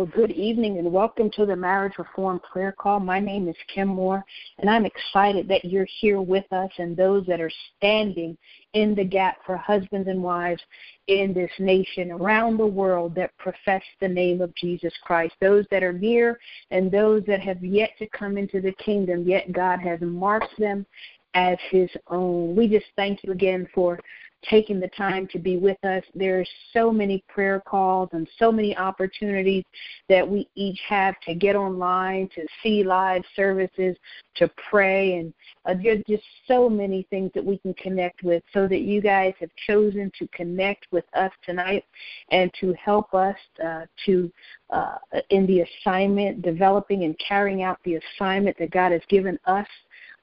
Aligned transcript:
Well, 0.00 0.08
good 0.14 0.30
evening 0.30 0.78
and 0.78 0.90
welcome 0.90 1.30
to 1.32 1.44
the 1.44 1.54
Marriage 1.54 1.98
Reform 1.98 2.40
Prayer 2.50 2.72
Call. 2.72 3.00
My 3.00 3.20
name 3.20 3.48
is 3.48 3.56
Kim 3.68 3.88
Moore, 3.88 4.24
and 4.58 4.70
I'm 4.70 4.86
excited 4.86 5.46
that 5.48 5.62
you're 5.62 5.86
here 6.00 6.22
with 6.22 6.50
us 6.54 6.70
and 6.78 6.96
those 6.96 7.26
that 7.26 7.38
are 7.38 7.52
standing 7.76 8.38
in 8.72 8.94
the 8.94 9.04
gap 9.04 9.36
for 9.44 9.58
husbands 9.58 10.08
and 10.08 10.22
wives 10.22 10.62
in 11.08 11.34
this 11.34 11.50
nation 11.58 12.12
around 12.12 12.56
the 12.56 12.66
world 12.66 13.14
that 13.16 13.36
profess 13.36 13.82
the 14.00 14.08
name 14.08 14.40
of 14.40 14.54
Jesus 14.54 14.94
Christ. 15.02 15.34
Those 15.38 15.66
that 15.70 15.82
are 15.82 15.92
near 15.92 16.40
and 16.70 16.90
those 16.90 17.22
that 17.26 17.40
have 17.40 17.62
yet 17.62 17.90
to 17.98 18.06
come 18.06 18.38
into 18.38 18.62
the 18.62 18.72
kingdom, 18.82 19.28
yet 19.28 19.52
God 19.52 19.80
has 19.80 20.00
marked 20.00 20.58
them 20.58 20.86
as 21.34 21.58
his 21.70 21.90
own. 22.06 22.56
We 22.56 22.68
just 22.68 22.86
thank 22.96 23.22
you 23.22 23.32
again 23.32 23.68
for 23.74 24.00
taking 24.48 24.80
the 24.80 24.88
time 24.88 25.26
to 25.28 25.38
be 25.38 25.56
with 25.56 25.82
us. 25.84 26.02
There's 26.14 26.48
so 26.72 26.90
many 26.90 27.22
prayer 27.28 27.60
calls 27.60 28.08
and 28.12 28.28
so 28.38 28.50
many 28.50 28.76
opportunities 28.76 29.64
that 30.08 30.26
we 30.26 30.48
each 30.54 30.80
have 30.88 31.14
to 31.26 31.34
get 31.34 31.56
online, 31.56 32.28
to 32.34 32.46
see 32.62 32.82
live 32.84 33.22
services, 33.36 33.96
to 34.36 34.50
pray, 34.70 35.16
and 35.16 35.34
uh, 35.66 35.74
there's 35.82 36.02
just 36.08 36.22
so 36.46 36.68
many 36.68 37.06
things 37.10 37.30
that 37.34 37.44
we 37.44 37.58
can 37.58 37.74
connect 37.74 38.22
with. 38.22 38.42
So 38.52 38.66
that 38.68 38.80
you 38.80 39.00
guys 39.00 39.34
have 39.40 39.50
chosen 39.66 40.10
to 40.18 40.26
connect 40.28 40.86
with 40.90 41.04
us 41.14 41.32
tonight 41.44 41.84
and 42.30 42.50
to 42.60 42.74
help 42.74 43.12
us 43.14 43.36
uh, 43.64 43.86
to 44.06 44.32
uh, 44.70 44.96
in 45.30 45.46
the 45.46 45.60
assignment, 45.60 46.42
developing 46.42 47.04
and 47.04 47.18
carrying 47.18 47.62
out 47.62 47.78
the 47.84 47.96
assignment 47.96 48.56
that 48.58 48.70
God 48.70 48.92
has 48.92 49.02
given 49.08 49.38
us 49.46 49.66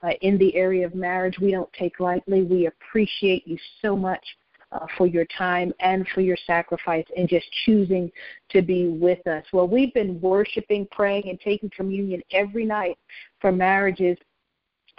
uh, 0.04 0.12
in 0.22 0.38
the 0.38 0.56
area 0.56 0.86
of 0.86 0.96
marriage. 0.96 1.38
We 1.40 1.52
don't 1.52 1.72
take 1.74 2.00
lightly. 2.00 2.44
We 2.44 2.68
appreciate 2.68 3.48
you 3.48 3.58
so 3.82 3.96
much 3.96 4.24
uh, 4.71 4.85
for 4.98 5.08
your 5.08 5.26
time 5.38 5.74
and 5.80 6.08
for 6.13 6.21
your 6.21 6.38
sacrifice 6.46 7.05
and 7.16 7.27
just 7.27 7.46
choosing 7.66 8.12
to 8.49 8.62
be 8.62 8.88
with 8.88 9.26
us. 9.27 9.46
Well, 9.54 9.68
we've 9.68 9.94
been 9.94 10.20
worshiping, 10.20 10.88
praying, 10.91 11.30
and 11.30 11.40
taking 11.40 11.70
communion 11.70 12.21
every 12.32 12.66
night 12.66 12.98
for 13.40 13.52
marriages 13.52 14.18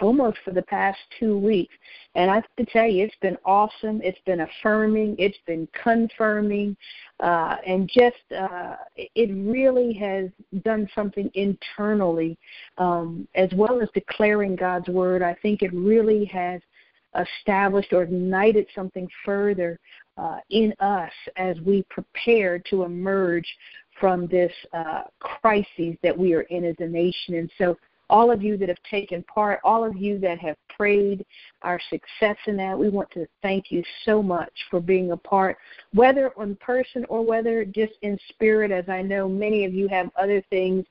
almost 0.01 0.37
for 0.43 0.51
the 0.51 0.61
past 0.63 0.97
two 1.19 1.37
weeks. 1.37 1.73
And 2.15 2.31
I 2.31 2.35
have 2.35 2.55
to 2.57 2.65
tell 2.65 2.87
you, 2.87 3.05
it's 3.05 3.15
been 3.21 3.37
awesome. 3.45 4.01
It's 4.03 4.19
been 4.25 4.41
affirming. 4.41 5.15
It's 5.19 5.37
been 5.45 5.67
confirming. 5.83 6.75
Uh, 7.19 7.57
and 7.65 7.89
just, 7.93 8.17
uh, 8.37 8.75
it 8.97 9.29
really 9.33 9.93
has 9.93 10.29
done 10.63 10.89
something 10.95 11.29
internally, 11.33 12.37
um, 12.77 13.27
as 13.35 13.49
well 13.55 13.81
as 13.81 13.89
declaring 13.93 14.55
God's 14.55 14.87
word. 14.87 15.21
I 15.21 15.35
think 15.41 15.61
it 15.61 15.73
really 15.73 16.25
has 16.25 16.61
established 17.19 17.91
or 17.93 18.03
ignited 18.03 18.67
something 18.75 19.07
further 19.25 19.79
uh, 20.17 20.39
in 20.49 20.73
us 20.79 21.11
as 21.37 21.57
we 21.61 21.83
prepare 21.89 22.59
to 22.69 22.83
emerge 22.83 23.47
from 23.99 24.27
this 24.27 24.51
uh, 24.73 25.03
crisis 25.19 25.95
that 26.03 26.17
we 26.17 26.33
are 26.33 26.41
in 26.43 26.63
as 26.63 26.75
a 26.79 26.87
nation. 26.87 27.35
And 27.35 27.51
so 27.57 27.77
all 28.09 28.31
of 28.31 28.41
you 28.41 28.57
that 28.57 28.69
have 28.69 28.81
taken 28.89 29.23
part, 29.23 29.59
all 29.63 29.83
of 29.83 29.95
you 29.95 30.19
that 30.19 30.39
have 30.39 30.55
prayed 30.75 31.25
our 31.61 31.79
success 31.89 32.37
in 32.47 32.57
that. 32.57 32.77
We 32.77 32.89
want 32.89 33.09
to 33.11 33.27
thank 33.41 33.71
you 33.71 33.83
so 34.05 34.23
much 34.23 34.51
for 34.69 34.79
being 34.79 35.11
a 35.11 35.17
part, 35.17 35.57
whether 35.93 36.31
in 36.39 36.55
person 36.57 37.05
or 37.09 37.25
whether 37.25 37.65
just 37.65 37.93
in 38.01 38.17
spirit, 38.29 38.71
as 38.71 38.87
I 38.89 39.01
know 39.01 39.27
many 39.27 39.65
of 39.65 39.73
you 39.73 39.87
have 39.89 40.09
other 40.15 40.41
things 40.49 40.85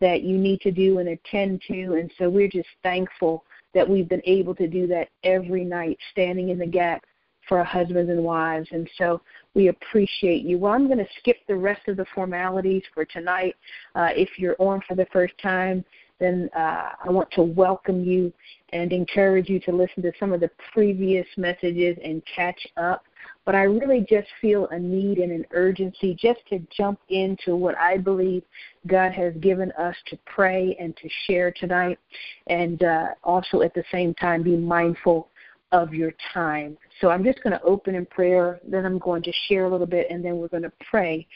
that 0.00 0.22
you 0.22 0.36
need 0.36 0.60
to 0.62 0.70
do 0.70 0.98
and 0.98 1.08
attend 1.10 1.62
to. 1.68 1.94
And 1.94 2.10
so 2.18 2.28
we're 2.28 2.48
just 2.48 2.68
thankful 2.82 3.44
that 3.74 3.88
we've 3.88 4.08
been 4.08 4.22
able 4.24 4.54
to 4.56 4.66
do 4.66 4.86
that 4.88 5.08
every 5.22 5.64
night, 5.64 5.98
standing 6.12 6.48
in 6.50 6.58
the 6.58 6.66
gap 6.66 7.04
for 7.48 7.58
our 7.58 7.64
husbands 7.64 8.10
and 8.10 8.22
wives. 8.22 8.68
And 8.72 8.88
so 8.96 9.20
we 9.54 9.68
appreciate 9.68 10.42
you. 10.42 10.58
Well, 10.58 10.72
I'm 10.72 10.86
going 10.86 10.98
to 10.98 11.08
skip 11.18 11.36
the 11.46 11.56
rest 11.56 11.88
of 11.88 11.96
the 11.96 12.06
formalities 12.14 12.82
for 12.92 13.04
tonight. 13.04 13.54
Uh, 13.94 14.08
if 14.12 14.30
you're 14.38 14.56
on 14.58 14.80
for 14.88 14.94
the 14.94 15.06
first 15.12 15.34
time, 15.42 15.84
then 16.20 16.48
uh, 16.56 16.90
I 17.04 17.10
want 17.10 17.30
to 17.32 17.42
welcome 17.42 18.04
you 18.04 18.32
and 18.72 18.92
encourage 18.92 19.48
you 19.48 19.60
to 19.60 19.72
listen 19.72 20.02
to 20.02 20.12
some 20.18 20.32
of 20.32 20.40
the 20.40 20.50
previous 20.72 21.26
messages 21.36 21.96
and 22.02 22.22
catch 22.34 22.66
up. 22.76 23.04
But 23.44 23.54
I 23.54 23.62
really 23.62 24.06
just 24.08 24.28
feel 24.40 24.66
a 24.68 24.78
need 24.78 25.18
and 25.18 25.32
an 25.32 25.46
urgency 25.52 26.14
just 26.14 26.40
to 26.50 26.60
jump 26.76 26.98
into 27.08 27.56
what 27.56 27.76
I 27.78 27.98
believe 27.98 28.42
God 28.86 29.12
has 29.12 29.34
given 29.40 29.72
us 29.72 29.96
to 30.08 30.18
pray 30.26 30.76
and 30.78 30.96
to 30.96 31.08
share 31.26 31.50
tonight, 31.50 31.98
and 32.46 32.82
uh, 32.82 33.08
also 33.22 33.62
at 33.62 33.74
the 33.74 33.84
same 33.90 34.14
time 34.14 34.42
be 34.42 34.56
mindful 34.56 35.28
of 35.72 35.92
your 35.92 36.12
time. 36.32 36.78
So 37.00 37.10
I'm 37.10 37.24
just 37.24 37.42
going 37.42 37.52
to 37.52 37.62
open 37.62 37.96
in 37.96 38.06
prayer, 38.06 38.60
then 38.66 38.86
I'm 38.86 38.98
going 38.98 39.22
to 39.24 39.32
share 39.48 39.64
a 39.64 39.68
little 39.68 39.86
bit, 39.86 40.06
and 40.08 40.24
then 40.24 40.36
we're 40.36 40.48
going 40.48 40.62
to 40.62 40.72
pray 40.88 41.26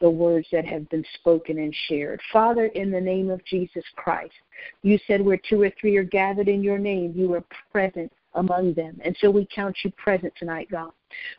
the 0.00 0.10
words 0.10 0.46
that 0.52 0.64
have 0.64 0.88
been 0.90 1.04
spoken 1.14 1.58
and 1.58 1.74
shared. 1.88 2.20
Father, 2.32 2.66
in 2.66 2.90
the 2.90 3.00
name 3.00 3.30
of 3.30 3.44
Jesus 3.44 3.84
Christ, 3.96 4.34
you 4.82 4.98
said 5.06 5.20
where 5.20 5.40
two 5.48 5.60
or 5.62 5.70
three 5.80 5.96
are 5.96 6.04
gathered 6.04 6.48
in 6.48 6.62
your 6.62 6.78
name, 6.78 7.12
you 7.16 7.32
are 7.34 7.44
present 7.72 8.12
among 8.34 8.74
them. 8.74 9.00
And 9.04 9.16
so 9.20 9.30
we 9.30 9.48
count 9.52 9.76
you 9.82 9.90
present 9.92 10.32
tonight, 10.38 10.68
God. 10.70 10.90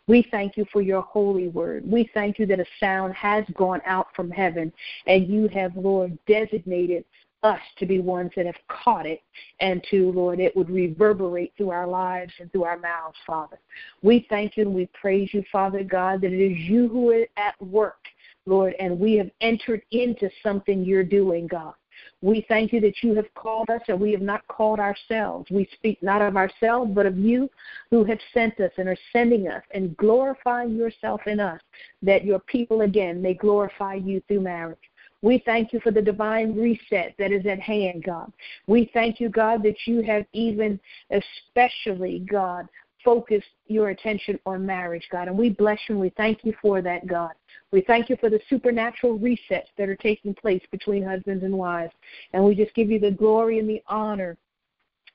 We 0.07 0.27
thank 0.31 0.57
you 0.57 0.65
for 0.71 0.81
your 0.81 1.01
holy 1.01 1.47
word. 1.47 1.89
We 1.89 2.09
thank 2.13 2.39
you 2.39 2.45
that 2.47 2.59
a 2.59 2.65
sound 2.79 3.13
has 3.13 3.45
gone 3.55 3.81
out 3.85 4.07
from 4.15 4.31
heaven, 4.31 4.73
and 5.05 5.27
you 5.27 5.47
have, 5.49 5.75
Lord, 5.75 6.17
designated 6.27 7.05
us 7.43 7.61
to 7.77 7.85
be 7.85 7.99
ones 7.99 8.31
that 8.35 8.45
have 8.45 8.57
caught 8.67 9.05
it 9.05 9.21
and 9.61 9.85
to, 9.89 10.11
Lord, 10.11 10.39
it 10.41 10.55
would 10.57 10.69
reverberate 10.69 11.53
through 11.55 11.69
our 11.69 11.87
lives 11.87 12.33
and 12.39 12.51
through 12.51 12.65
our 12.65 12.77
mouths, 12.77 13.15
Father. 13.25 13.59
We 14.01 14.25
thank 14.29 14.57
you 14.57 14.65
and 14.65 14.75
we 14.75 14.89
praise 14.99 15.29
you, 15.33 15.43
Father 15.51 15.83
God, 15.83 16.21
that 16.21 16.33
it 16.33 16.51
is 16.51 16.57
you 16.57 16.89
who 16.89 17.11
are 17.11 17.27
at 17.37 17.61
work 17.61 17.99
Lord, 18.45 18.73
and 18.79 18.99
we 18.99 19.15
have 19.17 19.29
entered 19.41 19.81
into 19.91 20.29
something 20.43 20.83
you're 20.83 21.03
doing, 21.03 21.47
God. 21.47 21.73
We 22.21 22.45
thank 22.47 22.73
you 22.73 22.79
that 22.81 23.03
you 23.03 23.13
have 23.15 23.33
called 23.35 23.69
us 23.69 23.81
and 23.87 23.99
we 23.99 24.11
have 24.11 24.21
not 24.21 24.47
called 24.47 24.79
ourselves. 24.79 25.49
We 25.51 25.69
speak 25.73 26.01
not 26.01 26.21
of 26.21 26.35
ourselves, 26.35 26.91
but 26.93 27.05
of 27.05 27.17
you 27.17 27.49
who 27.91 28.03
have 28.05 28.19
sent 28.33 28.59
us 28.59 28.71
and 28.77 28.87
are 28.87 28.97
sending 29.13 29.47
us 29.47 29.63
and 29.71 29.95
glorifying 29.97 30.75
yourself 30.75 31.21
in 31.27 31.39
us, 31.39 31.61
that 32.01 32.25
your 32.25 32.39
people 32.39 32.81
again 32.81 33.21
may 33.21 33.33
glorify 33.33 33.95
you 33.95 34.21
through 34.27 34.41
marriage. 34.41 34.77
We 35.21 35.41
thank 35.45 35.73
you 35.73 35.81
for 35.81 35.91
the 35.91 36.01
divine 36.01 36.55
reset 36.55 37.15
that 37.19 37.31
is 37.31 37.45
at 37.45 37.59
hand, 37.59 38.03
God. 38.05 38.31
We 38.67 38.89
thank 38.93 39.19
you, 39.19 39.29
God, 39.29 39.63
that 39.63 39.75
you 39.85 40.01
have 40.01 40.25
even 40.31 40.79
especially, 41.11 42.19
God, 42.19 42.67
focused 43.03 43.47
your 43.67 43.89
attention 43.89 44.39
on 44.45 44.65
marriage, 44.65 45.07
God. 45.11 45.27
And 45.27 45.37
we 45.37 45.49
bless 45.49 45.79
you 45.87 45.95
and 45.95 46.01
we 46.01 46.09
thank 46.11 46.43
you 46.43 46.53
for 46.61 46.81
that, 46.81 47.07
God. 47.07 47.31
We 47.71 47.81
thank 47.81 48.09
you 48.09 48.17
for 48.19 48.29
the 48.29 48.39
supernatural 48.49 49.19
resets 49.19 49.67
that 49.77 49.89
are 49.89 49.95
taking 49.95 50.33
place 50.33 50.63
between 50.71 51.03
husbands 51.03 51.43
and 51.43 51.55
wives. 51.55 51.93
And 52.33 52.43
we 52.43 52.55
just 52.55 52.73
give 52.73 52.89
you 52.89 52.99
the 52.99 53.11
glory 53.11 53.59
and 53.59 53.69
the 53.69 53.83
honor 53.87 54.37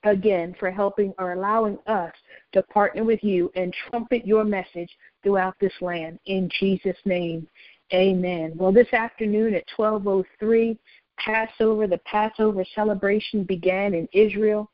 again 0.03 0.55
for 0.59 0.71
helping 0.71 1.13
or 1.17 1.33
allowing 1.33 1.77
us 1.87 2.13
to 2.53 2.63
partner 2.63 3.03
with 3.03 3.23
you 3.23 3.51
and 3.55 3.75
trumpet 3.89 4.25
your 4.25 4.43
message 4.43 4.89
throughout 5.23 5.55
this 5.59 5.73
land. 5.81 6.19
In 6.27 6.49
Jesus' 6.59 6.97
name, 7.05 7.47
amen. 7.93 8.53
Well, 8.55 8.71
this 8.71 8.93
afternoon 8.93 9.53
at 9.53 9.65
1203, 9.75 10.77
Passover, 11.17 11.87
the 11.87 11.99
Passover 11.99 12.63
celebration 12.73 13.43
began 13.43 13.93
in 13.93 14.07
Israel. 14.13 14.69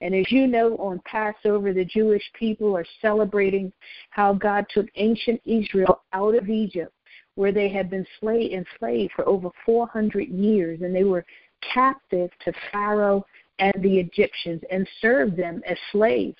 And 0.00 0.14
as 0.14 0.30
you 0.30 0.46
know, 0.46 0.76
on 0.76 1.00
Passover, 1.04 1.72
the 1.72 1.84
Jewish 1.84 2.22
people 2.34 2.76
are 2.76 2.84
celebrating 3.00 3.72
how 4.10 4.34
God 4.34 4.66
took 4.68 4.86
ancient 4.96 5.40
Israel 5.44 6.02
out 6.12 6.34
of 6.34 6.48
Egypt 6.48 6.93
where 7.34 7.52
they 7.52 7.68
had 7.68 7.90
been 7.90 8.06
slave, 8.20 8.52
enslaved 8.52 9.12
for 9.14 9.26
over 9.28 9.50
400 9.66 10.28
years, 10.28 10.80
and 10.82 10.94
they 10.94 11.04
were 11.04 11.24
captive 11.72 12.30
to 12.44 12.52
Pharaoh 12.70 13.24
and 13.58 13.74
the 13.82 13.98
Egyptians 13.98 14.62
and 14.70 14.88
served 15.00 15.36
them 15.36 15.62
as 15.66 15.76
slaves. 15.92 16.36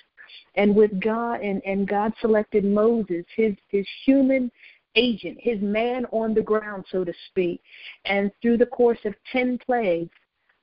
And 0.56 0.74
with 0.74 1.00
God, 1.00 1.40
and, 1.40 1.62
and 1.64 1.88
God 1.88 2.12
selected 2.20 2.64
Moses, 2.64 3.24
his, 3.34 3.54
his 3.68 3.86
human 4.04 4.50
agent, 4.96 5.38
his 5.40 5.60
man 5.60 6.06
on 6.12 6.34
the 6.34 6.42
ground, 6.42 6.84
so 6.90 7.04
to 7.04 7.12
speak. 7.28 7.60
And 8.04 8.30
through 8.40 8.58
the 8.58 8.66
course 8.66 8.98
of 9.04 9.14
10 9.32 9.58
plagues, 9.64 10.10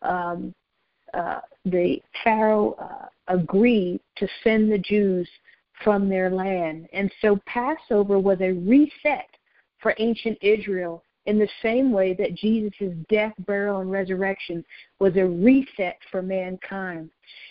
um, 0.01 0.53
uh, 1.13 1.41
the 1.65 2.01
Pharaoh 2.23 2.73
uh, 2.73 3.07
agreed 3.27 3.99
to 4.17 4.27
send 4.43 4.71
the 4.71 4.77
Jews 4.77 5.27
from 5.83 6.07
their 6.07 6.29
land. 6.29 6.87
And 6.93 7.11
so 7.21 7.39
Passover 7.45 8.19
was 8.19 8.39
a 8.39 8.53
reset 8.53 9.27
for 9.81 9.93
ancient 9.97 10.37
Israel 10.41 11.03
in 11.25 11.37
the 11.37 11.49
same 11.61 11.91
way 11.91 12.13
that 12.13 12.33
Jesus' 12.33 12.95
death, 13.09 13.33
burial, 13.45 13.79
and 13.79 13.91
resurrection 13.91 14.65
was 14.99 15.15
a 15.17 15.25
reset 15.25 15.97
for 16.09 16.21
mankind. 16.21 17.09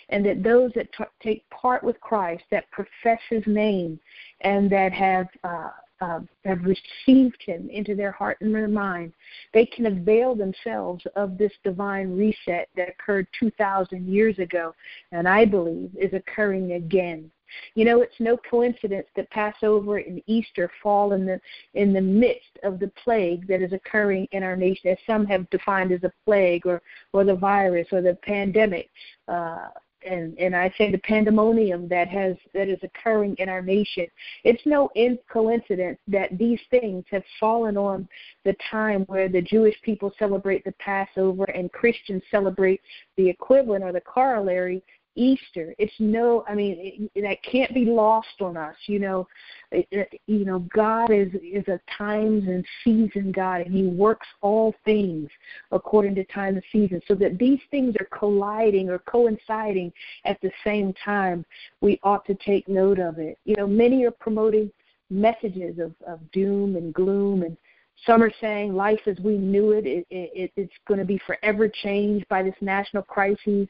And 0.09 0.25
that 0.25 0.43
those 0.43 0.71
that 0.75 0.91
t- 0.91 1.03
take 1.21 1.49
part 1.49 1.83
with 1.83 1.99
Christ, 2.01 2.43
that 2.51 2.69
profess 2.71 3.19
his 3.29 3.43
name, 3.47 3.99
and 4.41 4.69
that 4.71 4.91
have 4.91 5.27
uh, 5.43 5.69
uh, 6.01 6.19
have 6.45 6.59
received 6.63 7.37
him 7.45 7.69
into 7.69 7.95
their 7.95 8.11
heart 8.11 8.37
and 8.41 8.53
their 8.53 8.67
mind, 8.67 9.13
they 9.53 9.67
can 9.67 9.85
avail 9.85 10.35
themselves 10.35 11.03
of 11.15 11.37
this 11.37 11.51
divine 11.63 12.17
reset 12.17 12.67
that 12.75 12.89
occurred 12.89 13.27
2,000 13.39 14.07
years 14.07 14.37
ago, 14.39 14.73
and 15.11 15.27
I 15.27 15.45
believe 15.45 15.91
is 15.95 16.11
occurring 16.13 16.73
again. 16.73 17.29
You 17.75 17.85
know, 17.85 18.01
it's 18.01 18.19
no 18.19 18.37
coincidence 18.37 19.07
that 19.15 19.29
Passover 19.29 19.97
and 19.97 20.21
Easter 20.27 20.69
fall 20.81 21.13
in 21.13 21.25
the 21.25 21.39
in 21.73 21.93
the 21.93 22.01
midst 22.01 22.59
of 22.63 22.79
the 22.79 22.91
plague 23.03 23.47
that 23.47 23.61
is 23.61 23.73
occurring 23.73 24.27
in 24.31 24.43
our 24.43 24.55
nation, 24.55 24.91
as 24.91 24.97
some 25.05 25.25
have 25.25 25.49
defined 25.49 25.91
as 25.91 26.03
a 26.03 26.11
plague 26.25 26.65
or 26.65 26.81
or 27.13 27.23
the 27.23 27.35
virus 27.35 27.87
or 27.91 28.01
the 28.01 28.17
pandemic. 28.23 28.89
Uh, 29.27 29.69
and 30.03 30.37
and 30.39 30.55
I 30.55 30.73
say 30.77 30.91
the 30.91 30.97
pandemonium 30.99 31.87
that 31.89 32.07
has 32.07 32.35
that 32.53 32.67
is 32.67 32.79
occurring 32.83 33.35
in 33.37 33.49
our 33.49 33.61
nation. 33.61 34.07
It's 34.43 34.61
no 34.65 34.89
coincidence 35.31 35.99
that 36.07 36.37
these 36.37 36.59
things 36.69 37.05
have 37.11 37.23
fallen 37.39 37.77
on 37.77 38.07
the 38.43 38.55
time 38.69 39.01
where 39.07 39.29
the 39.29 39.41
Jewish 39.41 39.75
people 39.83 40.13
celebrate 40.17 40.63
the 40.63 40.73
Passover 40.73 41.43
and 41.45 41.71
Christians 41.71 42.23
celebrate 42.31 42.81
the 43.17 43.29
equivalent 43.29 43.83
or 43.83 43.91
the 43.91 44.01
corollary 44.01 44.83
Easter. 45.15 45.75
It's 45.77 45.93
no, 45.99 46.43
I 46.47 46.55
mean, 46.55 47.09
it, 47.13 47.21
that 47.21 47.43
can't 47.43 47.73
be 47.73 47.85
lost 47.85 48.41
on 48.41 48.57
us. 48.57 48.75
You 48.87 48.99
know, 48.99 49.27
it, 49.71 49.87
it, 49.91 50.21
you 50.27 50.45
know, 50.45 50.59
God 50.73 51.11
is 51.11 51.29
is 51.35 51.67
a 51.67 51.79
times 51.97 52.47
and 52.47 52.65
season 52.83 53.31
God, 53.31 53.61
and 53.61 53.73
He 53.73 53.87
works 53.87 54.27
all 54.41 54.73
things 54.85 55.29
according 55.71 56.15
to 56.15 56.23
time 56.25 56.55
and 56.55 56.63
season, 56.71 57.01
so 57.07 57.15
that 57.15 57.37
these 57.37 57.59
things 57.71 57.95
are 57.99 58.17
colliding 58.17 58.89
or 58.89 58.99
coinciding 58.99 59.91
at 60.25 60.39
the 60.41 60.51
same 60.63 60.93
time. 61.03 61.45
We 61.81 61.99
ought 62.03 62.25
to 62.25 62.35
take 62.35 62.67
note 62.67 62.99
of 62.99 63.19
it. 63.19 63.37
You 63.45 63.55
know, 63.57 63.67
many 63.67 64.05
are 64.05 64.11
promoting 64.11 64.71
messages 65.09 65.77
of 65.79 65.93
of 66.07 66.19
doom 66.31 66.75
and 66.75 66.93
gloom 66.93 67.43
and 67.43 67.57
some 68.05 68.23
are 68.23 68.31
saying 68.41 68.73
life 68.73 69.01
as 69.05 69.17
we 69.19 69.37
knew 69.37 69.71
it, 69.71 69.85
it, 69.85 70.07
it 70.09 70.51
it's 70.55 70.73
going 70.87 70.99
to 70.99 71.05
be 71.05 71.19
forever 71.25 71.69
changed 71.69 72.27
by 72.29 72.41
this 72.41 72.55
national 72.61 73.03
crisis. 73.03 73.67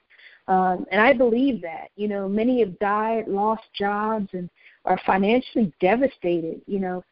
Um, 0.48 0.86
and 0.92 1.02
I 1.02 1.14
believe 1.14 1.62
that. 1.62 1.90
You 1.96 2.08
know, 2.08 2.28
many 2.28 2.60
have 2.60 2.78
died, 2.80 3.28
lost 3.28 3.64
jobs, 3.78 4.30
and 4.34 4.50
are 4.86 5.00
financially 5.06 5.72
devastated. 5.80 6.62
You 6.68 6.80
know, 6.80 7.04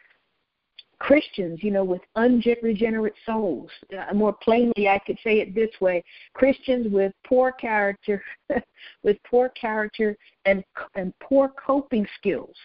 Christians, 0.99 1.59
you 1.63 1.71
know, 1.71 1.83
with 1.83 2.01
unregenerate 2.15 3.13
souls. 3.25 3.69
Uh, 3.97 4.13
more 4.13 4.33
plainly, 4.33 4.89
I 4.89 4.99
could 5.05 5.17
say 5.23 5.39
it 5.39 5.55
this 5.55 5.69
way: 5.79 6.03
Christians 6.33 6.91
with 6.91 7.13
poor 7.25 7.51
character, 7.51 8.23
with 9.03 9.17
poor 9.23 9.49
character 9.49 10.17
and 10.45 10.63
and 10.95 11.13
poor 11.19 11.49
coping 11.49 12.05
skills 12.17 12.55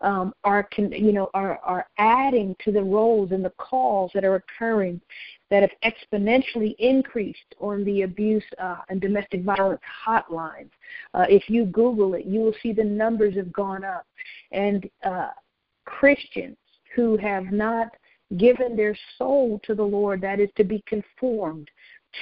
um, 0.00 0.34
are 0.44 0.68
you 0.76 1.12
know 1.12 1.30
are 1.34 1.58
are 1.58 1.86
adding 1.98 2.54
to 2.64 2.72
the 2.72 2.82
rolls 2.82 3.32
and 3.32 3.44
the 3.44 3.50
calls 3.50 4.10
that 4.14 4.24
are 4.24 4.36
occurring 4.36 5.00
that 5.50 5.62
have 5.62 5.92
exponentially 5.92 6.74
increased 6.78 7.54
on 7.60 7.84
the 7.84 8.02
abuse 8.02 8.44
uh, 8.58 8.78
and 8.88 9.00
domestic 9.00 9.42
violence 9.42 9.80
hotlines. 10.06 10.70
Uh, 11.14 11.26
if 11.28 11.48
you 11.48 11.64
Google 11.66 12.14
it, 12.14 12.24
you 12.26 12.40
will 12.40 12.54
see 12.62 12.72
the 12.72 12.84
numbers 12.84 13.36
have 13.36 13.52
gone 13.52 13.84
up, 13.84 14.06
and 14.52 14.88
uh, 15.04 15.28
Christians 15.84 16.56
who 16.94 17.16
have 17.16 17.52
not 17.52 17.88
given 18.38 18.76
their 18.76 18.96
soul 19.18 19.60
to 19.64 19.74
the 19.74 19.82
Lord, 19.82 20.20
that 20.22 20.40
is 20.40 20.48
to 20.56 20.64
be 20.64 20.82
conformed 20.86 21.70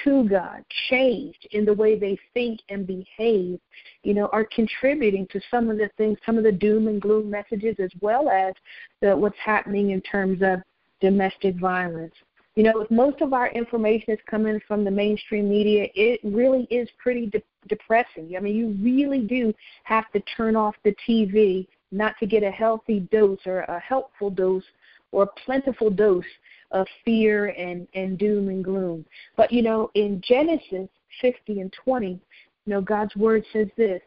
to 0.04 0.28
God, 0.28 0.64
changed 0.88 1.48
in 1.52 1.64
the 1.64 1.72
way 1.72 1.98
they 1.98 2.18
think 2.34 2.60
and 2.68 2.86
behave, 2.86 3.60
you 4.02 4.14
know, 4.14 4.28
are 4.32 4.44
contributing 4.44 5.26
to 5.32 5.40
some 5.50 5.70
of 5.70 5.78
the 5.78 5.90
things, 5.96 6.18
some 6.24 6.38
of 6.38 6.44
the 6.44 6.52
doom 6.52 6.88
and 6.88 7.00
gloom 7.00 7.30
messages, 7.30 7.76
as 7.78 7.90
well 8.00 8.28
as 8.28 8.54
the, 9.00 9.16
what's 9.16 9.38
happening 9.44 9.90
in 9.90 10.00
terms 10.00 10.40
of 10.42 10.60
domestic 11.00 11.56
violence. 11.56 12.14
You 12.54 12.64
know, 12.64 12.80
if 12.80 12.90
most 12.90 13.22
of 13.22 13.32
our 13.32 13.50
information 13.52 14.12
is 14.12 14.18
coming 14.30 14.60
from 14.68 14.84
the 14.84 14.90
mainstream 14.90 15.48
media, 15.48 15.88
it 15.94 16.20
really 16.22 16.66
is 16.70 16.88
pretty 17.02 17.26
de- 17.26 17.42
depressing. 17.68 18.34
I 18.36 18.40
mean, 18.40 18.54
you 18.54 18.76
really 18.82 19.20
do 19.20 19.54
have 19.84 20.10
to 20.12 20.20
turn 20.36 20.54
off 20.54 20.74
the 20.84 20.94
TV 21.08 21.66
not 21.92 22.14
to 22.20 22.26
get 22.26 22.42
a 22.42 22.50
healthy 22.50 23.00
dose 23.10 23.40
or 23.46 23.60
a 23.60 23.78
helpful 23.80 24.28
dose 24.28 24.64
or 25.12 25.24
a 25.24 25.40
plentiful 25.44 25.88
dose 25.88 26.24
of 26.72 26.86
fear 27.04 27.48
and, 27.48 27.86
and 27.94 28.18
doom 28.18 28.48
and 28.48 28.64
gloom. 28.64 29.04
But 29.36 29.52
you 29.52 29.62
know, 29.62 29.90
in 29.94 30.20
Genesis 30.26 30.88
50 31.20 31.60
and 31.60 31.72
20, 31.84 32.08
you 32.08 32.18
know, 32.66 32.80
God's 32.80 33.14
word 33.16 33.44
says 33.52 33.68
this 33.76 34.00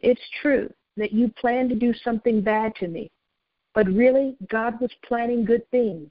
It's 0.00 0.20
true 0.40 0.72
that 0.96 1.12
you 1.12 1.28
plan 1.40 1.68
to 1.68 1.74
do 1.74 1.92
something 2.04 2.40
bad 2.40 2.74
to 2.76 2.88
me, 2.88 3.10
but 3.74 3.86
really, 3.86 4.36
God 4.48 4.80
was 4.80 4.90
planning 5.04 5.44
good 5.44 5.68
things. 5.70 6.10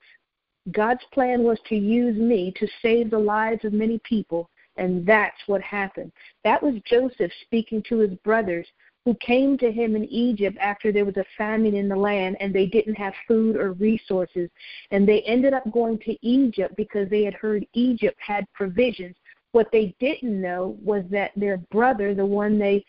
God's 0.71 1.03
plan 1.13 1.43
was 1.43 1.59
to 1.69 1.75
use 1.75 2.17
me 2.17 2.53
to 2.57 2.67
save 2.81 3.09
the 3.09 3.19
lives 3.19 3.63
of 3.63 3.73
many 3.73 3.99
people, 4.03 4.49
and 4.75 5.05
that's 5.05 5.37
what 5.47 5.61
happened. 5.61 6.11
That 6.43 6.61
was 6.61 6.75
Joseph 6.85 7.31
speaking 7.43 7.83
to 7.89 7.99
his 7.99 8.13
brothers 8.23 8.67
who 9.07 9.15
came 9.21 9.57
to 9.57 9.71
him 9.71 9.95
in 9.95 10.03
Egypt 10.03 10.57
after 10.59 10.91
there 10.91 11.05
was 11.05 11.15
a 11.15 11.23
famine 11.37 11.73
in 11.73 11.87
the 11.87 11.95
land 11.95 12.35
and 12.41 12.53
they 12.53 12.65
didn't 12.65 12.95
have 12.95 13.13
food 13.25 13.55
or 13.55 13.71
resources. 13.71 14.49
And 14.91 15.07
they 15.07 15.21
ended 15.21 15.53
up 15.53 15.63
going 15.71 15.97
to 15.99 16.17
Egypt 16.27 16.75
because 16.75 17.09
they 17.09 17.23
had 17.23 17.33
heard 17.33 17.65
Egypt 17.71 18.17
had 18.19 18.43
provisions. 18.51 19.15
What 19.53 19.71
they 19.71 19.95
didn't 20.01 20.41
know 20.41 20.75
was 20.83 21.05
that 21.09 21.31
their 21.37 21.55
brother, 21.71 22.13
the 22.13 22.25
one 22.25 22.59
they 22.59 22.83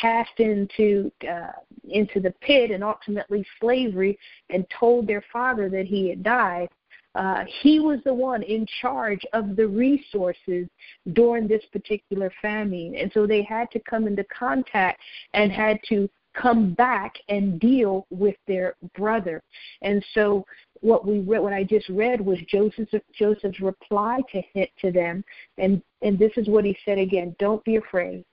cast 0.00 0.38
into 0.38 1.10
uh, 1.28 1.50
into 1.88 2.20
the 2.20 2.32
pit 2.40 2.70
and 2.70 2.84
ultimately 2.84 3.44
slavery, 3.60 4.16
and 4.50 4.64
told 4.78 5.08
their 5.08 5.24
father 5.32 5.68
that 5.70 5.86
he 5.86 6.08
had 6.08 6.22
died, 6.22 6.68
uh, 7.14 7.44
he 7.62 7.78
was 7.78 8.00
the 8.04 8.12
one 8.14 8.42
in 8.42 8.66
charge 8.80 9.20
of 9.32 9.56
the 9.56 9.66
resources 9.66 10.66
during 11.12 11.46
this 11.46 11.64
particular 11.72 12.32
famine. 12.42 12.94
And 12.96 13.10
so 13.12 13.26
they 13.26 13.42
had 13.42 13.70
to 13.70 13.80
come 13.80 14.06
into 14.06 14.24
contact 14.24 15.00
and 15.32 15.52
had 15.52 15.78
to 15.88 16.08
come 16.34 16.74
back 16.74 17.14
and 17.28 17.60
deal 17.60 18.06
with 18.10 18.34
their 18.48 18.74
brother. 18.96 19.40
And 19.82 20.04
so 20.14 20.44
what 20.80 21.06
we 21.06 21.20
read, 21.20 21.40
what 21.40 21.52
I 21.52 21.62
just 21.62 21.88
read 21.88 22.20
was 22.20 22.38
Joseph's 22.48 22.92
Joseph's 23.16 23.60
reply 23.60 24.20
to 24.32 24.42
hit 24.52 24.70
to 24.80 24.90
them, 24.90 25.24
and 25.58 25.80
and 26.02 26.18
this 26.18 26.32
is 26.36 26.48
what 26.48 26.64
he 26.64 26.76
said 26.84 26.98
again: 26.98 27.36
Don't 27.38 27.64
be 27.64 27.76
afraid. 27.76 28.24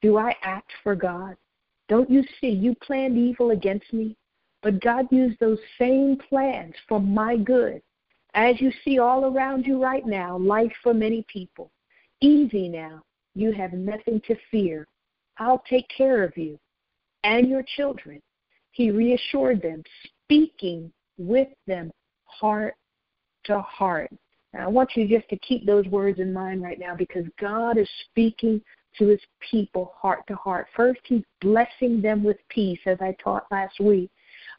Do 0.00 0.16
I 0.16 0.34
act 0.42 0.70
for 0.84 0.94
God? 0.94 1.36
Don't 1.88 2.08
you 2.08 2.22
see? 2.40 2.48
You 2.48 2.76
planned 2.76 3.18
evil 3.18 3.50
against 3.50 3.92
me, 3.92 4.16
but 4.62 4.80
God 4.80 5.06
used 5.10 5.38
those 5.40 5.58
same 5.78 6.16
plans 6.28 6.74
for 6.88 7.00
my 7.00 7.36
good 7.36 7.82
as 8.36 8.60
you 8.60 8.70
see 8.84 8.98
all 8.98 9.24
around 9.24 9.66
you 9.66 9.82
right 9.82 10.06
now, 10.06 10.36
life 10.36 10.72
for 10.82 10.92
many 10.92 11.24
people. 11.26 11.70
Easy 12.20 12.68
now. 12.68 13.02
You 13.34 13.50
have 13.52 13.72
nothing 13.72 14.20
to 14.28 14.36
fear. 14.50 14.86
I'll 15.38 15.62
take 15.68 15.86
care 15.88 16.22
of 16.22 16.36
you 16.36 16.58
and 17.24 17.48
your 17.48 17.64
children. 17.76 18.20
He 18.72 18.90
reassured 18.90 19.62
them, 19.62 19.82
speaking 20.24 20.92
with 21.16 21.48
them 21.66 21.90
heart 22.24 22.74
to 23.44 23.60
heart. 23.62 24.10
Now, 24.52 24.64
I 24.64 24.68
want 24.68 24.90
you 24.94 25.08
just 25.08 25.28
to 25.30 25.38
keep 25.38 25.64
those 25.64 25.86
words 25.86 26.20
in 26.20 26.32
mind 26.32 26.62
right 26.62 26.78
now 26.78 26.94
because 26.94 27.24
God 27.40 27.78
is 27.78 27.88
speaking 28.10 28.60
to 28.98 29.08
his 29.08 29.20
people 29.50 29.94
heart 29.96 30.20
to 30.28 30.36
heart. 30.36 30.66
First, 30.76 31.00
he's 31.04 31.24
blessing 31.40 32.02
them 32.02 32.22
with 32.22 32.36
peace, 32.50 32.80
as 32.84 32.98
I 33.00 33.16
taught 33.22 33.46
last 33.50 33.80
week 33.80 34.10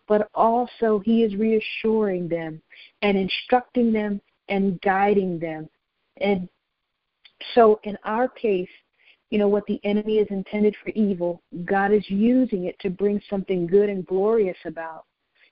but 0.07 0.29
also 0.33 0.99
He 0.99 1.23
is 1.23 1.35
reassuring 1.35 2.27
them 2.27 2.61
and 3.01 3.17
instructing 3.17 3.91
them 3.91 4.21
and 4.49 4.79
guiding 4.81 5.39
them. 5.39 5.69
And 6.21 6.47
so 7.53 7.79
in 7.83 7.97
our 8.03 8.27
case, 8.27 8.69
you 9.29 9.37
know, 9.37 9.47
what 9.47 9.65
the 9.65 9.79
enemy 9.83 10.17
is 10.17 10.27
intended 10.29 10.75
for 10.83 10.89
evil, 10.91 11.41
God 11.65 11.91
is 11.91 12.09
using 12.09 12.65
it 12.65 12.79
to 12.79 12.89
bring 12.89 13.21
something 13.29 13.67
good 13.67 13.89
and 13.89 14.05
glorious 14.05 14.57
about. 14.65 15.05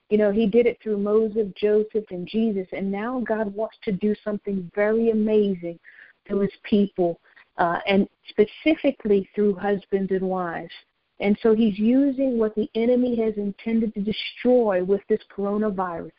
You 0.10 0.18
know, 0.18 0.32
he 0.32 0.46
did 0.46 0.66
it 0.66 0.78
through 0.82 1.00
Moses, 1.00 1.48
Joseph, 1.58 2.06
and 2.12 2.28
Jesus, 2.28 2.68
and 2.72 2.92
now 2.92 3.22
God 3.28 3.54
wants 3.54 3.78
to 3.84 3.92
do 3.92 4.16
something 4.24 4.72
very 4.76 5.10
amazing 5.10 5.80
through 6.28 6.42
his 6.42 6.54
people, 6.64 7.20
uh, 7.58 7.80
and 7.88 8.08
specifically 8.30 9.28
through 9.34 9.56
husbands 9.56 10.12
and 10.12 10.22
wives. 10.22 10.74
And 11.20 11.38
so 11.42 11.56
he's 11.56 11.80
using 11.80 12.38
what 12.38 12.56
the 12.56 12.70
enemy 12.76 13.16
has 13.18 13.36
intended 13.38 13.94
to 13.94 14.02
destroy 14.02 14.84
with 14.84 15.02
this 15.08 15.22
coronavirus. 15.36 16.12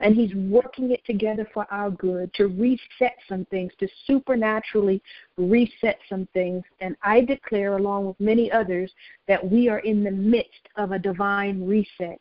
And 0.00 0.14
he's 0.14 0.34
working 0.34 0.90
it 0.90 1.02
together 1.06 1.48
for 1.54 1.66
our 1.70 1.90
good 1.90 2.32
to 2.34 2.48
reset 2.48 3.16
some 3.28 3.46
things, 3.46 3.72
to 3.80 3.88
supernaturally 4.06 5.02
reset 5.38 5.98
some 6.08 6.28
things. 6.34 6.62
And 6.80 6.96
I 7.02 7.22
declare, 7.22 7.78
along 7.78 8.06
with 8.06 8.20
many 8.20 8.52
others, 8.52 8.92
that 9.26 9.50
we 9.50 9.70
are 9.70 9.78
in 9.78 10.04
the 10.04 10.10
midst 10.10 10.68
of 10.76 10.92
a 10.92 10.98
divine 10.98 11.66
reset. 11.66 12.20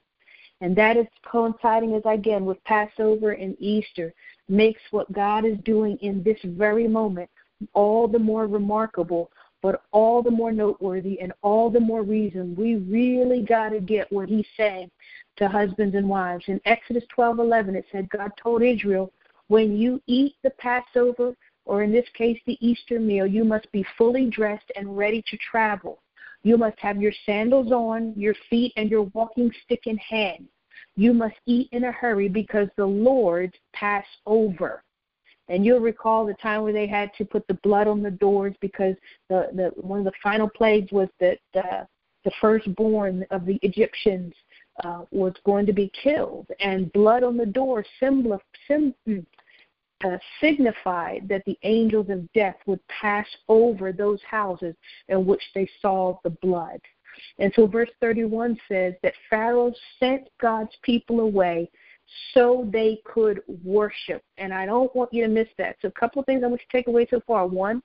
And 0.61 0.73
that 0.77 0.95
is 0.95 1.07
coinciding, 1.29 1.95
as 1.95 2.03
again, 2.05 2.45
with 2.45 2.63
Passover 2.63 3.31
and 3.31 3.57
Easter, 3.59 4.13
makes 4.47 4.81
what 4.91 5.11
God 5.11 5.43
is 5.43 5.57
doing 5.65 5.97
in 5.97 6.23
this 6.23 6.39
very 6.43 6.87
moment 6.87 7.29
all 7.73 8.07
the 8.07 8.19
more 8.19 8.47
remarkable 8.47 9.31
but 9.65 9.81
all 9.91 10.21
the 10.21 10.29
more 10.29 10.51
noteworthy 10.51 11.19
and 11.19 11.33
all 11.41 11.71
the 11.71 11.79
more 11.79 12.03
reason 12.03 12.55
we 12.55 12.75
really 12.75 13.41
got 13.41 13.69
to 13.69 13.79
get 13.79 14.11
what 14.11 14.29
he's 14.29 14.45
saying 14.55 14.91
to 15.37 15.47
husbands 15.47 15.95
and 15.95 16.07
wives. 16.07 16.43
In 16.45 16.61
Exodus 16.65 17.03
12:11 17.17 17.75
it 17.75 17.85
said 17.91 18.07
God 18.11 18.29
told 18.37 18.61
Israel, 18.61 19.11
"When 19.47 19.75
you 19.75 19.99
eat 20.05 20.35
the 20.43 20.51
Passover 20.51 21.35
or 21.65 21.81
in 21.81 21.91
this 21.91 22.07
case 22.09 22.39
the 22.45 22.59
Easter 22.61 22.99
meal, 22.99 23.25
you 23.25 23.43
must 23.43 23.71
be 23.71 23.83
fully 23.97 24.27
dressed 24.29 24.71
and 24.75 24.95
ready 24.95 25.23
to 25.23 25.37
travel. 25.37 25.97
You 26.43 26.59
must 26.59 26.77
have 26.77 27.01
your 27.01 27.13
sandals 27.25 27.71
on, 27.71 28.13
your 28.15 28.35
feet, 28.51 28.71
and 28.77 28.91
your 28.91 29.09
walking 29.15 29.51
stick 29.63 29.87
in 29.87 29.97
hand. 29.97 30.47
You 30.95 31.11
must 31.11 31.37
eat 31.47 31.69
in 31.71 31.85
a 31.85 31.91
hurry 31.91 32.29
because 32.29 32.69
the 32.75 32.85
Lord 32.85 33.57
pass 33.73 34.05
over. 34.27 34.83
And 35.47 35.65
you'll 35.65 35.79
recall 35.79 36.25
the 36.25 36.33
time 36.35 36.63
where 36.63 36.73
they 36.73 36.87
had 36.87 37.11
to 37.17 37.25
put 37.25 37.47
the 37.47 37.53
blood 37.55 37.87
on 37.87 38.01
the 38.01 38.11
doors 38.11 38.55
because 38.61 38.95
the, 39.29 39.49
the 39.53 39.71
one 39.81 39.99
of 39.99 40.05
the 40.05 40.11
final 40.23 40.49
plagues 40.49 40.91
was 40.91 41.09
that 41.19 41.37
the, 41.53 41.87
the 42.23 42.31
firstborn 42.41 43.25
of 43.29 43.45
the 43.45 43.59
Egyptians 43.61 44.33
uh, 44.83 45.03
was 45.11 45.33
going 45.45 45.65
to 45.65 45.73
be 45.73 45.91
killed, 46.03 46.47
and 46.59 46.91
blood 46.91 47.23
on 47.23 47.37
the 47.37 47.45
door 47.45 47.85
symbol, 47.99 48.41
sim, 48.67 48.93
uh, 50.03 50.17
signified 50.41 51.27
that 51.29 51.43
the 51.45 51.57
angels 51.63 52.09
of 52.09 52.31
death 52.33 52.57
would 52.65 52.85
pass 52.87 53.27
over 53.47 53.93
those 53.93 54.19
houses 54.29 54.75
in 55.07 55.25
which 55.25 55.41
they 55.53 55.69
saw 55.81 56.17
the 56.23 56.29
blood. 56.29 56.79
And 57.39 57.53
so 57.55 57.65
verse 57.67 57.89
31 58.01 58.59
says 58.67 58.93
that 59.01 59.13
Pharaoh 59.29 59.73
sent 59.99 60.27
God's 60.41 60.75
people 60.81 61.21
away 61.21 61.69
so 62.33 62.69
they 62.71 63.01
could 63.05 63.41
worship. 63.63 64.23
And 64.37 64.53
I 64.53 64.65
don't 64.65 64.93
want 64.95 65.13
you 65.13 65.23
to 65.23 65.29
miss 65.29 65.47
that. 65.57 65.77
So, 65.81 65.87
a 65.87 65.91
couple 65.91 66.19
of 66.19 66.25
things 66.25 66.43
I 66.43 66.47
want 66.47 66.61
you 66.61 66.67
to 66.69 66.77
take 66.77 66.87
away 66.87 67.07
so 67.09 67.21
far. 67.25 67.47
One, 67.47 67.81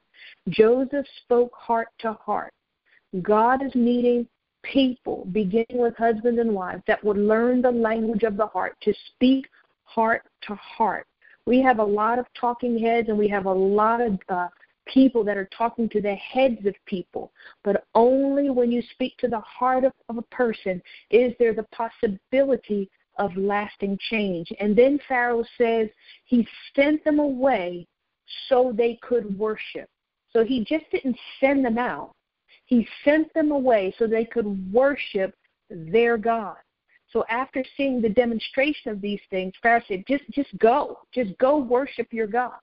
Joseph 0.49 1.07
spoke 1.23 1.53
heart 1.55 1.89
to 2.01 2.13
heart. 2.15 2.53
God 3.23 3.65
is 3.65 3.75
meeting 3.75 4.27
people, 4.63 5.27
beginning 5.33 5.79
with 5.79 5.97
husbands 5.97 6.39
and 6.39 6.55
wives, 6.55 6.83
that 6.87 7.03
would 7.03 7.17
learn 7.17 7.63
the 7.63 7.71
language 7.71 8.23
of 8.23 8.37
the 8.37 8.47
heart, 8.47 8.77
to 8.83 8.93
speak 9.15 9.49
heart 9.85 10.23
to 10.43 10.55
heart. 10.55 11.07
We 11.47 11.63
have 11.63 11.79
a 11.79 11.85
lot 11.85 12.19
of 12.19 12.27
talking 12.39 12.79
heads 12.79 13.09
and 13.09 13.19
we 13.19 13.29
have 13.29 13.47
a 13.47 13.53
lot 13.53 14.01
of 14.01 14.19
uh, 14.29 14.49
people 14.87 15.25
that 15.25 15.37
are 15.37 15.49
talking 15.57 15.89
to 15.89 16.01
the 16.01 16.15
heads 16.15 16.65
of 16.67 16.75
people, 16.87 17.33
but 17.65 17.85
only 17.95 18.51
when 18.51 18.71
you 18.71 18.83
speak 18.93 19.17
to 19.19 19.29
the 19.29 19.41
heart 19.41 19.85
of, 19.85 19.93
of 20.09 20.19
a 20.19 20.23
person 20.23 20.83
is 21.11 21.33
there 21.39 21.55
the 21.55 21.67
possibility 21.73 22.91
of 23.19 23.37
lasting 23.37 23.99
change. 24.09 24.53
And 24.61 24.77
then 24.77 24.99
Pharaoh 25.09 25.45
says 25.59 25.89
he 26.25 26.47
sent 26.75 27.05
them 27.05 27.19
away 27.19 27.87
so 28.49 28.73
they 28.75 28.99
could 29.03 29.39
worship. 29.39 29.89
So 30.33 30.45
he 30.45 30.65
just 30.65 30.85
didn't 30.93 31.19
send 31.41 31.65
them 31.65 31.79
out. 31.79 32.13
He 32.67 32.87
sent 33.05 33.33
them 33.35 33.51
away 33.51 33.95
so 33.99 34.07
they 34.07 34.25
could 34.25 34.73
worship 34.73 35.35
their 35.69 36.17
God. 36.17 36.57
So 37.13 37.25
after 37.29 37.65
seeing 37.77 38.01
the 38.01 38.09
demonstration 38.09 38.93
of 38.93 39.01
these 39.01 39.21
things, 39.31 39.53
Pharaoh 39.61 39.83
said, 39.89 40.05
just, 40.07 40.23
just 40.31 40.57
go. 40.59 41.01
Just 41.13 41.37
go 41.39 41.59
worship 41.59 42.13
your 42.13 42.29
God. 42.29 42.55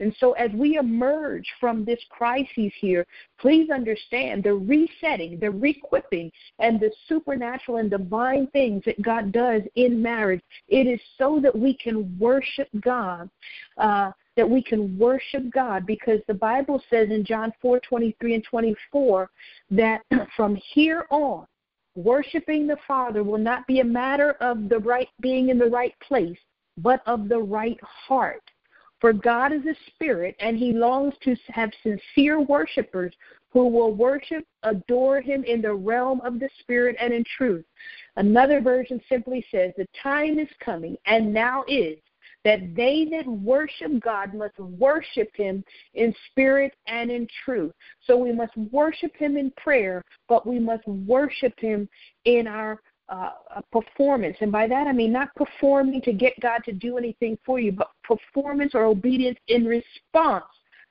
And 0.00 0.14
so, 0.18 0.32
as 0.32 0.50
we 0.52 0.76
emerge 0.76 1.46
from 1.60 1.84
this 1.84 2.00
crisis 2.10 2.72
here, 2.80 3.06
please 3.38 3.70
understand 3.70 4.44
the 4.44 4.54
resetting, 4.54 5.38
the 5.38 5.50
requipping, 5.50 6.30
and 6.58 6.78
the 6.80 6.90
supernatural 7.08 7.78
and 7.78 7.90
divine 7.90 8.46
things 8.48 8.82
that 8.84 9.00
God 9.02 9.32
does 9.32 9.62
in 9.74 10.02
marriage. 10.02 10.42
It 10.68 10.86
is 10.86 11.00
so 11.18 11.40
that 11.42 11.56
we 11.56 11.74
can 11.74 12.16
worship 12.18 12.68
God. 12.80 13.30
Uh, 13.78 14.12
that 14.36 14.48
we 14.48 14.62
can 14.62 14.98
worship 14.98 15.50
God 15.50 15.86
because 15.86 16.20
the 16.28 16.34
Bible 16.34 16.82
says 16.90 17.08
in 17.10 17.24
John 17.24 17.52
4 17.62 17.80
23 17.80 18.34
and 18.34 18.44
24 18.44 19.30
that 19.70 20.02
from 20.36 20.56
here 20.74 21.06
on, 21.10 21.46
worshiping 21.96 22.66
the 22.66 22.76
Father 22.86 23.24
will 23.24 23.38
not 23.38 23.66
be 23.66 23.80
a 23.80 23.84
matter 23.84 24.32
of 24.40 24.68
the 24.68 24.78
right 24.78 25.08
being 25.20 25.48
in 25.48 25.58
the 25.58 25.70
right 25.70 25.94
place, 26.06 26.38
but 26.78 27.00
of 27.06 27.28
the 27.28 27.38
right 27.38 27.78
heart. 27.82 28.42
For 29.00 29.12
God 29.12 29.52
is 29.52 29.64
a 29.66 29.76
spirit, 29.90 30.36
and 30.40 30.56
he 30.56 30.72
longs 30.72 31.14
to 31.22 31.36
have 31.48 31.70
sincere 31.82 32.40
worshipers 32.40 33.14
who 33.50 33.68
will 33.68 33.92
worship, 33.92 34.44
adore 34.62 35.20
him 35.20 35.44
in 35.44 35.62
the 35.62 35.74
realm 35.74 36.20
of 36.22 36.38
the 36.38 36.48
spirit 36.60 36.96
and 37.00 37.12
in 37.12 37.24
truth. 37.36 37.64
Another 38.16 38.60
version 38.60 39.00
simply 39.08 39.44
says, 39.50 39.72
The 39.76 39.86
time 40.02 40.38
is 40.38 40.48
coming, 40.60 40.96
and 41.06 41.32
now 41.32 41.64
is, 41.68 41.98
that 42.44 42.74
they 42.74 43.06
that 43.10 43.26
worship 43.26 43.98
God 44.00 44.32
must 44.32 44.58
worship 44.58 45.30
him 45.34 45.64
in 45.94 46.14
spirit 46.30 46.74
and 46.86 47.10
in 47.10 47.26
truth. 47.44 47.72
So 48.04 48.16
we 48.16 48.32
must 48.32 48.56
worship 48.70 49.16
him 49.16 49.36
in 49.36 49.50
prayer, 49.56 50.02
but 50.28 50.46
we 50.46 50.58
must 50.58 50.86
worship 50.86 51.58
him 51.58 51.88
in 52.24 52.46
our 52.46 52.80
uh, 53.08 53.30
performance. 53.72 54.36
And 54.40 54.50
by 54.50 54.66
that 54.66 54.86
I 54.86 54.92
mean 54.92 55.12
not 55.12 55.34
performing 55.34 56.02
to 56.02 56.12
get 56.12 56.38
God 56.40 56.62
to 56.64 56.72
do 56.72 56.98
anything 56.98 57.38
for 57.44 57.58
you, 57.58 57.72
but 57.72 57.90
performance 58.02 58.74
or 58.74 58.84
obedience 58.84 59.38
in 59.48 59.64
response 59.64 60.44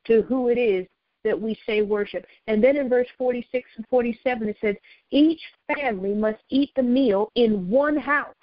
to 0.05 0.21
who 0.23 0.49
it 0.49 0.57
is 0.57 0.85
that 1.23 1.39
we 1.39 1.57
say 1.65 1.81
worship. 1.81 2.25
And 2.47 2.63
then 2.63 2.77
in 2.77 2.87
verse 2.87 3.07
46 3.17 3.67
and 3.77 3.85
47 3.89 4.49
it 4.49 4.57
says, 4.61 4.75
Each 5.11 5.41
family 5.75 6.13
must 6.13 6.39
eat 6.49 6.71
the 6.75 6.83
meal 6.83 7.31
in 7.35 7.67
one 7.67 7.97
house. 7.97 8.35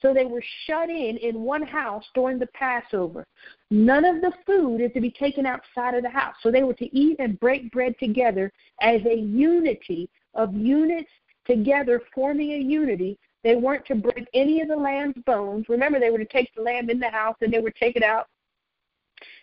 So 0.00 0.14
they 0.14 0.24
were 0.24 0.42
shut 0.66 0.90
in 0.90 1.16
in 1.16 1.42
one 1.42 1.62
house 1.62 2.04
during 2.14 2.38
the 2.38 2.46
Passover. 2.54 3.26
None 3.70 4.04
of 4.04 4.20
the 4.20 4.32
food 4.46 4.80
is 4.80 4.92
to 4.92 5.00
be 5.00 5.10
taken 5.10 5.44
outside 5.44 5.94
of 5.94 6.02
the 6.02 6.08
house. 6.08 6.34
So 6.40 6.50
they 6.50 6.62
were 6.62 6.74
to 6.74 6.96
eat 6.96 7.16
and 7.18 7.38
break 7.40 7.70
bread 7.72 7.94
together 7.98 8.52
as 8.80 9.00
a 9.04 9.16
unity 9.16 10.08
of 10.34 10.54
units 10.54 11.10
together 11.48 12.02
forming 12.14 12.52
a 12.52 12.58
unity. 12.58 13.18
They 13.44 13.56
weren't 13.56 13.86
to 13.86 13.94
break 13.94 14.26
any 14.34 14.60
of 14.60 14.68
the 14.68 14.76
lamb's 14.76 15.22
bones. 15.24 15.68
Remember, 15.68 15.98
they 15.98 16.10
were 16.10 16.18
to 16.18 16.24
take 16.24 16.54
the 16.54 16.62
lamb 16.62 16.90
in 16.90 16.98
the 16.98 17.08
house 17.08 17.36
and 17.40 17.52
they 17.52 17.60
would 17.60 17.76
take 17.76 17.96
it 17.96 18.02
out 18.02 18.28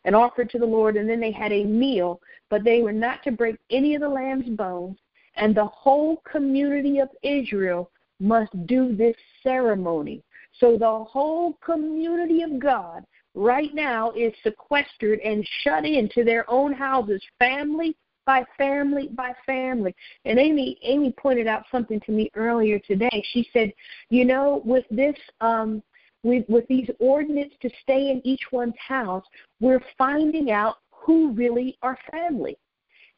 and 0.05 0.15
offer 0.15 0.43
it 0.43 0.49
to 0.51 0.59
the 0.59 0.65
Lord, 0.65 0.95
and 0.95 1.09
then 1.09 1.19
they 1.19 1.31
had 1.31 1.51
a 1.51 1.63
meal, 1.63 2.21
but 2.49 2.63
they 2.63 2.81
were 2.81 2.93
not 2.93 3.23
to 3.23 3.31
break 3.31 3.57
any 3.71 3.95
of 3.95 4.01
the 4.01 4.07
lamb's 4.07 4.49
bones. 4.49 4.97
And 5.35 5.53
the 5.53 5.65
whole 5.65 6.17
community 6.17 6.99
of 6.99 7.09
Israel 7.23 7.91
must 8.19 8.51
do 8.67 8.95
this 8.95 9.15
ceremony. 9.43 10.23
So 10.59 10.77
the 10.77 11.03
whole 11.03 11.53
community 11.53 12.43
of 12.43 12.59
God 12.59 13.03
right 13.33 13.73
now 13.73 14.11
is 14.11 14.31
sequestered 14.43 15.19
and 15.19 15.45
shut 15.63 15.85
into 15.85 16.23
their 16.23 16.49
own 16.49 16.71
houses, 16.71 17.21
family 17.37 17.97
by 18.25 18.43
family 18.57 19.09
by 19.09 19.33
family. 19.45 19.95
And 20.25 20.39
Amy 20.39 20.77
Amy 20.83 21.11
pointed 21.11 21.47
out 21.47 21.63
something 21.71 21.99
to 22.01 22.11
me 22.11 22.29
earlier 22.35 22.79
today. 22.79 23.23
She 23.31 23.47
said, 23.53 23.73
you 24.09 24.25
know, 24.25 24.61
with 24.65 24.85
this 24.91 25.15
um 25.41 25.81
with 26.23 26.45
with 26.49 26.67
these 26.67 26.89
ordinances 26.99 27.57
to 27.61 27.69
stay 27.81 28.09
in 28.09 28.21
each 28.25 28.51
one's 28.51 28.73
house, 28.85 29.25
we're 29.59 29.83
finding 29.97 30.51
out 30.51 30.77
who 30.91 31.31
really 31.31 31.77
are 31.81 31.97
family. 32.11 32.57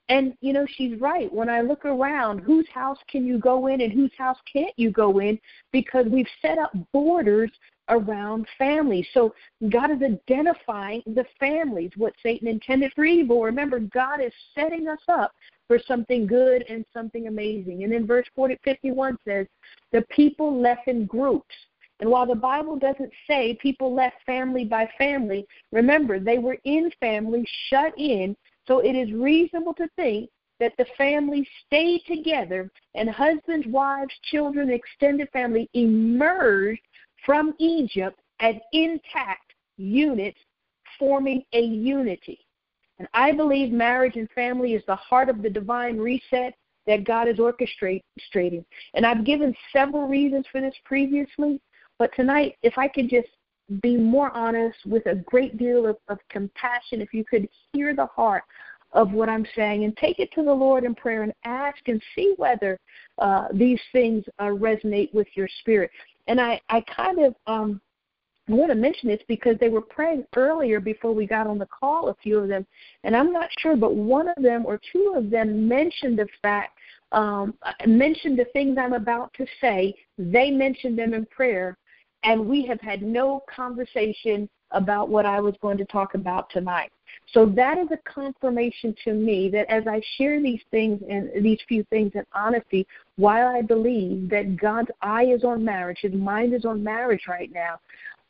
And 0.09 0.33
you 0.41 0.53
know, 0.53 0.65
she's 0.75 0.99
right. 0.99 1.31
When 1.33 1.49
I 1.49 1.61
look 1.61 1.85
around, 1.85 2.39
whose 2.39 2.67
house 2.73 2.99
can 3.09 3.25
you 3.25 3.39
go 3.39 3.67
in 3.67 3.81
and 3.81 3.91
whose 3.91 4.11
house 4.17 4.37
can't 4.51 4.73
you 4.77 4.91
go 4.91 5.19
in? 5.19 5.39
Because 5.71 6.05
we've 6.09 6.27
set 6.41 6.57
up 6.57 6.71
borders 6.93 7.51
around 7.89 8.47
families. 8.57 9.07
So 9.13 9.33
God 9.69 9.91
is 9.91 10.01
identifying 10.01 11.03
the 11.05 11.25
families, 11.39 11.91
what 11.95 12.13
Satan 12.21 12.47
intended 12.47 12.91
for 12.95 13.05
evil. 13.05 13.43
Remember, 13.43 13.79
God 13.79 14.21
is 14.21 14.33
setting 14.53 14.87
us 14.87 14.99
up 15.07 15.31
for 15.67 15.79
something 15.87 16.25
good 16.27 16.63
and 16.69 16.85
something 16.93 17.27
amazing. 17.27 17.83
And 17.83 17.91
then 17.91 18.07
verse 18.07 18.25
40, 18.35 18.57
51 18.63 19.17
says, 19.25 19.47
the 19.91 20.03
people 20.09 20.59
left 20.59 20.87
in 20.87 21.05
groups. 21.05 21.53
And 21.99 22.09
while 22.09 22.27
the 22.27 22.35
Bible 22.35 22.77
doesn't 22.77 23.11
say 23.27 23.57
people 23.61 23.93
left 23.93 24.17
family 24.25 24.63
by 24.63 24.89
family, 24.97 25.47
remember, 25.71 26.19
they 26.19 26.37
were 26.37 26.57
in 26.63 26.91
family, 26.99 27.45
shut 27.69 27.97
in. 27.97 28.35
So 28.67 28.79
it 28.79 28.93
is 28.93 29.11
reasonable 29.13 29.73
to 29.75 29.89
think 29.95 30.29
that 30.59 30.73
the 30.77 30.85
family 30.97 31.47
stayed 31.65 32.01
together 32.07 32.69
and 32.95 33.09
husbands, 33.09 33.67
wives, 33.67 34.13
children, 34.23 34.69
extended 34.69 35.29
family 35.31 35.69
emerged 35.73 36.81
from 37.25 37.53
Egypt 37.59 38.19
as 38.39 38.55
intact 38.71 39.53
units 39.77 40.39
forming 40.97 41.43
a 41.53 41.61
unity. 41.61 42.39
And 42.99 43.07
I 43.13 43.31
believe 43.31 43.71
marriage 43.71 44.15
and 44.15 44.29
family 44.31 44.73
is 44.73 44.83
the 44.87 44.95
heart 44.95 45.29
of 45.29 45.41
the 45.41 45.49
divine 45.49 45.97
reset 45.97 46.55
that 46.87 47.03
God 47.03 47.27
is 47.27 47.37
orchestrating. 47.37 48.65
And 48.93 49.05
I've 49.05 49.25
given 49.25 49.55
several 49.71 50.07
reasons 50.07 50.45
for 50.51 50.61
this 50.61 50.73
previously, 50.85 51.61
but 51.99 52.11
tonight, 52.15 52.55
if 52.63 52.77
I 52.77 52.87
could 52.87 53.09
just 53.09 53.27
be 53.81 53.97
more 53.97 54.31
honest 54.31 54.77
with 54.85 55.05
a 55.07 55.15
great 55.15 55.57
deal 55.57 55.85
of, 55.85 55.97
of 56.07 56.19
compassion, 56.29 57.01
if 57.01 57.13
you 57.13 57.25
could 57.25 57.47
hear 57.73 57.93
the 57.93 58.05
heart 58.05 58.43
of 58.93 59.11
what 59.11 59.27
I'm 59.27 59.45
saying 59.55 59.83
and 59.83 59.95
take 59.97 60.19
it 60.19 60.31
to 60.31 60.43
the 60.43 60.53
Lord 60.53 60.85
in 60.85 60.95
prayer 60.95 61.23
and 61.23 61.33
ask 61.43 61.77
and 61.87 62.01
see 62.15 62.33
whether 62.37 62.79
uh, 63.17 63.47
these 63.53 63.81
things 63.91 64.23
uh, 64.39 64.45
resonate 64.45 65.13
with 65.13 65.27
your 65.35 65.49
spirit. 65.59 65.91
And 66.27 66.39
I, 66.41 66.59
I 66.69 66.81
kind 66.81 67.19
of 67.19 67.35
um, 67.47 67.81
want 68.47 68.69
to 68.69 68.75
mention 68.75 69.09
this 69.09 69.21
because 69.27 69.57
they 69.59 69.69
were 69.69 69.81
praying 69.81 70.25
earlier 70.35 70.79
before 70.79 71.13
we 71.13 71.25
got 71.25 71.47
on 71.47 71.57
the 71.57 71.67
call, 71.67 72.09
a 72.09 72.15
few 72.15 72.37
of 72.39 72.47
them, 72.47 72.65
and 73.03 73.15
I'm 73.15 73.33
not 73.33 73.49
sure, 73.59 73.75
but 73.75 73.95
one 73.95 74.29
of 74.29 74.41
them 74.41 74.65
or 74.65 74.79
two 74.91 75.13
of 75.15 75.29
them 75.29 75.67
mentioned 75.67 76.17
the 76.19 76.27
fact, 76.41 76.77
um, 77.11 77.53
mentioned 77.85 78.39
the 78.39 78.45
things 78.53 78.77
I'm 78.79 78.93
about 78.93 79.33
to 79.33 79.45
say. 79.59 79.95
They 80.17 80.51
mentioned 80.51 80.97
them 80.97 81.13
in 81.13 81.25
prayer, 81.25 81.77
and 82.23 82.47
we 82.47 82.65
have 82.65 82.81
had 82.81 83.01
no 83.01 83.43
conversation 83.53 84.49
about 84.71 85.09
what 85.09 85.25
I 85.25 85.39
was 85.39 85.55
going 85.61 85.77
to 85.77 85.85
talk 85.85 86.13
about 86.13 86.49
tonight. 86.49 86.91
So 87.33 87.45
that 87.45 87.77
is 87.77 87.87
a 87.91 87.97
confirmation 88.09 88.95
to 89.03 89.13
me 89.13 89.49
that 89.49 89.69
as 89.69 89.85
I 89.87 90.01
share 90.17 90.41
these 90.41 90.61
things 90.71 91.01
and 91.09 91.29
these 91.43 91.59
few 91.67 91.83
things 91.85 92.13
in 92.15 92.25
honesty, 92.33 92.87
while 93.17 93.47
I 93.47 93.61
believe 93.61 94.29
that 94.29 94.57
God's 94.57 94.89
eye 95.01 95.25
is 95.25 95.43
on 95.43 95.63
marriage, 95.63 95.99
his 96.01 96.13
mind 96.13 96.53
is 96.53 96.65
on 96.65 96.83
marriage 96.83 97.23
right 97.27 97.51
now, 97.53 97.79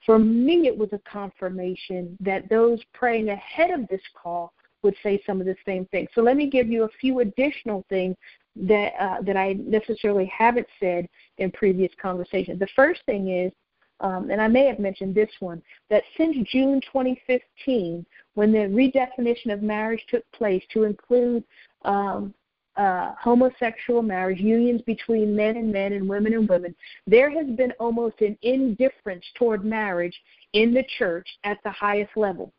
for 0.05 0.17
me 0.17 0.67
it 0.67 0.77
was 0.77 0.89
a 0.93 0.99
confirmation 1.09 2.17
that 2.19 2.49
those 2.49 2.79
praying 2.93 3.29
ahead 3.29 3.71
of 3.71 3.87
this 3.87 4.01
call 4.19 4.53
would 4.83 4.95
say 5.03 5.21
some 5.25 5.39
of 5.39 5.47
the 5.47 5.55
same 5.65 5.85
things. 5.87 6.09
So 6.15 6.21
let 6.21 6.37
me 6.37 6.49
give 6.49 6.67
you 6.67 6.83
a 6.83 6.89
few 6.99 7.19
additional 7.19 7.85
things 7.89 8.15
that 8.55 8.93
uh, 8.99 9.21
that 9.21 9.37
I 9.37 9.53
necessarily 9.53 10.25
haven't 10.25 10.67
said 10.79 11.07
in 11.37 11.51
previous 11.51 11.91
conversations. 12.01 12.59
The 12.59 12.67
first 12.75 13.01
thing 13.05 13.29
is, 13.29 13.51
um, 13.99 14.29
and 14.29 14.39
I 14.41 14.47
may 14.47 14.65
have 14.65 14.79
mentioned 14.79 15.15
this 15.15 15.29
one, 15.39 15.61
that 15.89 16.03
since 16.17 16.35
June 16.51 16.81
2015, 16.81 18.05
when 18.35 18.51
the 18.51 18.59
redefinition 18.59 19.51
of 19.51 19.63
marriage 19.63 20.03
took 20.09 20.29
place 20.31 20.63
to 20.73 20.83
include 20.83 21.43
um, 21.83 22.33
uh, 22.75 23.13
homosexual 23.19 24.03
marriage, 24.03 24.39
unions 24.39 24.81
between 24.83 25.35
men 25.35 25.57
and 25.57 25.71
men 25.71 25.93
and 25.93 26.07
women 26.07 26.33
and 26.33 26.47
women, 26.47 26.75
there 27.07 27.31
has 27.31 27.47
been 27.55 27.71
almost 27.79 28.21
an 28.21 28.37
indifference 28.43 29.25
toward 29.35 29.65
marriage 29.65 30.15
in 30.53 30.73
the 30.73 30.83
church 30.97 31.27
at 31.43 31.57
the 31.63 31.71
highest 31.71 32.15
level. 32.15 32.53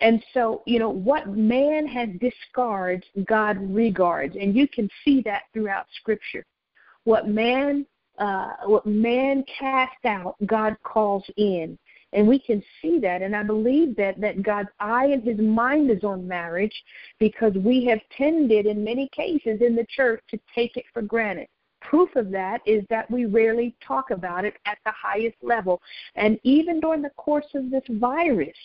And 0.00 0.24
so, 0.32 0.62
you 0.66 0.78
know, 0.78 0.90
what 0.90 1.28
man 1.28 1.86
has 1.86 2.08
discards, 2.20 3.04
God 3.26 3.58
regards, 3.60 4.34
and 4.34 4.56
you 4.56 4.66
can 4.66 4.88
see 5.04 5.20
that 5.22 5.42
throughout 5.52 5.86
Scripture. 6.00 6.44
What 7.04 7.28
man, 7.28 7.86
uh, 8.20 8.50
what 8.66 8.86
man 8.86 9.42
casts 9.58 10.04
out, 10.04 10.36
God 10.46 10.76
calls 10.82 11.24
in, 11.36 11.78
and 12.12 12.28
we 12.28 12.38
can 12.38 12.62
see 12.80 12.98
that. 13.00 13.22
And 13.22 13.34
I 13.34 13.42
believe 13.42 13.96
that 13.96 14.20
that 14.20 14.42
God's 14.42 14.68
eye 14.78 15.06
and 15.06 15.24
His 15.24 15.38
mind 15.38 15.90
is 15.90 16.04
on 16.04 16.28
marriage 16.28 16.74
because 17.18 17.54
we 17.54 17.84
have 17.86 18.00
tended, 18.16 18.66
in 18.66 18.84
many 18.84 19.08
cases, 19.08 19.60
in 19.62 19.74
the 19.74 19.86
church 19.88 20.22
to 20.30 20.38
take 20.54 20.76
it 20.76 20.84
for 20.92 21.02
granted. 21.02 21.48
Proof 21.80 22.14
of 22.14 22.30
that 22.30 22.60
is 22.66 22.84
that 22.90 23.10
we 23.10 23.24
rarely 23.24 23.74
talk 23.82 24.10
about 24.10 24.44
it 24.44 24.54
at 24.66 24.76
the 24.84 24.92
highest 24.92 25.36
level. 25.40 25.80
And 26.14 26.38
even 26.42 26.78
during 26.78 27.00
the 27.00 27.10
course 27.16 27.46
of 27.54 27.70
this 27.70 27.84
virus, 27.88 28.56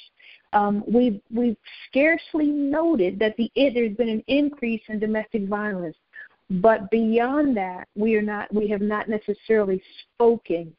um, 0.51 0.83
we've 0.88 1.21
we've 1.33 1.57
scarcely 1.88 2.47
noted 2.47 3.19
that 3.19 3.35
the 3.38 3.50
there's 3.55 3.95
been 3.95 4.09
an 4.09 4.24
increase 4.27 4.81
in 4.88 5.00
domestic 5.00 5.47
violence, 5.47 5.97
but 6.49 6.89
beyond 6.91 7.57
that, 7.57 7.87
we 7.95 8.15
are 8.15 8.21
not 8.21 8.53
we 8.53 8.67
have 8.69 8.81
not 8.81 9.09
necessarily 9.09 9.81
spoken 10.13 10.75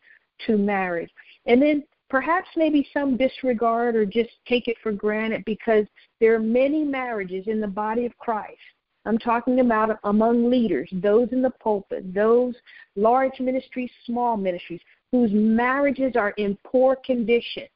to 0.46 0.56
marriage, 0.56 1.10
and 1.46 1.60
then 1.60 1.82
perhaps 2.08 2.48
maybe 2.56 2.88
some 2.92 3.16
disregard 3.16 3.96
or 3.96 4.06
just 4.06 4.30
take 4.46 4.68
it 4.68 4.76
for 4.82 4.92
granted 4.92 5.44
because 5.44 5.86
there 6.20 6.34
are 6.34 6.40
many 6.40 6.84
marriages 6.84 7.46
in 7.48 7.60
the 7.60 7.66
body 7.66 8.06
of 8.06 8.16
Christ. 8.18 8.58
I'm 9.06 9.18
talking 9.18 9.60
about 9.60 9.98
among 10.04 10.50
leaders, 10.50 10.88
those 10.92 11.28
in 11.30 11.40
the 11.40 11.50
pulpit, 11.50 12.12
those 12.12 12.54
large 12.96 13.38
ministries, 13.38 13.90
small 14.04 14.36
ministries, 14.36 14.80
whose 15.12 15.30
marriages 15.32 16.16
are 16.16 16.30
in 16.30 16.58
poor 16.64 16.96
condition. 16.96 17.68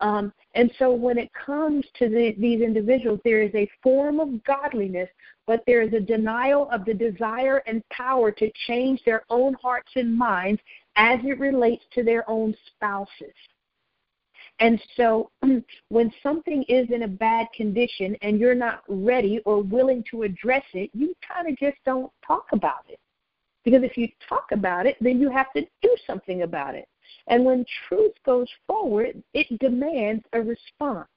Um, 0.00 0.32
and 0.54 0.70
so 0.78 0.92
when 0.92 1.18
it 1.18 1.30
comes 1.34 1.84
to 1.98 2.08
the, 2.08 2.34
these 2.38 2.62
individuals, 2.62 3.20
there 3.24 3.42
is 3.42 3.54
a 3.54 3.70
form 3.82 4.20
of 4.20 4.42
godliness, 4.44 5.08
but 5.46 5.62
there 5.66 5.82
is 5.82 5.92
a 5.92 6.00
denial 6.00 6.68
of 6.70 6.84
the 6.84 6.94
desire 6.94 7.62
and 7.66 7.86
power 7.90 8.30
to 8.30 8.50
change 8.66 9.02
their 9.04 9.24
own 9.30 9.54
hearts 9.54 9.90
and 9.96 10.16
minds 10.16 10.60
as 10.96 11.20
it 11.24 11.38
relates 11.38 11.84
to 11.92 12.02
their 12.02 12.28
own 12.28 12.54
spouses. 12.66 13.34
And 14.60 14.80
so 14.96 15.30
when 15.88 16.12
something 16.22 16.64
is 16.68 16.88
in 16.90 17.02
a 17.02 17.08
bad 17.08 17.48
condition 17.54 18.16
and 18.22 18.38
you're 18.38 18.54
not 18.54 18.82
ready 18.88 19.40
or 19.44 19.62
willing 19.62 20.04
to 20.10 20.22
address 20.22 20.64
it, 20.74 20.90
you 20.92 21.14
kind 21.26 21.48
of 21.48 21.56
just 21.58 21.76
don't 21.84 22.12
talk 22.26 22.46
about 22.52 22.84
it. 22.88 23.00
Because 23.64 23.82
if 23.82 23.96
you 23.96 24.08
talk 24.28 24.46
about 24.52 24.86
it, 24.86 24.96
then 25.00 25.20
you 25.20 25.30
have 25.30 25.52
to 25.54 25.62
do 25.82 25.96
something 26.06 26.42
about 26.42 26.74
it. 26.74 26.86
And 27.26 27.44
when 27.44 27.64
truth 27.88 28.12
goes 28.24 28.48
forward, 28.66 29.22
it 29.32 29.58
demands 29.58 30.24
a 30.32 30.40
response. 30.40 31.08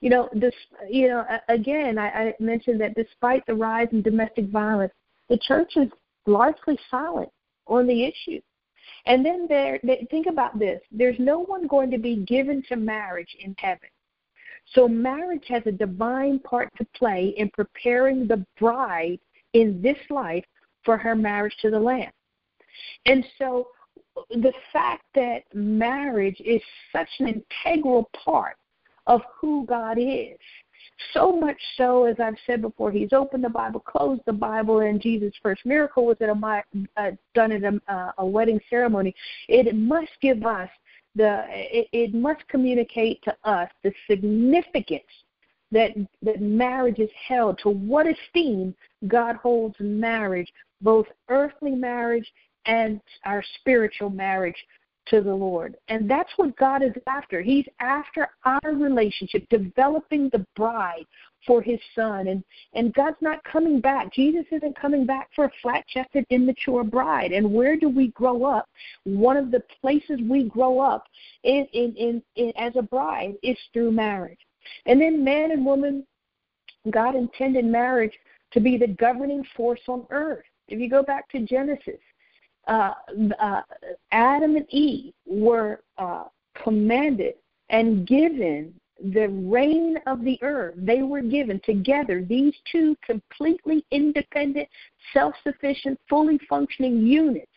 You 0.00 0.10
know, 0.10 0.28
this. 0.32 0.54
You 0.88 1.08
know, 1.08 1.24
again, 1.48 1.98
I, 1.98 2.08
I 2.08 2.34
mentioned 2.40 2.80
that 2.80 2.94
despite 2.94 3.44
the 3.46 3.54
rise 3.54 3.88
in 3.92 4.02
domestic 4.02 4.46
violence, 4.48 4.92
the 5.28 5.38
church 5.38 5.76
is 5.76 5.88
largely 6.26 6.78
silent 6.90 7.30
on 7.66 7.86
the 7.86 8.04
issue. 8.04 8.40
And 9.06 9.24
then 9.24 9.46
there, 9.48 9.80
they, 9.82 10.06
think 10.10 10.26
about 10.26 10.58
this: 10.58 10.80
there's 10.90 11.18
no 11.18 11.40
one 11.40 11.66
going 11.66 11.90
to 11.90 11.98
be 11.98 12.16
given 12.16 12.62
to 12.68 12.76
marriage 12.76 13.36
in 13.40 13.54
heaven. 13.58 13.88
So 14.74 14.88
marriage 14.88 15.44
has 15.48 15.62
a 15.66 15.72
divine 15.72 16.40
part 16.40 16.70
to 16.76 16.86
play 16.96 17.34
in 17.36 17.50
preparing 17.50 18.26
the 18.26 18.44
bride 18.58 19.20
in 19.52 19.80
this 19.80 19.98
life 20.10 20.44
for 20.84 20.96
her 20.96 21.14
marriage 21.14 21.56
to 21.62 21.70
the 21.70 21.78
Lamb. 21.78 22.10
And 23.06 23.24
so 23.38 23.68
the 24.30 24.52
fact 24.72 25.04
that 25.14 25.42
marriage 25.54 26.40
is 26.44 26.60
such 26.92 27.08
an 27.20 27.42
integral 27.64 28.10
part 28.24 28.56
of 29.06 29.22
who 29.40 29.64
God 29.66 29.98
is. 29.98 30.38
So 31.12 31.32
much 31.32 31.58
so, 31.76 32.04
as 32.04 32.16
I've 32.20 32.36
said 32.46 32.62
before, 32.62 32.90
He's 32.90 33.12
opened 33.12 33.44
the 33.44 33.48
Bible, 33.48 33.80
closed 33.80 34.22
the 34.26 34.32
Bible, 34.32 34.80
and 34.80 35.00
Jesus' 35.00 35.34
first 35.42 35.64
miracle 35.64 36.06
was 36.06 36.16
at 36.20 36.28
a, 36.28 36.64
uh, 36.96 37.10
done 37.34 37.52
at 37.52 37.62
a, 37.62 37.80
uh, 37.92 38.12
a 38.18 38.26
wedding 38.26 38.60
ceremony. 38.70 39.14
It 39.48 39.74
must 39.74 40.12
give 40.20 40.44
us 40.44 40.70
the, 41.14 41.44
it, 41.48 41.88
it 41.92 42.14
must 42.14 42.46
communicate 42.48 43.22
to 43.24 43.36
us 43.44 43.70
the 43.82 43.92
significance 44.08 45.02
that 45.72 45.90
that 46.22 46.40
marriage 46.40 46.98
is 46.98 47.10
held, 47.26 47.58
to 47.62 47.70
what 47.70 48.06
esteem 48.06 48.74
God 49.08 49.36
holds 49.36 49.74
marriage, 49.80 50.52
both 50.80 51.06
earthly 51.28 51.72
marriage 51.72 52.30
and 52.66 53.00
our 53.24 53.42
spiritual 53.60 54.10
marriage 54.10 54.56
to 55.08 55.20
the 55.20 55.34
Lord. 55.34 55.76
And 55.88 56.10
that's 56.10 56.30
what 56.36 56.56
God 56.56 56.82
is 56.82 56.92
after. 57.06 57.42
He's 57.42 57.66
after 57.80 58.28
our 58.44 58.72
relationship, 58.72 59.48
developing 59.48 60.28
the 60.30 60.44
bride 60.56 61.04
for 61.46 61.62
his 61.62 61.78
son. 61.94 62.28
And, 62.28 62.42
and 62.74 62.92
God's 62.94 63.16
not 63.20 63.42
coming 63.44 63.80
back. 63.80 64.12
Jesus 64.12 64.44
isn't 64.50 64.78
coming 64.78 65.06
back 65.06 65.28
for 65.34 65.44
a 65.44 65.52
flat 65.62 65.86
chested, 65.86 66.26
immature 66.30 66.84
bride. 66.84 67.32
And 67.32 67.52
where 67.52 67.76
do 67.76 67.88
we 67.88 68.08
grow 68.08 68.44
up? 68.44 68.68
One 69.04 69.36
of 69.36 69.50
the 69.50 69.62
places 69.80 70.20
we 70.28 70.44
grow 70.44 70.80
up 70.80 71.04
in, 71.44 71.66
in, 71.72 71.94
in, 71.96 72.22
in 72.34 72.52
as 72.56 72.72
a 72.76 72.82
bride 72.82 73.34
is 73.42 73.56
through 73.72 73.92
marriage. 73.92 74.38
And 74.86 75.00
then 75.00 75.22
man 75.22 75.52
and 75.52 75.64
woman, 75.64 76.04
God 76.90 77.14
intended 77.14 77.64
marriage 77.64 78.14
to 78.52 78.60
be 78.60 78.76
the 78.76 78.88
governing 78.88 79.44
force 79.56 79.80
on 79.86 80.06
earth. 80.10 80.44
If 80.68 80.80
you 80.80 80.90
go 80.90 81.02
back 81.02 81.28
to 81.30 81.46
Genesis, 81.46 82.00
uh, 82.66 82.94
uh, 83.40 83.62
Adam 84.12 84.56
and 84.56 84.66
Eve 84.70 85.12
were 85.24 85.80
uh, 85.98 86.24
commanded 86.62 87.34
and 87.70 88.06
given 88.06 88.74
the 89.12 89.28
reign 89.28 89.98
of 90.06 90.24
the 90.24 90.38
earth. 90.42 90.74
They 90.76 91.02
were 91.02 91.22
given 91.22 91.60
together, 91.64 92.24
these 92.26 92.54
two 92.70 92.96
completely 93.04 93.84
independent, 93.90 94.68
self 95.12 95.34
sufficient, 95.42 96.00
fully 96.08 96.38
functioning 96.48 97.06
units 97.06 97.50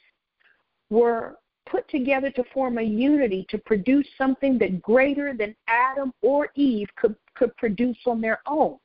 were 0.90 1.38
put 1.66 1.88
together 1.90 2.32
to 2.32 2.44
form 2.54 2.78
a 2.78 2.84
unity 2.84 3.46
to 3.50 3.58
produce 3.60 4.08
something 4.18 4.58
that 4.58 4.82
greater 4.82 5.34
than 5.34 5.56
Adam 5.68 6.12
or 6.22 6.50
Eve 6.56 6.88
could, 6.96 7.16
could 7.36 7.56
produce 7.58 7.98
on 8.06 8.20
their 8.20 8.42
own. 8.48 8.78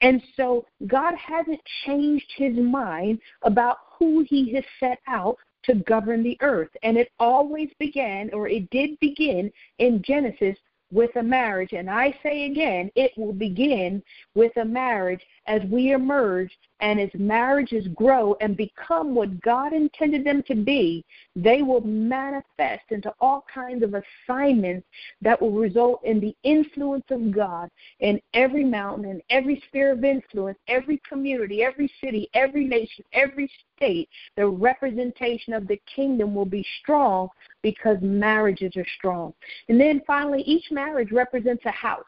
And 0.00 0.22
so 0.36 0.66
God 0.86 1.14
hasn't 1.16 1.60
changed 1.84 2.30
his 2.36 2.56
mind 2.56 3.20
about 3.42 3.78
who 3.98 4.24
he 4.28 4.52
has 4.54 4.64
set 4.80 4.98
out 5.06 5.36
to 5.64 5.74
govern 5.74 6.22
the 6.22 6.36
earth. 6.40 6.70
And 6.82 6.96
it 6.96 7.12
always 7.18 7.70
began, 7.78 8.30
or 8.32 8.48
it 8.48 8.68
did 8.70 8.98
begin 9.00 9.52
in 9.78 10.02
Genesis 10.02 10.58
with 10.90 11.14
a 11.16 11.22
marriage. 11.22 11.72
And 11.72 11.88
I 11.88 12.14
say 12.22 12.44
again, 12.44 12.90
it 12.94 13.12
will 13.16 13.32
begin 13.32 14.02
with 14.34 14.56
a 14.56 14.64
marriage 14.64 15.22
as 15.46 15.62
we 15.70 15.92
emerge 15.92 16.50
and 16.82 17.00
as 17.00 17.10
marriages 17.14 17.86
grow 17.94 18.36
and 18.40 18.56
become 18.56 19.14
what 19.14 19.40
God 19.40 19.72
intended 19.72 20.24
them 20.24 20.42
to 20.48 20.56
be, 20.56 21.04
they 21.36 21.62
will 21.62 21.80
manifest 21.80 22.82
into 22.90 23.14
all 23.20 23.44
kinds 23.52 23.84
of 23.84 23.94
assignments 23.94 24.86
that 25.22 25.40
will 25.40 25.52
result 25.52 26.00
in 26.04 26.18
the 26.18 26.34
influence 26.42 27.04
of 27.10 27.30
God 27.30 27.70
in 28.00 28.20
every 28.34 28.64
mountain, 28.64 29.08
in 29.08 29.22
every 29.30 29.62
sphere 29.68 29.92
of 29.92 30.02
influence, 30.02 30.58
every 30.66 31.00
community, 31.08 31.62
every 31.62 31.90
city, 32.02 32.28
every 32.34 32.64
nation, 32.64 33.04
every 33.12 33.48
state. 33.76 34.08
The 34.36 34.48
representation 34.48 35.52
of 35.52 35.68
the 35.68 35.80
kingdom 35.94 36.34
will 36.34 36.44
be 36.46 36.66
strong 36.82 37.28
because 37.62 37.98
marriages 38.02 38.76
are 38.76 38.86
strong. 38.98 39.32
And 39.68 39.80
then 39.80 40.02
finally, 40.04 40.42
each 40.42 40.72
marriage 40.72 41.12
represents 41.12 41.64
a 41.64 41.70
house. 41.70 42.02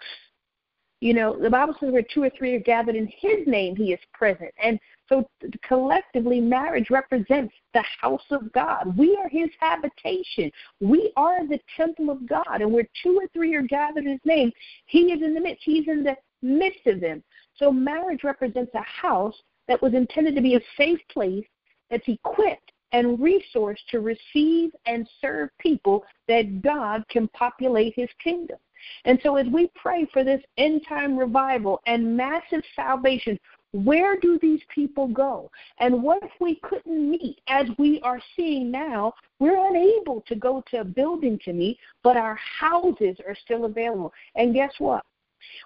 You 1.04 1.12
know, 1.12 1.38
the 1.38 1.50
Bible 1.50 1.76
says 1.78 1.92
where 1.92 2.02
two 2.02 2.22
or 2.22 2.30
three 2.30 2.54
are 2.54 2.60
gathered 2.60 2.96
in 2.96 3.06
His 3.18 3.46
name, 3.46 3.76
He 3.76 3.92
is 3.92 4.00
present. 4.14 4.50
And 4.62 4.80
so 5.06 5.28
collectively, 5.62 6.40
marriage 6.40 6.88
represents 6.88 7.52
the 7.74 7.84
house 8.00 8.24
of 8.30 8.50
God. 8.52 8.96
We 8.96 9.14
are 9.16 9.28
his 9.28 9.50
habitation. 9.60 10.50
We 10.80 11.12
are 11.18 11.46
the 11.46 11.60
temple 11.76 12.08
of 12.08 12.26
God. 12.26 12.62
And 12.62 12.72
where 12.72 12.88
two 13.02 13.18
or 13.18 13.28
three 13.34 13.54
are 13.54 13.60
gathered 13.60 14.06
in 14.06 14.12
his 14.12 14.20
name, 14.24 14.50
he 14.86 15.12
is 15.12 15.22
in 15.22 15.34
the 15.34 15.40
midst. 15.40 15.62
He's 15.62 15.88
in 15.88 16.04
the 16.04 16.16
midst 16.40 16.86
of 16.86 17.00
them. 17.00 17.22
So 17.56 17.70
marriage 17.70 18.24
represents 18.24 18.72
a 18.74 18.80
house 18.80 19.36
that 19.68 19.82
was 19.82 19.92
intended 19.92 20.34
to 20.36 20.40
be 20.40 20.54
a 20.54 20.60
safe 20.78 21.00
place 21.12 21.44
that's 21.90 22.08
equipped 22.08 22.72
and 22.92 23.18
resourced 23.18 23.84
to 23.90 24.00
receive 24.00 24.70
and 24.86 25.06
serve 25.20 25.50
people 25.58 26.02
that 26.28 26.62
God 26.62 27.06
can 27.08 27.28
populate 27.28 27.92
his 27.94 28.08
kingdom. 28.22 28.56
And 29.04 29.18
so 29.22 29.36
as 29.36 29.46
we 29.48 29.70
pray 29.74 30.06
for 30.12 30.24
this 30.24 30.42
end 30.58 30.82
time 30.88 31.16
revival 31.16 31.80
and 31.86 32.16
massive 32.16 32.62
salvation, 32.74 33.38
where 33.72 34.18
do 34.20 34.38
these 34.40 34.60
people 34.72 35.08
go? 35.08 35.50
And 35.78 36.02
what 36.02 36.22
if 36.22 36.30
we 36.40 36.60
couldn't 36.62 37.10
meet 37.10 37.40
as 37.48 37.66
we 37.76 38.00
are 38.02 38.20
seeing 38.36 38.70
now? 38.70 39.14
We're 39.40 39.66
unable 39.68 40.22
to 40.28 40.36
go 40.36 40.62
to 40.70 40.80
a 40.80 40.84
building 40.84 41.40
to 41.44 41.52
meet, 41.52 41.78
but 42.04 42.16
our 42.16 42.36
houses 42.36 43.16
are 43.26 43.34
still 43.44 43.64
available. 43.64 44.12
And 44.36 44.54
guess 44.54 44.72
what? 44.78 45.04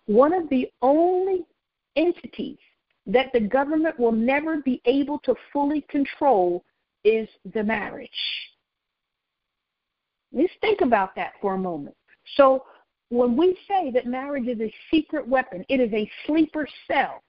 One 0.06 0.32
of 0.32 0.48
the 0.48 0.70
only 0.80 1.44
entities 1.96 2.56
that 3.06 3.32
the 3.32 3.40
government 3.40 3.98
will 3.98 4.12
never 4.12 4.58
be 4.58 4.80
able 4.86 5.18
to 5.20 5.34
fully 5.52 5.82
control 5.90 6.64
is 7.04 7.28
the 7.54 7.62
marriage. 7.62 8.10
Let's 10.32 10.52
think 10.60 10.80
about 10.82 11.14
that 11.16 11.32
for 11.40 11.54
a 11.54 11.58
moment. 11.58 11.96
So, 12.36 12.64
when 13.10 13.36
we 13.36 13.58
say 13.66 13.90
that 13.90 14.06
marriage 14.06 14.46
is 14.46 14.60
a 14.60 14.72
secret 14.90 15.26
weapon, 15.26 15.64
it 15.68 15.80
is 15.80 15.92
a 15.92 16.10
sleeper 16.26 16.68
cell. 16.86 17.22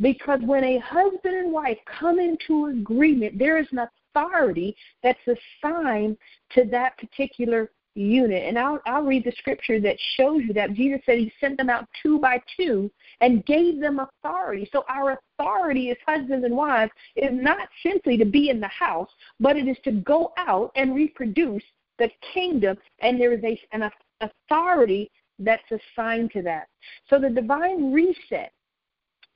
Because 0.00 0.40
when 0.42 0.64
a 0.64 0.78
husband 0.78 1.34
and 1.34 1.52
wife 1.52 1.76
come 1.86 2.18
into 2.18 2.66
agreement, 2.66 3.38
there 3.38 3.58
is 3.58 3.66
an 3.72 3.86
authority 4.14 4.74
that's 5.02 5.20
assigned 5.26 6.16
to 6.52 6.64
that 6.70 6.96
particular 6.96 7.70
unit. 7.94 8.44
And 8.44 8.58
I'll, 8.58 8.80
I'll 8.86 9.02
read 9.02 9.24
the 9.24 9.32
scripture 9.38 9.78
that 9.80 9.96
shows 10.16 10.42
you 10.46 10.54
that. 10.54 10.72
Jesus 10.72 11.00
said 11.04 11.18
he 11.18 11.32
sent 11.38 11.58
them 11.58 11.68
out 11.68 11.86
two 12.02 12.18
by 12.18 12.40
two 12.56 12.90
and 13.20 13.44
gave 13.44 13.80
them 13.80 14.00
authority. 14.00 14.68
So 14.72 14.84
our 14.88 15.18
authority 15.38 15.90
as 15.90 15.96
husbands 16.06 16.44
and 16.44 16.56
wives 16.56 16.92
is 17.16 17.30
not 17.32 17.68
simply 17.82 18.16
to 18.16 18.24
be 18.24 18.48
in 18.48 18.60
the 18.60 18.68
house, 18.68 19.10
but 19.38 19.56
it 19.56 19.68
is 19.68 19.76
to 19.84 19.92
go 19.92 20.32
out 20.38 20.70
and 20.76 20.94
reproduce 20.94 21.64
the 21.98 22.10
kingdom. 22.32 22.78
And 23.00 23.20
there 23.20 23.34
is 23.34 23.44
a, 23.44 23.60
an 23.72 23.82
authority 24.20 25.10
that's 25.38 25.62
assigned 25.70 26.30
to 26.32 26.42
that. 26.42 26.68
So 27.08 27.18
the 27.18 27.30
divine 27.30 27.92
reset 27.92 28.52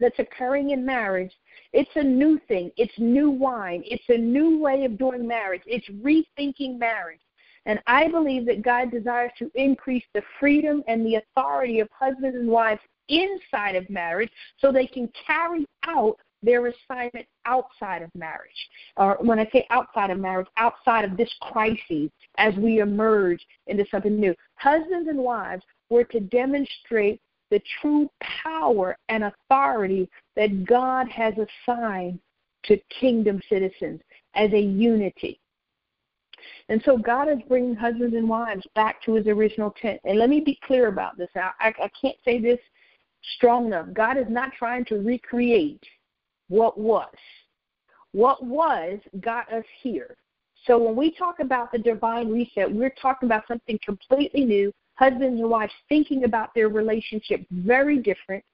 that's 0.00 0.18
occurring 0.18 0.70
in 0.70 0.84
marriage, 0.84 1.32
it's 1.72 1.90
a 1.94 2.02
new 2.02 2.38
thing. 2.48 2.70
It's 2.76 2.92
new 2.98 3.30
wine. 3.30 3.82
It's 3.86 4.04
a 4.08 4.18
new 4.18 4.58
way 4.58 4.84
of 4.84 4.98
doing 4.98 5.26
marriage. 5.26 5.62
It's 5.66 5.88
rethinking 5.88 6.78
marriage. 6.78 7.20
And 7.66 7.80
I 7.86 8.08
believe 8.08 8.44
that 8.46 8.62
God 8.62 8.90
desires 8.90 9.32
to 9.38 9.50
increase 9.54 10.04
the 10.12 10.22
freedom 10.38 10.82
and 10.86 11.04
the 11.06 11.16
authority 11.16 11.80
of 11.80 11.88
husbands 11.98 12.36
and 12.36 12.48
wives 12.48 12.82
inside 13.08 13.76
of 13.76 13.88
marriage 13.88 14.30
so 14.58 14.70
they 14.70 14.86
can 14.86 15.10
carry 15.26 15.66
out 15.86 16.16
their 16.42 16.66
assignment 16.66 17.26
outside 17.46 18.02
of 18.02 18.10
marriage. 18.14 18.68
Or 18.96 19.16
when 19.20 19.38
I 19.38 19.48
say 19.50 19.66
outside 19.70 20.10
of 20.10 20.18
marriage, 20.18 20.46
outside 20.56 21.04
of 21.04 21.16
this 21.16 21.32
crisis 21.40 22.10
as 22.38 22.54
we 22.56 22.80
emerge 22.80 23.44
into 23.66 23.84
something 23.90 24.18
new. 24.18 24.34
Husbands 24.56 25.08
and 25.08 25.18
wives 25.18 25.62
were 25.90 26.04
to 26.04 26.20
demonstrate 26.20 27.20
the 27.50 27.60
true 27.80 28.10
power 28.20 28.96
and 29.08 29.24
authority 29.24 30.08
that 30.36 30.64
God 30.64 31.08
has 31.08 31.34
assigned 31.34 32.18
to 32.64 32.78
kingdom 33.00 33.40
citizens 33.48 34.00
as 34.34 34.52
a 34.52 34.60
unity. 34.60 35.38
And 36.68 36.82
so 36.84 36.96
God 36.96 37.28
is 37.28 37.38
bringing 37.48 37.74
husbands 37.74 38.14
and 38.14 38.28
wives 38.28 38.66
back 38.74 39.02
to 39.02 39.14
his 39.14 39.26
original 39.26 39.72
intent. 39.76 40.00
And 40.04 40.18
let 40.18 40.30
me 40.30 40.40
be 40.40 40.58
clear 40.64 40.88
about 40.88 41.16
this. 41.16 41.28
I, 41.36 41.50
I, 41.60 41.68
I 41.68 41.90
can't 42.00 42.16
say 42.24 42.40
this 42.40 42.58
strong 43.36 43.66
enough. 43.66 43.86
God 43.92 44.16
is 44.16 44.26
not 44.28 44.52
trying 44.58 44.84
to 44.86 44.96
recreate 44.96 45.82
what 46.48 46.78
was. 46.78 47.14
What 48.12 48.44
was 48.44 48.98
got 49.20 49.52
us 49.52 49.64
here. 49.82 50.16
So 50.66 50.78
when 50.78 50.96
we 50.96 51.10
talk 51.10 51.40
about 51.40 51.72
the 51.72 51.78
divine 51.78 52.30
reset, 52.30 52.70
we're 52.70 52.94
talking 53.00 53.28
about 53.28 53.46
something 53.46 53.78
completely 53.84 54.44
new. 54.44 54.72
Husbands 54.94 55.40
and 55.40 55.50
wives 55.50 55.72
thinking 55.88 56.24
about 56.24 56.54
their 56.54 56.68
relationship 56.68 57.44
very 57.50 57.98
different. 57.98 58.44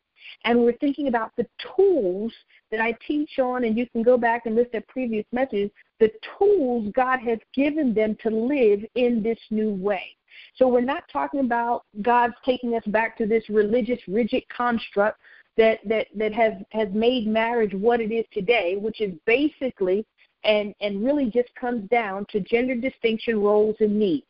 And 0.44 0.60
we're 0.60 0.76
thinking 0.78 1.08
about 1.08 1.32
the 1.36 1.46
tools 1.76 2.32
that 2.70 2.80
I 2.80 2.96
teach 3.06 3.38
on, 3.38 3.64
and 3.64 3.76
you 3.76 3.86
can 3.90 4.02
go 4.02 4.16
back 4.16 4.46
and 4.46 4.54
listen 4.54 4.72
to 4.72 4.80
previous 4.82 5.24
messages, 5.32 5.70
the 5.98 6.10
tools 6.38 6.90
God 6.94 7.20
has 7.20 7.38
given 7.54 7.94
them 7.94 8.16
to 8.22 8.30
live 8.30 8.80
in 8.94 9.22
this 9.22 9.38
new 9.50 9.72
way. 9.72 10.16
So 10.56 10.68
we're 10.68 10.80
not 10.80 11.04
talking 11.12 11.40
about 11.40 11.84
God's 12.02 12.34
taking 12.44 12.74
us 12.74 12.84
back 12.86 13.16
to 13.18 13.26
this 13.26 13.48
religious, 13.48 14.00
rigid 14.08 14.44
construct 14.48 15.20
that 15.56 15.80
that 15.86 16.06
that 16.14 16.32
has 16.32 16.54
has 16.70 16.88
made 16.92 17.26
marriage 17.26 17.74
what 17.74 18.00
it 18.00 18.12
is 18.12 18.24
today, 18.32 18.76
which 18.76 19.00
is 19.00 19.12
basically 19.26 20.06
and 20.44 20.74
and 20.80 21.04
really 21.04 21.26
just 21.26 21.54
comes 21.54 21.88
down 21.90 22.26
to 22.30 22.40
gender 22.40 22.74
distinction, 22.74 23.40
roles, 23.40 23.76
and 23.80 23.98
needs. 23.98 24.26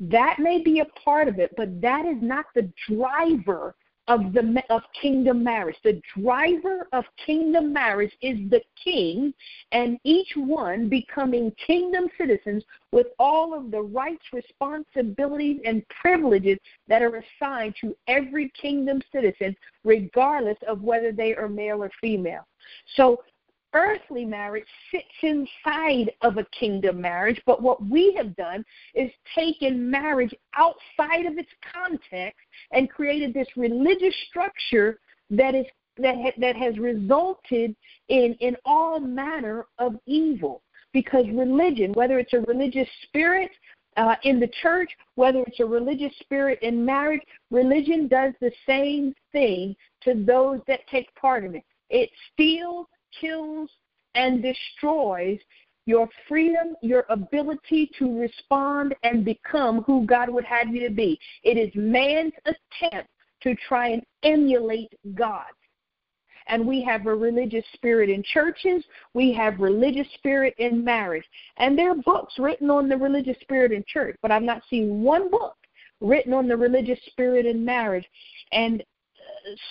That 0.00 0.38
may 0.38 0.62
be 0.62 0.80
a 0.80 0.84
part 1.04 1.28
of 1.28 1.38
it, 1.38 1.54
but 1.56 1.80
that 1.80 2.04
is 2.04 2.18
not 2.20 2.46
the 2.54 2.70
driver 2.88 3.74
of 4.08 4.32
the 4.32 4.62
of 4.70 4.82
kingdom 5.00 5.42
marriage. 5.42 5.76
The 5.82 6.00
driver 6.16 6.86
of 6.92 7.04
kingdom 7.24 7.72
marriage 7.72 8.12
is 8.20 8.38
the 8.50 8.60
king, 8.82 9.34
and 9.72 9.98
each 10.04 10.32
one 10.36 10.88
becoming 10.88 11.52
kingdom 11.66 12.08
citizens 12.16 12.62
with 12.92 13.08
all 13.18 13.52
of 13.52 13.70
the 13.70 13.82
rights, 13.82 14.22
responsibilities, 14.32 15.60
and 15.64 15.82
privileges 15.88 16.58
that 16.88 17.02
are 17.02 17.22
assigned 17.40 17.74
to 17.80 17.96
every 18.06 18.50
kingdom 18.60 19.02
citizen, 19.12 19.56
regardless 19.84 20.58
of 20.68 20.82
whether 20.82 21.10
they 21.10 21.34
are 21.34 21.48
male 21.48 21.82
or 21.82 21.90
female. 22.00 22.46
So 22.94 23.22
earthly 23.76 24.24
marriage 24.24 24.66
sits 24.90 25.04
inside 25.22 26.10
of 26.22 26.38
a 26.38 26.46
kingdom 26.58 27.00
marriage, 27.00 27.40
but 27.44 27.62
what 27.62 27.84
we 27.86 28.14
have 28.14 28.34
done 28.36 28.64
is 28.94 29.10
taken 29.34 29.90
marriage 29.90 30.34
outside 30.54 31.26
of 31.26 31.36
its 31.36 31.50
context 31.72 32.40
and 32.72 32.90
created 32.90 33.34
this 33.34 33.48
religious 33.56 34.14
structure 34.28 34.98
that 35.30 35.54
is 35.54 35.66
that 35.98 36.16
ha, 36.16 36.30
that 36.38 36.56
has 36.56 36.78
resulted 36.78 37.76
in 38.08 38.34
in 38.40 38.56
all 38.64 38.98
manner 38.98 39.66
of 39.78 39.96
evil 40.06 40.62
because 40.92 41.26
religion 41.32 41.92
whether 41.92 42.18
it's 42.18 42.32
a 42.32 42.40
religious 42.40 42.88
spirit 43.02 43.50
uh, 43.96 44.14
in 44.24 44.38
the 44.38 44.50
church, 44.62 44.90
whether 45.14 45.42
it's 45.46 45.60
a 45.60 45.64
religious 45.64 46.12
spirit 46.20 46.58
in 46.62 46.84
marriage, 46.84 47.22
religion 47.50 48.08
does 48.08 48.32
the 48.40 48.52
same 48.66 49.14
thing 49.32 49.74
to 50.02 50.22
those 50.26 50.60
that 50.66 50.86
take 50.88 51.14
part 51.14 51.44
in 51.44 51.56
it. 51.56 51.64
It 51.88 52.10
steals, 52.32 52.86
kills 53.20 53.70
and 54.14 54.42
destroys 54.42 55.38
your 55.86 56.08
freedom, 56.28 56.74
your 56.82 57.04
ability 57.08 57.90
to 57.98 58.18
respond 58.18 58.94
and 59.04 59.24
become 59.24 59.82
who 59.82 60.04
God 60.04 60.28
would 60.28 60.44
have 60.44 60.68
you 60.68 60.86
to 60.88 60.94
be. 60.94 61.18
It 61.44 61.56
is 61.56 61.70
man's 61.74 62.32
attempt 62.44 63.08
to 63.42 63.54
try 63.68 63.88
and 63.90 64.02
emulate 64.24 64.92
God. 65.14 65.46
And 66.48 66.66
we 66.66 66.82
have 66.84 67.06
a 67.06 67.14
religious 67.14 67.64
spirit 67.74 68.08
in 68.08 68.22
churches, 68.32 68.84
we 69.14 69.32
have 69.34 69.58
religious 69.58 70.06
spirit 70.14 70.54
in 70.58 70.84
marriage. 70.84 71.24
And 71.56 71.76
there 71.76 71.90
are 71.90 71.96
books 71.96 72.34
written 72.38 72.70
on 72.70 72.88
the 72.88 72.96
religious 72.96 73.36
spirit 73.40 73.72
in 73.72 73.84
church, 73.86 74.16
but 74.22 74.30
I've 74.30 74.42
not 74.42 74.62
seen 74.70 75.02
one 75.02 75.30
book 75.30 75.56
written 76.00 76.32
on 76.32 76.46
the 76.46 76.56
religious 76.56 76.98
spirit 77.06 77.46
in 77.46 77.64
marriage. 77.64 78.06
And 78.52 78.82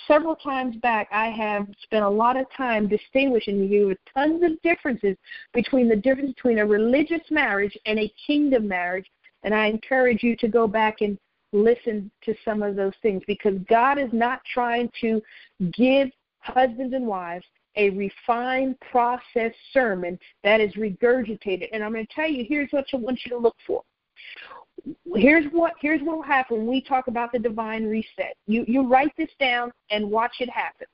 several 0.06 0.36
times 0.36 0.76
back, 0.76 1.08
I 1.12 1.28
have 1.30 1.66
spent 1.82 2.04
a 2.04 2.08
lot 2.08 2.36
of 2.36 2.46
time 2.56 2.88
distinguishing 2.88 3.68
you 3.68 3.88
with 3.88 3.98
tons 4.12 4.42
of 4.42 4.60
differences 4.62 5.16
between 5.52 5.88
the 5.88 5.96
difference 5.96 6.32
between 6.34 6.58
a 6.58 6.66
religious 6.66 7.22
marriage 7.30 7.76
and 7.86 7.98
a 7.98 8.12
kingdom 8.26 8.68
marriage. 8.68 9.06
And 9.42 9.54
I 9.54 9.66
encourage 9.66 10.22
you 10.22 10.36
to 10.36 10.48
go 10.48 10.66
back 10.66 11.00
and 11.00 11.18
listen 11.52 12.10
to 12.24 12.34
some 12.44 12.62
of 12.62 12.76
those 12.76 12.94
things 13.02 13.22
because 13.26 13.54
God 13.68 13.98
is 13.98 14.10
not 14.12 14.40
trying 14.52 14.90
to 15.00 15.22
give 15.72 16.10
husbands 16.40 16.94
and 16.94 17.06
wives 17.06 17.44
a 17.76 17.90
refined 17.90 18.78
process 18.90 19.52
sermon 19.72 20.18
that 20.42 20.60
is 20.60 20.72
regurgitated. 20.74 21.68
And 21.72 21.84
I'm 21.84 21.92
going 21.92 22.06
to 22.06 22.14
tell 22.14 22.28
you, 22.28 22.44
here's 22.48 22.70
what 22.70 22.86
I 22.92 22.96
want 22.96 23.20
you 23.24 23.30
to 23.32 23.38
look 23.38 23.56
for 23.66 23.82
here's 25.14 25.46
what 25.52 25.74
here's 25.80 26.00
what 26.02 26.16
will 26.16 26.22
happen 26.22 26.58
when 26.58 26.66
we 26.66 26.80
talk 26.80 27.08
about 27.08 27.32
the 27.32 27.38
divine 27.38 27.86
reset. 27.86 28.36
You 28.46 28.64
you 28.66 28.86
write 28.86 29.12
this 29.16 29.30
down 29.38 29.72
and 29.90 30.10
watch 30.10 30.36
it 30.40 30.50
happen. 30.50 30.86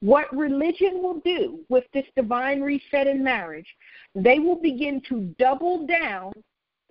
What 0.00 0.34
religion 0.36 1.00
will 1.00 1.20
do 1.20 1.60
with 1.68 1.84
this 1.94 2.06
divine 2.16 2.60
reset 2.60 3.06
in 3.06 3.22
marriage, 3.22 3.68
they 4.16 4.40
will 4.40 4.60
begin 4.60 5.00
to 5.08 5.32
double 5.38 5.86
down 5.86 6.32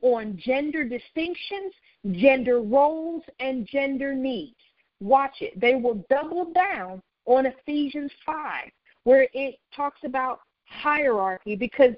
on 0.02 0.38
gender 0.38 0.84
distinctions, 0.84 1.74
gender 2.13 2.62
roles, 2.62 3.24
and 3.39 3.67
gender 3.67 4.13
needs. 4.13 4.56
Watch 5.02 5.41
it. 5.41 5.60
They 5.60 5.76
will 5.76 6.06
double 6.10 6.52
down 6.54 7.02
on 7.26 7.46
Ephesians 7.46 8.12
5, 8.26 8.70
where 9.04 9.28
it 9.34 9.56
talks 9.76 10.00
about 10.06 10.39
hierarchy 10.65 11.56
because 11.56 11.94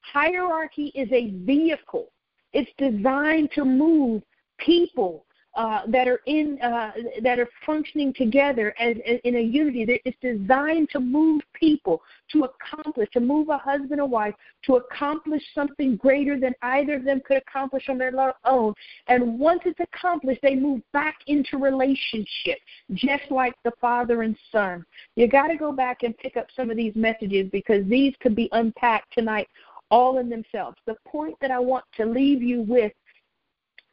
hierarchy 0.00 0.92
is 0.94 1.08
a 1.12 1.30
vehicle. 1.44 2.10
It's 2.52 2.70
designed 2.78 3.50
to 3.54 3.64
move 3.64 4.22
people 4.58 5.24
uh, 5.58 5.82
that 5.88 6.06
are 6.06 6.20
in 6.26 6.56
uh, 6.62 6.92
that 7.20 7.40
are 7.40 7.48
functioning 7.66 8.14
together 8.14 8.72
as, 8.78 8.96
as 9.04 9.18
in 9.24 9.34
a 9.36 9.40
unity. 9.40 10.00
It's 10.04 10.16
designed 10.22 10.88
to 10.90 11.00
move 11.00 11.42
people 11.52 12.00
to 12.32 12.44
accomplish, 12.44 13.08
to 13.12 13.20
move 13.20 13.48
a 13.48 13.58
husband 13.58 14.00
and 14.00 14.08
wife 14.08 14.34
to 14.66 14.76
accomplish 14.76 15.42
something 15.56 15.96
greater 15.96 16.38
than 16.38 16.54
either 16.62 16.94
of 16.94 17.04
them 17.04 17.20
could 17.26 17.38
accomplish 17.38 17.88
on 17.88 17.98
their 17.98 18.12
own. 18.44 18.72
And 19.08 19.38
once 19.38 19.62
it's 19.64 19.80
accomplished, 19.80 20.42
they 20.42 20.54
move 20.54 20.80
back 20.92 21.16
into 21.26 21.56
relationship, 21.56 22.58
just 22.92 23.24
like 23.30 23.54
the 23.64 23.72
father 23.80 24.22
and 24.22 24.36
son. 24.52 24.84
You 25.16 25.26
got 25.26 25.48
to 25.48 25.56
go 25.56 25.72
back 25.72 26.04
and 26.04 26.16
pick 26.18 26.36
up 26.36 26.46
some 26.54 26.70
of 26.70 26.76
these 26.76 26.94
messages 26.94 27.48
because 27.50 27.84
these 27.88 28.14
could 28.20 28.36
be 28.36 28.48
unpacked 28.52 29.12
tonight 29.12 29.48
all 29.90 30.18
in 30.18 30.28
themselves. 30.28 30.76
The 30.86 30.96
point 31.06 31.36
that 31.40 31.50
I 31.50 31.58
want 31.58 31.84
to 31.96 32.04
leave 32.04 32.42
you 32.42 32.62
with 32.62 32.92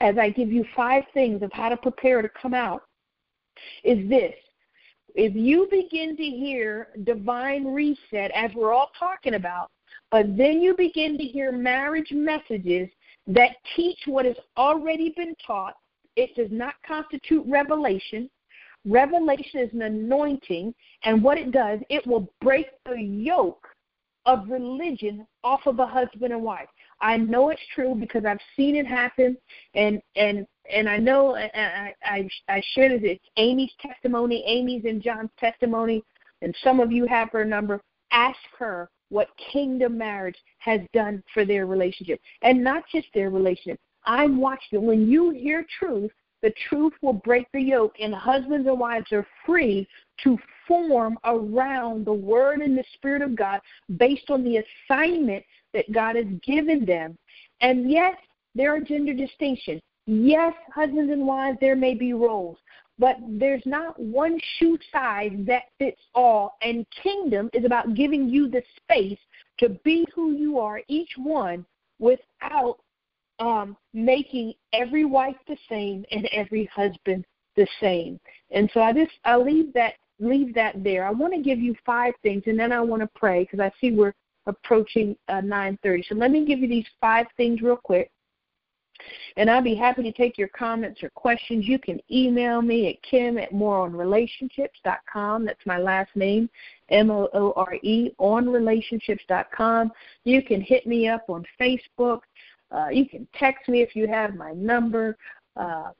as 0.01 0.17
I 0.17 0.29
give 0.29 0.51
you 0.51 0.65
five 0.75 1.03
things 1.13 1.41
of 1.41 1.51
how 1.53 1.69
to 1.69 1.77
prepare 1.77 2.21
to 2.21 2.29
come 2.29 2.53
out 2.53 2.83
is 3.83 4.07
this. 4.09 4.33
If 5.15 5.33
you 5.35 5.67
begin 5.71 6.17
to 6.17 6.23
hear 6.23 6.89
divine 7.03 7.65
reset, 7.65 8.31
as 8.31 8.51
we're 8.53 8.73
all 8.73 8.91
talking 8.99 9.35
about, 9.35 9.71
but 10.11 10.35
then 10.35 10.59
you 10.61 10.75
begin 10.75 11.17
to 11.17 11.23
hear 11.23 11.51
marriage 11.51 12.11
messages 12.11 12.89
that 13.27 13.55
teach 13.75 13.99
what 14.05 14.25
has 14.25 14.35
already 14.57 15.13
been 15.15 15.33
taught, 15.45 15.75
it 16.15 16.35
does 16.35 16.51
not 16.51 16.75
constitute 16.85 17.45
revelation. 17.47 18.29
Revelation 18.85 19.61
is 19.61 19.73
an 19.73 19.81
anointing, 19.81 20.73
and 21.03 21.23
what 21.23 21.37
it 21.37 21.51
does, 21.51 21.79
it 21.89 22.05
will 22.05 22.31
break 22.41 22.67
the 22.85 23.01
yoke 23.01 23.67
of 24.25 24.49
religion 24.49 25.25
off 25.43 25.61
of 25.65 25.79
a 25.79 25.85
husband 25.85 26.33
and 26.33 26.41
wife. 26.41 26.67
I 27.01 27.17
know 27.17 27.49
it's 27.49 27.61
true 27.73 27.95
because 27.95 28.25
I've 28.25 28.39
seen 28.55 28.75
it 28.75 28.87
happen, 28.87 29.37
and 29.73 30.01
and 30.15 30.47
and 30.71 30.89
I 30.89 30.97
know 30.97 31.35
I 31.35 31.93
I, 32.03 32.29
I 32.47 32.61
shared 32.73 32.91
it. 32.91 33.03
It's 33.03 33.25
Amy's 33.37 33.71
testimony, 33.79 34.43
Amy's 34.45 34.85
and 34.85 35.01
John's 35.01 35.31
testimony, 35.39 36.03
and 36.41 36.55
some 36.63 36.79
of 36.79 36.91
you 36.91 37.05
have 37.05 37.29
her 37.31 37.45
number. 37.45 37.81
Ask 38.11 38.39
her 38.57 38.89
what 39.09 39.27
kingdom 39.51 39.97
marriage 39.97 40.37
has 40.59 40.81
done 40.93 41.23
for 41.33 41.45
their 41.45 41.65
relationship, 41.65 42.19
and 42.41 42.63
not 42.63 42.83
just 42.91 43.07
their 43.13 43.29
relationship. 43.29 43.79
I'm 44.05 44.39
watching. 44.39 44.85
When 44.85 45.07
you 45.07 45.31
hear 45.31 45.65
truth, 45.79 46.11
the 46.45 46.53
truth 46.69 46.93
will 47.01 47.11
break 47.11 47.47
the 47.53 47.59
yoke, 47.59 47.95
and 47.99 48.13
husbands 48.13 48.67
and 48.67 48.79
wives 48.79 49.11
are 49.11 49.25
free 49.43 49.87
to 50.23 50.37
form 50.67 51.17
around 51.25 52.05
the 52.05 52.13
Word 52.13 52.61
and 52.61 52.77
the 52.77 52.83
Spirit 52.93 53.23
of 53.23 53.35
God 53.35 53.59
based 53.97 54.29
on 54.29 54.43
the 54.43 54.57
assignment 54.57 55.43
that 55.73 55.91
God 55.91 56.15
has 56.15 56.27
given 56.45 56.85
them. 56.85 57.17
And 57.61 57.89
yes, 57.89 58.15
there 58.53 58.75
are 58.75 58.79
gender 58.79 59.11
distinctions. 59.11 59.81
Yes, 60.05 60.53
husbands 60.71 61.11
and 61.11 61.25
wives, 61.25 61.57
there 61.61 61.75
may 61.75 61.95
be 61.95 62.13
roles, 62.13 62.59
but 62.99 63.17
there's 63.27 63.65
not 63.65 63.99
one 63.99 64.39
shoe 64.59 64.77
size 64.91 65.31
that 65.47 65.63
fits 65.79 66.01
all. 66.13 66.57
And 66.61 66.85
kingdom 67.01 67.49
is 67.53 67.65
about 67.65 67.95
giving 67.95 68.29
you 68.29 68.49
the 68.49 68.61
space 68.83 69.17
to 69.57 69.69
be 69.83 70.05
who 70.13 70.33
you 70.33 70.59
are, 70.59 70.83
each 70.89 71.13
one, 71.17 71.65
without 71.97 72.77
um, 73.39 73.75
making 73.93 74.53
every 74.73 75.05
wife 75.05 75.35
the 75.47 75.57
same 75.69 76.05
and 76.11 76.25
every 76.31 76.65
husband 76.65 77.25
the 77.55 77.67
same. 77.79 78.19
And 78.51 78.69
so 78.73 78.81
I 78.81 78.93
just 78.93 79.11
I 79.23 79.37
leave 79.37 79.73
that 79.73 79.93
leave 80.19 80.53
that 80.55 80.83
there. 80.83 81.05
I 81.05 81.11
want 81.11 81.33
to 81.33 81.41
give 81.41 81.59
you 81.59 81.75
five 81.85 82.13
things, 82.23 82.43
and 82.45 82.59
then 82.59 82.71
I 82.71 82.81
want 82.81 83.01
to 83.01 83.09
pray 83.15 83.43
because 83.43 83.59
I 83.59 83.71
see 83.79 83.91
we're 83.91 84.13
approaching 84.45 85.15
uh, 85.27 85.41
9:30. 85.41 86.07
So 86.07 86.15
let 86.15 86.31
me 86.31 86.45
give 86.45 86.59
you 86.59 86.67
these 86.67 86.87
five 87.01 87.27
things 87.37 87.61
real 87.61 87.77
quick. 87.77 88.11
And 89.35 89.49
I'll 89.49 89.61
be 89.61 89.75
happy 89.75 90.03
to 90.03 90.11
take 90.13 90.37
your 90.37 90.47
comments 90.49 91.03
or 91.03 91.09
questions. 91.09 91.67
You 91.67 91.77
can 91.77 91.99
email 92.09 92.61
me 92.61 92.87
at 92.87 93.01
kim 93.03 93.37
at 93.37 93.51
moreonrelationships.com. 93.51 95.45
That's 95.45 95.65
my 95.65 95.77
last 95.77 96.15
name, 96.15 96.49
M 96.89 97.11
O 97.11 97.27
O 97.33 97.53
R 97.57 97.75
E, 97.83 98.11
onrelationships.com. 98.19 99.91
You 100.23 100.41
can 100.41 100.61
hit 100.61 100.87
me 100.87 101.09
up 101.09 101.25
on 101.29 101.45
Facebook. 101.59 102.21
Uh, 102.75 102.89
you 102.89 103.07
can 103.07 103.27
text 103.33 103.69
me 103.69 103.81
if 103.81 103.95
you 103.95 104.07
have 104.07 104.35
my 104.35 104.51
number. 104.53 105.17
Uh, 105.55 105.91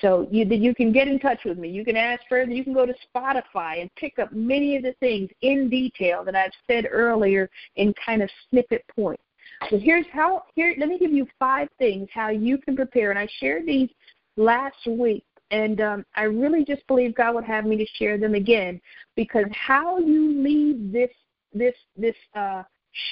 so 0.00 0.26
you 0.30 0.44
you 0.44 0.74
can 0.74 0.92
get 0.92 1.08
in 1.08 1.18
touch 1.18 1.40
with 1.44 1.58
me. 1.58 1.68
You 1.68 1.84
can 1.84 1.96
ask 1.96 2.22
further. 2.28 2.52
You 2.52 2.64
can 2.64 2.74
go 2.74 2.86
to 2.86 2.94
Spotify 3.14 3.80
and 3.80 3.90
pick 3.96 4.18
up 4.18 4.32
many 4.32 4.76
of 4.76 4.82
the 4.82 4.94
things 5.00 5.30
in 5.42 5.68
detail 5.68 6.24
that 6.24 6.36
I've 6.36 6.52
said 6.66 6.86
earlier 6.90 7.50
in 7.76 7.94
kind 8.04 8.22
of 8.22 8.30
snippet 8.48 8.84
points. 8.94 9.22
So 9.70 9.78
here's 9.78 10.06
how. 10.12 10.44
Here, 10.54 10.74
let 10.78 10.88
me 10.88 10.98
give 10.98 11.12
you 11.12 11.26
five 11.38 11.68
things 11.78 12.08
how 12.12 12.28
you 12.28 12.58
can 12.58 12.76
prepare. 12.76 13.10
And 13.10 13.18
I 13.18 13.28
shared 13.40 13.66
these 13.66 13.88
last 14.36 14.86
week, 14.86 15.24
and 15.50 15.80
um, 15.80 16.06
I 16.14 16.24
really 16.24 16.64
just 16.64 16.86
believe 16.86 17.14
God 17.14 17.34
would 17.34 17.44
have 17.44 17.64
me 17.64 17.76
to 17.76 17.86
share 17.94 18.18
them 18.18 18.34
again 18.34 18.80
because 19.16 19.46
how 19.52 19.98
you 19.98 20.42
leave 20.42 20.92
this 20.92 21.10
this 21.54 21.74
this 21.96 22.16
uh, 22.34 22.62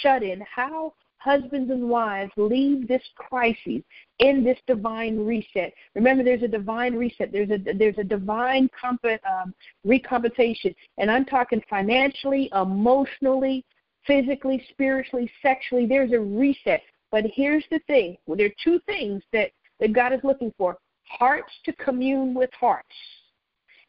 shut 0.03 0.23
in, 0.23 0.45
how 0.55 0.93
husbands 1.25 1.71
and 1.71 1.89
wives 1.89 2.31
leave 2.37 2.87
this 2.87 3.03
crisis 3.17 3.83
in 4.19 4.45
this 4.45 4.59
divine 4.67 5.19
reset. 5.19 5.73
Remember, 5.95 6.23
there's 6.23 6.43
a 6.43 6.49
divine 6.49 6.95
reset. 6.95 7.33
There's 7.33 7.51
a 7.51 7.59
there's 7.75 7.99
a 7.99 8.05
divine 8.05 8.69
comp- 8.79 9.05
um, 9.05 9.55
recompensation, 9.87 10.75
and 10.99 11.11
I'm 11.11 11.25
talking 11.25 11.63
financially, 11.71 12.51
emotionally, 12.55 13.65
physically, 14.07 14.63
spiritually, 14.71 15.31
sexually. 15.41 15.87
There's 15.87 16.13
a 16.13 16.21
reset. 16.21 16.83
But 17.11 17.25
here's 17.33 17.65
the 17.71 17.81
thing: 17.87 18.19
well, 18.27 18.37
there 18.37 18.49
are 18.49 18.63
two 18.63 18.79
things 18.87 19.23
that 19.33 19.51
that 19.81 19.95
God 19.95 20.13
is 20.13 20.21
looking 20.23 20.53
for: 20.59 20.77
hearts 21.05 21.53
to 21.65 21.73
commune 21.73 22.35
with 22.35 22.51
hearts. 22.53 22.95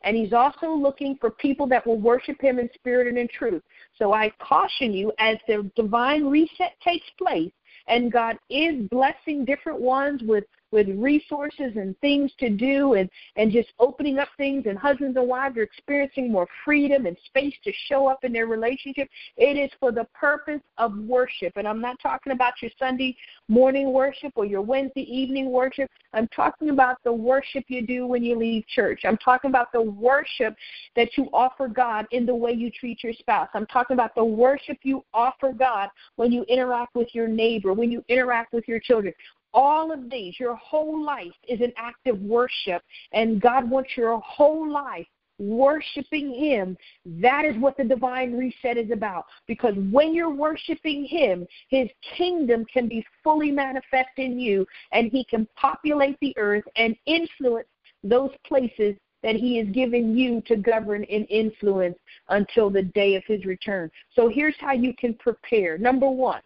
And 0.04 0.16
he's 0.16 0.34
also 0.34 0.70
looking 0.72 1.18
for 1.20 1.32
people 1.32 1.68
that 1.68 1.86
will 1.86 2.00
worship 2.00 2.42
him 2.42 2.60
in 2.60 2.70
spirit 2.74 3.08
and 3.08 3.18
in 3.18 3.28
truth. 3.28 3.64
So 3.98 4.14
I 4.14 4.32
caution 4.40 4.94
you 4.94 5.12
as 5.20 5.38
the 5.48 5.70
divine 5.76 6.26
reset 6.26 6.80
takes 6.84 7.08
place, 7.18 7.52
and 7.88 8.12
God 8.12 8.38
is 8.50 8.88
blessing 8.90 9.46
different 9.46 9.80
ones 9.80 10.22
with 10.24 10.44
with 10.76 10.90
resources 10.90 11.72
and 11.78 11.98
things 12.02 12.30
to 12.38 12.50
do 12.50 12.96
and, 12.96 13.10
and 13.38 13.50
just 13.50 13.70
opening 13.80 14.20
up 14.20 14.28
things 14.36 14.66
and 14.68 14.78
husbands 14.78 15.16
and 15.16 15.26
wives 15.26 15.58
are 15.58 15.64
experiencing 15.64 16.30
more 16.30 16.46
freedom 16.66 17.06
and 17.06 17.16
space 17.28 17.54
to 17.64 17.72
show 17.88 18.08
up 18.08 18.26
in 18.26 18.34
their 18.34 18.46
relationship. 18.46 19.08
It 19.38 19.56
is 19.58 19.72
for 19.80 19.94
the 19.94 20.06
purpose 20.14 20.60
of 20.78 20.94
worship. 20.98 21.54
And 21.56 21.66
I'm 21.66 21.80
not 21.80 21.98
talking 22.04 22.34
about 22.34 22.56
your 22.62 22.72
Sunday 22.78 23.16
morning 23.48 23.94
worship 23.94 24.34
or 24.36 24.44
your 24.44 24.62
Wednesday 24.62 25.04
evening 25.04 25.50
worship. 25.50 25.90
I'm 26.12 26.28
talking 26.28 26.70
about 26.70 26.98
the 27.06 27.14
worship 27.14 27.64
you 27.70 27.88
do 27.88 28.06
when 28.06 28.22
you 28.22 28.38
leave 28.38 28.68
church. 28.68 29.04
I'm 29.06 29.18
talking 29.18 29.50
about 29.50 29.72
the 29.72 29.82
worship 29.82 30.58
that 30.98 31.18
you 31.18 31.30
offer 31.32 31.70
God 31.70 32.06
in 32.12 32.26
the 32.26 32.36
way 32.36 32.52
you 32.52 32.70
treat 32.70 33.02
your 33.02 33.14
spouse. 33.14 33.48
I'm 33.54 33.68
talking 33.68 33.94
about 33.94 34.14
the 34.14 34.26
worship 34.26 34.80
you 34.84 35.06
offer 35.14 35.54
God 35.54 35.90
when 36.18 36.34
you 36.34 36.44
interact 36.50 36.96
with 36.96 37.16
your 37.16 37.30
neighbor, 37.30 37.72
when 37.72 37.94
you 37.94 38.04
interact 38.10 38.52
with 38.52 38.68
your 38.68 38.82
children 38.82 39.14
all 39.56 39.92
of 39.92 40.10
these, 40.12 40.40
your 40.40 40.56
whole 40.56 41.04
life 41.04 41.34
is 41.48 41.62
an 41.62 41.72
act 41.78 42.06
of 42.06 42.22
worship, 42.22 42.84
and 43.14 43.42
God 43.42 43.68
wants 43.68 43.92
your 43.96 44.20
whole 44.20 44.70
life 44.70 45.08
worshiping 45.40 46.34
Him. 46.34 46.78
That 47.06 47.46
is 47.46 47.58
what 47.58 47.78
the 47.78 47.84
divine 47.84 48.38
reset 48.38 48.78
is 48.78 48.92
about. 48.92 49.26
Because 49.48 49.74
when 49.92 50.14
you're 50.14 50.34
worshiping 50.34 51.06
Him, 51.06 51.48
His 51.70 51.90
kingdom 52.18 52.66
can 52.66 52.88
be 52.88 53.06
fully 53.24 53.52
manifest 53.52 54.18
in 54.18 54.40
you, 54.40 54.66
and 54.92 55.12
He 55.12 55.24
can 55.26 55.48
populate 55.56 56.18
the 56.20 56.36
earth 56.38 56.66
and 56.76 56.96
influence 57.06 57.68
those 58.04 58.32
places 58.46 58.96
that 59.24 59.36
He 59.36 59.58
has 59.58 59.68
given 59.70 60.18
you 60.18 60.42
to 60.48 60.56
govern 60.56 61.06
and 61.06 61.26
influence 61.30 61.98
until 62.30 62.70
the 62.70 62.84
day 62.84 63.16
of 63.16 63.24
His 63.26 63.46
return. 63.46 63.90
So 64.14 64.30
here's 64.30 64.56
how 64.60 64.74
you 64.74 64.94
can 64.94 65.14
prepare. 65.16 65.78
Number 65.78 66.10
one, 66.10 66.42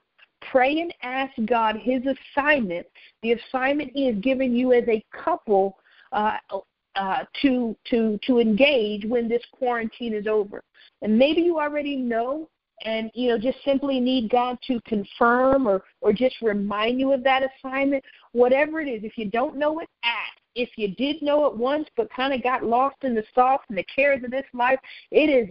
Pray 0.52 0.80
and 0.80 0.93
ask 1.04 1.34
God 1.45 1.78
His 1.78 2.02
assignment, 2.06 2.88
the 3.21 3.34
assignment 3.34 3.91
He 3.93 4.06
has 4.08 4.15
given 4.15 4.56
you 4.56 4.73
as 4.73 4.88
a 4.88 5.04
couple 5.12 5.78
uh, 6.12 6.38
uh, 6.95 7.23
to 7.41 7.75
to 7.89 8.19
to 8.23 8.39
engage 8.39 9.06
when 9.06 9.28
this 9.28 9.43
quarantine 9.52 10.13
is 10.13 10.28
over. 10.28 10.63
And 11.02 11.17
maybe 11.17 11.41
you 11.41 11.60
already 11.60 11.95
know, 11.95 12.49
and 12.84 13.12
you 13.13 13.30
know 13.30 13.38
just 13.38 13.63
simply 13.63 13.99
need 13.99 14.30
God 14.30 14.58
to 14.67 14.82
confirm 14.82 15.67
or 15.67 15.84
or 16.02 16.13
just 16.13 16.36
remind 16.41 16.99
you 16.99 17.12
of 17.13 17.23
that 17.23 17.43
assignment. 17.43 18.04
Whatever 18.32 18.82
it 18.82 18.88
is, 18.88 19.04
if 19.04 19.17
you 19.17 19.30
don't 19.30 19.56
know 19.56 19.80
it, 19.80 19.89
ask 20.04 20.39
if 20.56 20.69
you 20.78 20.93
did 20.95 21.21
know 21.21 21.45
it 21.45 21.56
once 21.56 21.88
but 21.95 22.12
kind 22.12 22.34
of 22.34 22.43
got 22.43 22.63
lost 22.63 22.97
in 23.04 23.15
the 23.15 23.23
sauce 23.34 23.62
and 23.69 23.78
the 23.78 23.84
cares 23.84 24.23
of 24.23 24.32
this 24.32 24.45
life, 24.54 24.80
it 25.12 25.30
is 25.30 25.47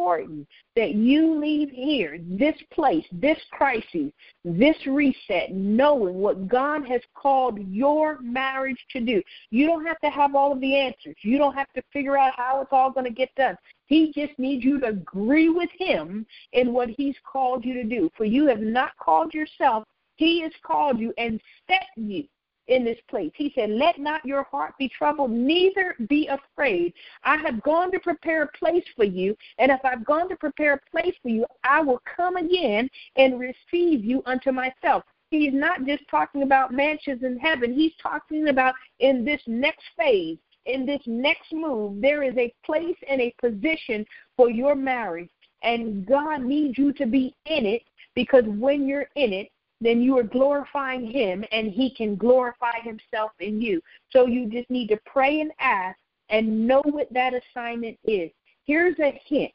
important 0.00 0.46
that 0.76 0.94
you 0.94 1.38
leave 1.38 1.70
here, 1.70 2.18
this 2.22 2.56
place, 2.72 3.04
this 3.12 3.38
crisis, 3.50 4.10
this 4.44 4.76
reset, 4.86 5.52
knowing 5.52 6.14
what 6.14 6.48
God 6.48 6.86
has 6.86 7.02
called 7.14 7.58
your 7.68 8.18
marriage 8.20 8.78
to 8.92 9.00
do. 9.00 9.22
You 9.50 9.66
don't 9.66 9.84
have 9.84 9.98
to 10.00 10.10
have 10.10 10.34
all 10.34 10.52
of 10.52 10.60
the 10.60 10.76
answers. 10.76 11.16
You 11.22 11.38
don't 11.38 11.54
have 11.54 11.72
to 11.74 11.82
figure 11.92 12.16
out 12.16 12.32
how 12.36 12.60
it's 12.62 12.72
all 12.72 12.90
going 12.90 13.06
to 13.06 13.12
get 13.12 13.34
done. 13.34 13.56
He 13.86 14.12
just 14.14 14.38
needs 14.38 14.64
you 14.64 14.80
to 14.80 14.86
agree 14.86 15.50
with 15.50 15.70
him 15.78 16.26
in 16.52 16.72
what 16.72 16.88
he's 16.88 17.16
called 17.30 17.64
you 17.64 17.74
to 17.74 17.84
do. 17.84 18.10
For 18.16 18.24
you 18.24 18.46
have 18.46 18.60
not 18.60 18.96
called 19.02 19.34
yourself, 19.34 19.84
he 20.16 20.40
has 20.42 20.52
called 20.62 20.98
you 20.98 21.12
and 21.18 21.40
set 21.66 21.86
you 21.96 22.24
in 22.68 22.84
this 22.84 22.98
place. 23.08 23.32
He 23.34 23.52
said, 23.54 23.70
Let 23.70 23.98
not 23.98 24.24
your 24.24 24.44
heart 24.44 24.74
be 24.78 24.88
troubled, 24.88 25.30
neither 25.30 25.94
be 26.08 26.28
afraid. 26.28 26.92
I 27.24 27.36
have 27.36 27.62
gone 27.62 27.90
to 27.92 28.00
prepare 28.00 28.44
a 28.44 28.58
place 28.58 28.84
for 28.96 29.04
you, 29.04 29.36
and 29.58 29.70
if 29.70 29.80
I've 29.84 30.04
gone 30.04 30.28
to 30.28 30.36
prepare 30.36 30.74
a 30.74 30.90
place 30.90 31.14
for 31.22 31.28
you, 31.28 31.46
I 31.64 31.80
will 31.80 32.02
come 32.16 32.36
again 32.36 32.88
and 33.16 33.40
receive 33.40 34.04
you 34.04 34.22
unto 34.26 34.52
myself. 34.52 35.04
He's 35.30 35.54
not 35.54 35.84
just 35.86 36.02
talking 36.10 36.42
about 36.42 36.72
mansions 36.72 37.22
in 37.22 37.38
heaven, 37.38 37.72
he's 37.72 37.92
talking 38.02 38.48
about 38.48 38.74
in 38.98 39.24
this 39.24 39.40
next 39.46 39.84
phase 39.96 40.38
in 40.66 40.86
this 40.86 41.00
next 41.06 41.52
move, 41.52 42.00
there 42.00 42.22
is 42.22 42.36
a 42.36 42.52
place 42.64 42.96
and 43.08 43.20
a 43.20 43.34
position 43.40 44.04
for 44.36 44.50
your 44.50 44.74
marriage. 44.74 45.30
And 45.62 46.06
God 46.06 46.42
needs 46.42 46.78
you 46.78 46.92
to 46.94 47.06
be 47.06 47.34
in 47.46 47.66
it 47.66 47.82
because 48.14 48.44
when 48.46 48.86
you're 48.86 49.08
in 49.16 49.32
it, 49.32 49.50
then 49.80 50.00
you 50.00 50.16
are 50.18 50.22
glorifying 50.22 51.10
Him 51.10 51.44
and 51.52 51.70
He 51.70 51.90
can 51.90 52.16
glorify 52.16 52.80
Himself 52.82 53.32
in 53.40 53.60
you. 53.60 53.80
So 54.10 54.26
you 54.26 54.48
just 54.50 54.70
need 54.70 54.88
to 54.88 54.98
pray 55.06 55.40
and 55.40 55.52
ask 55.60 55.98
and 56.28 56.66
know 56.66 56.82
what 56.84 57.12
that 57.12 57.32
assignment 57.34 57.98
is. 58.04 58.30
Here's 58.64 58.98
a 58.98 59.20
hint 59.26 59.52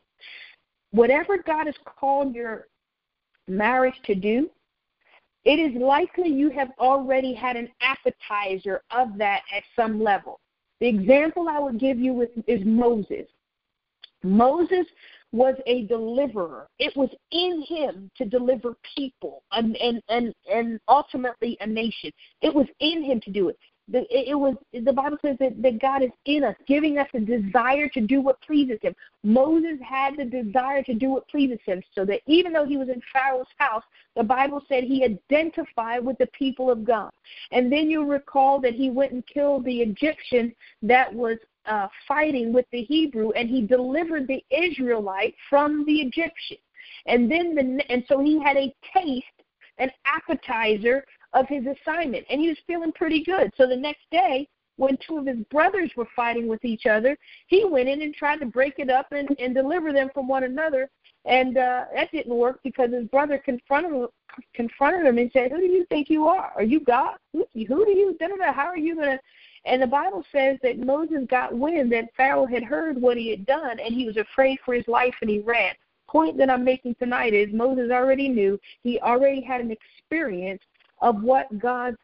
whatever 0.92 1.38
God 1.38 1.66
has 1.66 1.76
called 2.00 2.34
your 2.34 2.68
marriage 3.48 3.96
to 4.06 4.16
do, 4.16 4.50
it 5.44 5.60
is 5.60 5.80
likely 5.80 6.30
you 6.30 6.50
have 6.50 6.70
already 6.80 7.34
had 7.34 7.56
an 7.56 7.70
appetizer 7.82 8.82
of 8.92 9.18
that 9.18 9.42
at 9.56 9.64
some 9.76 10.02
level. 10.02 10.40
The 10.80 10.88
example 10.88 11.48
I 11.50 11.60
would 11.60 11.80
give 11.80 12.00
you 12.00 12.28
is 12.48 12.62
Moses. 12.66 13.28
Moses 14.24 14.88
was 15.32 15.56
a 15.66 15.84
deliverer. 15.88 16.68
It 16.80 16.96
was 16.96 17.10
in 17.32 17.64
him 17.68 18.10
to 18.18 18.26
deliver 18.26 18.76
people 18.96 19.44
and, 19.52 19.76
and, 19.78 20.02
and, 20.10 20.34
and 20.52 20.80
ultimately 20.88 21.58
a 21.62 21.68
nation. 21.68 22.12
It 22.42 22.54
was 22.54 22.68
in 22.80 23.04
him 23.04 23.20
to 23.22 23.32
do 23.32 23.50
it 23.50 23.58
the, 23.88 24.06
it 24.10 24.34
was 24.34 24.56
the 24.74 24.92
Bible 24.92 25.18
says 25.22 25.38
that, 25.40 25.62
that 25.62 25.80
God 25.80 26.02
is 26.02 26.10
in 26.26 26.44
us, 26.44 26.56
giving 26.68 26.98
us 26.98 27.08
a 27.14 27.20
desire 27.20 27.88
to 27.90 28.02
do 28.02 28.20
what 28.20 28.42
pleases 28.42 28.80
Him. 28.82 28.96
Moses 29.24 29.78
had 29.88 30.18
the 30.18 30.26
desire 30.26 30.82
to 30.84 30.94
do 30.94 31.12
what 31.12 31.28
pleases 31.28 31.60
Him, 31.66 31.84
so 31.94 32.04
that 32.06 32.22
even 32.26 32.52
though 32.52 32.66
he 32.66 32.78
was 32.78 32.90
in 32.90 33.02
Pharaoh's 33.14 33.48
house, 33.58 33.84
the 34.16 34.24
Bible 34.24 34.64
said 34.68 34.84
he 34.84 35.04
identified 35.04 36.04
with 36.04 36.18
the 36.18 36.28
people 36.28 36.72
of 36.72 36.84
God. 36.84 37.12
And 37.52 37.72
then 37.72 37.90
you 37.90 38.04
recall 38.06 38.60
that 38.62 38.74
he 38.74 38.90
went 38.90 39.12
and 39.12 39.26
killed 39.28 39.66
the 39.66 39.82
Egyptian 39.82 40.54
that 40.82 41.14
was 41.14 41.38
uh, 41.68 41.88
fighting 42.08 42.54
with 42.54 42.66
the 42.72 42.84
Hebrew, 42.84 43.32
and 43.32 43.50
he 43.50 43.62
delivered 43.62 44.28
the 44.28 44.44
Israelite 44.52 45.36
from 45.50 45.86
the 45.86 46.00
Egyptian. 46.02 46.58
And 47.08 47.32
then 47.32 47.56
the 47.56 47.92
and 47.92 48.04
so 48.08 48.20
he 48.20 48.42
had 48.42 48.58
a 48.58 48.74
taste, 48.94 49.26
an 49.78 49.92
appetizer 50.06 51.06
of 51.34 51.48
his 51.48 51.66
assignment, 51.66 52.26
and 52.30 52.40
he 52.40 52.50
was 52.50 52.58
feeling 52.66 52.92
pretty 52.94 53.24
good. 53.24 53.52
So 53.58 53.68
the 53.68 53.76
next 53.76 54.10
day, 54.12 54.48
when 54.78 54.98
two 55.06 55.18
of 55.18 55.26
his 55.26 55.40
brothers 55.52 55.92
were 55.96 56.08
fighting 56.16 56.48
with 56.48 56.64
each 56.66 56.86
other, 56.86 57.18
he 57.48 57.66
went 57.66 57.90
in 57.90 58.02
and 58.02 58.14
tried 58.14 58.40
to 58.40 58.46
break 58.46 58.76
it 58.78 58.90
up 58.90 59.12
and, 59.12 59.30
and 59.40 59.54
deliver 59.54 59.94
them 59.94 60.10
from 60.14 60.28
one 60.28 60.44
another. 60.44 60.90
And 61.26 61.58
uh, 61.58 61.86
that 61.96 62.12
didn't 62.12 62.36
work 62.36 62.60
because 62.64 62.92
his 62.92 63.08
brother 63.08 63.38
confronted 63.38 64.10
confronted 64.54 65.06
him 65.06 65.18
and 65.18 65.32
said, 65.32 65.52
"Who 65.52 65.60
do 65.60 65.66
you 65.66 65.86
think 65.86 66.10
you 66.10 66.28
are? 66.28 66.52
Are 66.56 66.64
you 66.64 66.80
God? 66.82 67.18
Who, 67.34 67.48
who 67.54 67.86
do 67.86 67.92
you? 67.92 68.18
How 68.20 68.66
are 68.66 68.78
you 68.78 68.96
gonna?" 68.96 69.20
And 69.66 69.82
the 69.82 69.88
Bible 69.88 70.24
says 70.32 70.60
that 70.62 70.80
Moses 70.80 71.26
got 71.28 71.54
wind 71.54 71.92
that 71.92 72.14
Pharaoh 72.16 72.46
had 72.46 72.64
heard 72.64 73.02
what 73.02 73.18
he 73.18 73.30
had 73.30 73.46
done, 73.46 73.80
and 73.80 73.94
he 73.94 74.06
was 74.06 74.18
afraid 74.18 74.60
for 74.64 74.74
his 74.74 74.88
life, 74.88 75.16
and 75.22 75.30
he 75.30 75.40
ran. 75.40 75.74
Point 76.08 76.38
that 76.38 76.52
I'm 76.52 76.64
making 76.64 76.96
tonight 76.96 77.34
is 77.34 77.52
Moses 77.52 77.92
already 77.92 78.30
knew. 78.30 78.60
He 78.84 79.00
already 79.00 79.42
had 79.42 79.62
an 79.62 79.72
experience 79.72 80.62
of 81.02 81.24
what 81.24 81.58
God's 81.58 81.98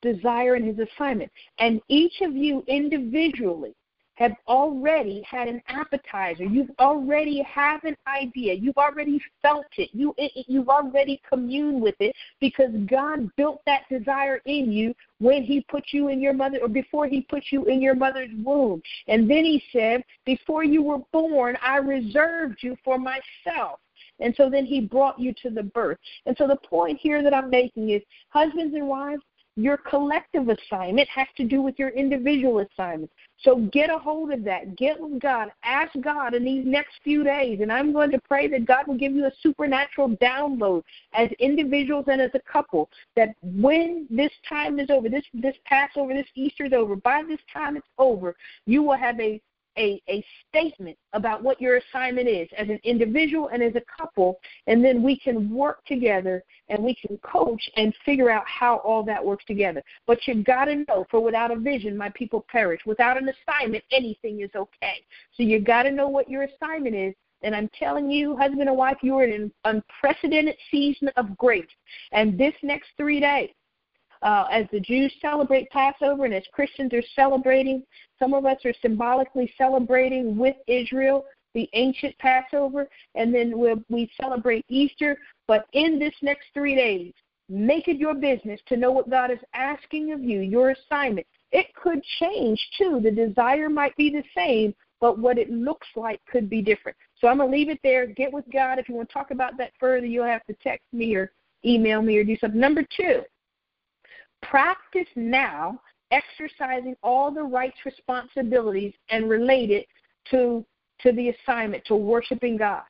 desire 0.00 0.54
and 0.54 0.64
his 0.64 0.86
assignment. 0.88 1.30
And 1.58 1.80
each 1.88 2.20
of 2.22 2.34
you 2.34 2.64
individually 2.66 3.74
have 4.14 4.32
already 4.46 5.22
had 5.28 5.48
an 5.48 5.60
appetizer. 5.68 6.44
You've 6.44 6.70
already 6.78 7.42
have 7.42 7.82
an 7.84 7.96
idea. 8.06 8.54
You've 8.54 8.76
already 8.76 9.20
felt 9.42 9.66
it. 9.76 9.90
You 9.92 10.14
it, 10.18 10.32
you've 10.48 10.68
already 10.68 11.20
communed 11.28 11.82
with 11.82 11.96
it 12.00 12.14
because 12.40 12.70
God 12.86 13.30
built 13.36 13.60
that 13.66 13.82
desire 13.90 14.40
in 14.46 14.70
you 14.70 14.94
when 15.18 15.42
He 15.42 15.64
put 15.68 15.84
you 15.92 16.08
in 16.08 16.20
your 16.20 16.34
mother 16.34 16.58
or 16.62 16.68
before 16.68 17.06
He 17.06 17.22
put 17.22 17.44
you 17.50 17.64
in 17.64 17.80
your 17.80 17.94
mother's 17.94 18.30
womb. 18.44 18.82
And 19.08 19.28
then 19.30 19.44
He 19.44 19.62
said, 19.72 20.04
"Before 20.24 20.64
you 20.64 20.82
were 20.82 21.00
born, 21.12 21.58
I 21.62 21.76
reserved 21.76 22.58
you 22.62 22.76
for 22.84 22.98
myself." 22.98 23.80
And 24.20 24.34
so 24.36 24.48
then 24.48 24.64
he 24.64 24.80
brought 24.80 25.18
you 25.18 25.34
to 25.42 25.50
the 25.50 25.62
birth. 25.62 25.98
And 26.26 26.36
so 26.36 26.46
the 26.46 26.56
point 26.56 26.98
here 27.00 27.22
that 27.22 27.34
I'm 27.34 27.50
making 27.50 27.90
is 27.90 28.02
husbands 28.28 28.74
and 28.74 28.86
wives, 28.86 29.22
your 29.56 29.76
collective 29.76 30.48
assignment 30.48 31.08
has 31.08 31.28
to 31.36 31.44
do 31.44 31.62
with 31.62 31.78
your 31.78 31.90
individual 31.90 32.58
assignment. 32.60 33.10
So 33.38 33.56
get 33.72 33.90
a 33.90 33.98
hold 33.98 34.32
of 34.32 34.42
that. 34.44 34.76
Get 34.76 34.98
with 34.98 35.20
God. 35.20 35.50
Ask 35.62 35.92
God 36.00 36.34
in 36.34 36.44
these 36.44 36.64
next 36.66 36.94
few 37.04 37.22
days. 37.22 37.60
And 37.60 37.72
I'm 37.72 37.92
going 37.92 38.10
to 38.10 38.20
pray 38.26 38.48
that 38.48 38.66
God 38.66 38.86
will 38.88 38.96
give 38.96 39.12
you 39.12 39.26
a 39.26 39.32
supernatural 39.42 40.16
download 40.16 40.82
as 41.12 41.30
individuals 41.38 42.06
and 42.08 42.20
as 42.20 42.30
a 42.34 42.40
couple. 42.40 42.88
That 43.16 43.34
when 43.42 44.06
this 44.10 44.32
time 44.48 44.78
is 44.80 44.90
over, 44.90 45.08
this 45.08 45.24
this 45.32 45.56
Passover, 45.64 46.14
this 46.14 46.26
Easter 46.34 46.64
is 46.64 46.72
over, 46.72 46.96
by 46.96 47.22
this 47.26 47.40
time 47.52 47.76
it's 47.76 47.86
over, 47.98 48.34
you 48.66 48.82
will 48.82 48.96
have 48.96 49.20
a 49.20 49.40
a, 49.78 50.00
a 50.08 50.24
statement 50.48 50.96
about 51.12 51.42
what 51.42 51.60
your 51.60 51.76
assignment 51.76 52.28
is 52.28 52.48
as 52.56 52.68
an 52.68 52.80
individual 52.84 53.48
and 53.48 53.62
as 53.62 53.74
a 53.74 53.82
couple, 54.00 54.38
and 54.66 54.84
then 54.84 55.02
we 55.02 55.18
can 55.18 55.50
work 55.50 55.84
together 55.86 56.42
and 56.68 56.82
we 56.82 56.94
can 56.94 57.18
coach 57.18 57.62
and 57.76 57.94
figure 58.04 58.30
out 58.30 58.44
how 58.46 58.76
all 58.78 59.02
that 59.04 59.24
works 59.24 59.44
together. 59.46 59.82
But 60.06 60.18
you've 60.26 60.44
got 60.44 60.66
to 60.66 60.84
know, 60.88 61.06
for 61.10 61.20
without 61.20 61.50
a 61.50 61.56
vision, 61.56 61.96
my 61.96 62.10
people 62.10 62.44
perish. 62.50 62.80
Without 62.86 63.16
an 63.20 63.28
assignment, 63.28 63.84
anything 63.92 64.40
is 64.40 64.50
okay. 64.54 65.04
So 65.36 65.42
you've 65.42 65.64
got 65.64 65.84
to 65.84 65.90
know 65.90 66.08
what 66.08 66.28
your 66.28 66.44
assignment 66.44 66.94
is. 66.94 67.14
And 67.42 67.54
I'm 67.54 67.68
telling 67.78 68.10
you, 68.10 68.36
husband 68.36 68.68
and 68.68 68.76
wife, 68.76 68.96
you 69.02 69.18
are 69.18 69.24
in 69.24 69.32
an 69.34 69.52
unprecedented 69.64 70.56
season 70.70 71.10
of 71.16 71.36
grace. 71.36 71.66
And 72.12 72.38
this 72.38 72.54
next 72.62 72.88
three 72.96 73.20
days, 73.20 73.50
uh, 74.24 74.46
as 74.50 74.66
the 74.72 74.80
Jews 74.80 75.12
celebrate 75.20 75.70
Passover 75.70 76.24
and 76.24 76.34
as 76.34 76.42
Christians 76.52 76.92
are 76.92 77.02
celebrating 77.14 77.84
some 78.18 78.34
of 78.34 78.46
us 78.46 78.58
are 78.64 78.74
symbolically 78.80 79.52
celebrating 79.56 80.36
with 80.36 80.56
Israel 80.66 81.24
the 81.54 81.68
ancient 81.74 82.18
Passover, 82.18 82.88
and 83.14 83.32
then 83.32 83.56
we'll, 83.56 83.82
we 83.88 84.10
celebrate 84.20 84.64
Easter. 84.68 85.16
But 85.46 85.66
in 85.72 85.98
this 85.98 86.14
next 86.20 86.46
three 86.52 86.74
days, 86.74 87.12
make 87.48 87.86
it 87.86 87.96
your 87.96 88.14
business 88.14 88.60
to 88.66 88.76
know 88.76 88.90
what 88.90 89.08
God 89.08 89.30
is 89.30 89.38
asking 89.54 90.12
of 90.12 90.22
you, 90.22 90.40
your 90.40 90.70
assignment. 90.70 91.26
It 91.52 91.66
could 91.74 92.02
change 92.18 92.60
too. 92.76 93.00
The 93.02 93.10
desire 93.10 93.68
might 93.68 93.96
be 93.96 94.10
the 94.10 94.24
same, 94.36 94.74
but 95.00 95.18
what 95.18 95.38
it 95.38 95.50
looks 95.50 95.86
like 95.94 96.20
could 96.26 96.50
be 96.50 96.60
different. 96.60 96.96
So 97.20 97.28
I'm 97.28 97.38
going 97.38 97.50
to 97.50 97.56
leave 97.56 97.68
it 97.68 97.78
there. 97.84 98.06
Get 98.06 98.32
with 98.32 98.44
God. 98.52 98.78
If 98.78 98.88
you 98.88 98.96
want 98.96 99.08
to 99.08 99.12
talk 99.12 99.30
about 99.30 99.56
that 99.58 99.72
further, 99.78 100.06
you'll 100.06 100.24
have 100.24 100.44
to 100.46 100.54
text 100.54 100.86
me 100.92 101.14
or 101.14 101.30
email 101.64 102.02
me 102.02 102.16
or 102.16 102.24
do 102.24 102.36
something. 102.38 102.58
Number 102.58 102.84
two, 102.96 103.22
practice 104.50 105.08
now 105.16 105.80
exercising 106.10 106.96
all 107.02 107.30
the 107.30 107.42
rights, 107.42 107.76
responsibilities, 107.84 108.92
and 109.10 109.28
related 109.28 109.84
to 110.30 110.64
to 111.00 111.12
the 111.12 111.30
assignment, 111.30 111.84
to 111.84 111.96
worshiping 111.96 112.56
God, 112.56 112.82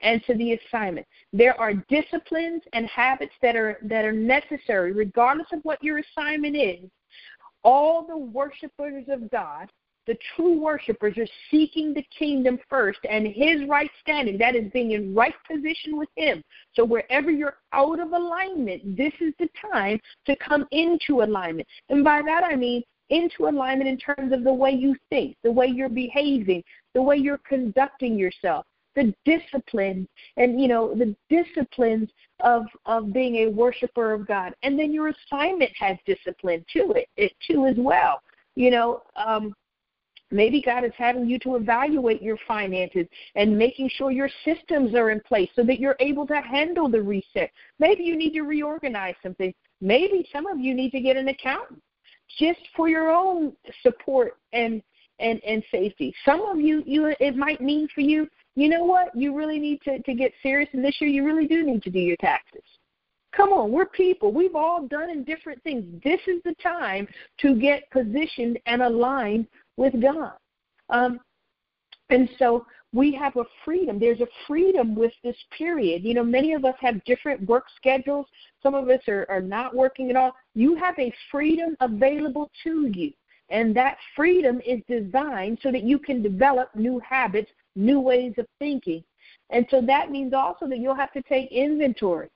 and 0.00 0.22
to 0.24 0.34
the 0.34 0.52
assignment. 0.52 1.06
There 1.32 1.58
are 1.60 1.74
disciplines 1.74 2.62
and 2.72 2.86
habits 2.86 3.34
that 3.42 3.56
are 3.56 3.78
that 3.82 4.04
are 4.04 4.12
necessary, 4.12 4.92
regardless 4.92 5.48
of 5.52 5.60
what 5.62 5.82
your 5.82 5.98
assignment 5.98 6.56
is. 6.56 6.88
All 7.64 8.06
the 8.06 8.16
worshipers 8.16 9.04
of 9.08 9.30
God 9.30 9.68
the 10.08 10.18
true 10.34 10.58
worshipers 10.58 11.16
are 11.18 11.28
seeking 11.50 11.92
the 11.92 12.04
kingdom 12.18 12.58
first 12.68 12.98
and 13.08 13.26
his 13.26 13.68
right 13.68 13.90
standing. 14.00 14.38
That 14.38 14.56
is 14.56 14.72
being 14.72 14.92
in 14.92 15.14
right 15.14 15.34
position 15.46 15.98
with 15.98 16.08
him. 16.16 16.42
So 16.74 16.82
wherever 16.82 17.30
you're 17.30 17.58
out 17.74 18.00
of 18.00 18.12
alignment, 18.12 18.96
this 18.96 19.12
is 19.20 19.34
the 19.38 19.50
time 19.70 20.00
to 20.24 20.34
come 20.36 20.66
into 20.72 21.20
alignment. 21.22 21.68
And 21.90 22.02
by 22.02 22.22
that 22.22 22.42
I 22.42 22.56
mean 22.56 22.82
into 23.10 23.48
alignment 23.48 23.88
in 23.88 23.98
terms 23.98 24.32
of 24.32 24.44
the 24.44 24.52
way 24.52 24.70
you 24.70 24.96
think, 25.10 25.36
the 25.44 25.52
way 25.52 25.66
you're 25.66 25.90
behaving, 25.90 26.64
the 26.94 27.02
way 27.02 27.16
you're 27.16 27.40
conducting 27.46 28.18
yourself, 28.18 28.64
the 28.94 29.14
discipline 29.26 30.08
and 30.38 30.60
you 30.60 30.66
know 30.66 30.94
the 30.94 31.14
disciplines 31.28 32.08
of 32.40 32.64
of 32.86 33.12
being 33.12 33.36
a 33.36 33.50
worshiper 33.50 34.14
of 34.14 34.26
God. 34.26 34.54
And 34.62 34.78
then 34.78 34.92
your 34.92 35.08
assignment 35.08 35.70
has 35.78 35.98
discipline 36.06 36.64
to 36.72 36.92
it, 36.92 37.08
it 37.18 37.32
too 37.46 37.66
as 37.66 37.76
well. 37.76 38.22
You 38.56 38.70
know, 38.70 39.02
um, 39.14 39.54
Maybe 40.30 40.60
God 40.60 40.84
is 40.84 40.92
having 40.96 41.26
you 41.26 41.38
to 41.40 41.56
evaluate 41.56 42.22
your 42.22 42.36
finances 42.46 43.06
and 43.34 43.56
making 43.56 43.90
sure 43.94 44.10
your 44.10 44.28
systems 44.44 44.94
are 44.94 45.10
in 45.10 45.20
place 45.20 45.48
so 45.56 45.62
that 45.64 45.80
you're 45.80 45.96
able 46.00 46.26
to 46.26 46.40
handle 46.40 46.88
the 46.88 47.00
reset. 47.00 47.50
Maybe 47.78 48.04
you 48.04 48.16
need 48.16 48.32
to 48.34 48.42
reorganize 48.42 49.14
something. 49.22 49.54
Maybe 49.80 50.28
some 50.32 50.46
of 50.46 50.58
you 50.58 50.74
need 50.74 50.90
to 50.90 51.00
get 51.00 51.16
an 51.16 51.28
accountant 51.28 51.82
just 52.38 52.60
for 52.76 52.88
your 52.88 53.10
own 53.10 53.52
support 53.82 54.36
and 54.52 54.82
and 55.20 55.42
and 55.44 55.64
safety. 55.70 56.14
Some 56.24 56.42
of 56.42 56.60
you 56.60 56.82
you 56.86 57.14
it 57.18 57.36
might 57.36 57.60
mean 57.60 57.88
for 57.94 58.02
you, 58.02 58.28
you 58.54 58.68
know 58.68 58.84
what? 58.84 59.14
You 59.16 59.34
really 59.34 59.58
need 59.58 59.80
to 59.82 60.00
to 60.02 60.14
get 60.14 60.32
serious 60.42 60.68
and 60.72 60.84
this 60.84 61.00
year 61.00 61.10
you 61.10 61.24
really 61.24 61.46
do 61.46 61.64
need 61.64 61.82
to 61.84 61.90
do 61.90 61.98
your 61.98 62.16
taxes. 62.16 62.62
Come 63.32 63.52
on, 63.52 63.70
we're 63.70 63.86
people. 63.86 64.32
We've 64.32 64.56
all 64.56 64.86
done 64.86 65.10
in 65.10 65.22
different 65.22 65.62
things. 65.62 65.84
This 66.02 66.20
is 66.26 66.42
the 66.44 66.54
time 66.62 67.06
to 67.40 67.54
get 67.54 67.90
positioned 67.90 68.58
and 68.66 68.82
aligned 68.82 69.46
with 69.78 70.00
God. 70.02 70.32
Um, 70.90 71.20
and 72.10 72.28
so 72.38 72.66
we 72.92 73.14
have 73.14 73.36
a 73.36 73.44
freedom. 73.64 73.98
There's 73.98 74.20
a 74.20 74.28
freedom 74.46 74.94
with 74.94 75.12
this 75.22 75.36
period. 75.56 76.04
You 76.04 76.14
know, 76.14 76.24
many 76.24 76.54
of 76.54 76.64
us 76.64 76.74
have 76.80 77.04
different 77.04 77.46
work 77.48 77.64
schedules. 77.76 78.26
Some 78.62 78.74
of 78.74 78.88
us 78.88 79.00
are, 79.08 79.26
are 79.28 79.42
not 79.42 79.74
working 79.74 80.10
at 80.10 80.16
all. 80.16 80.32
You 80.54 80.74
have 80.76 80.98
a 80.98 81.12
freedom 81.30 81.76
available 81.80 82.50
to 82.64 82.90
you. 82.94 83.12
And 83.50 83.74
that 83.76 83.96
freedom 84.14 84.60
is 84.66 84.80
designed 84.88 85.58
so 85.62 85.70
that 85.72 85.82
you 85.82 85.98
can 85.98 86.22
develop 86.22 86.74
new 86.74 87.00
habits, 87.00 87.50
new 87.76 88.00
ways 88.00 88.34
of 88.38 88.46
thinking. 88.58 89.02
And 89.50 89.66
so 89.70 89.80
that 89.82 90.10
means 90.10 90.34
also 90.34 90.66
that 90.66 90.78
you'll 90.78 90.94
have 90.94 91.12
to 91.12 91.22
take 91.22 91.50
inventory 91.50 92.28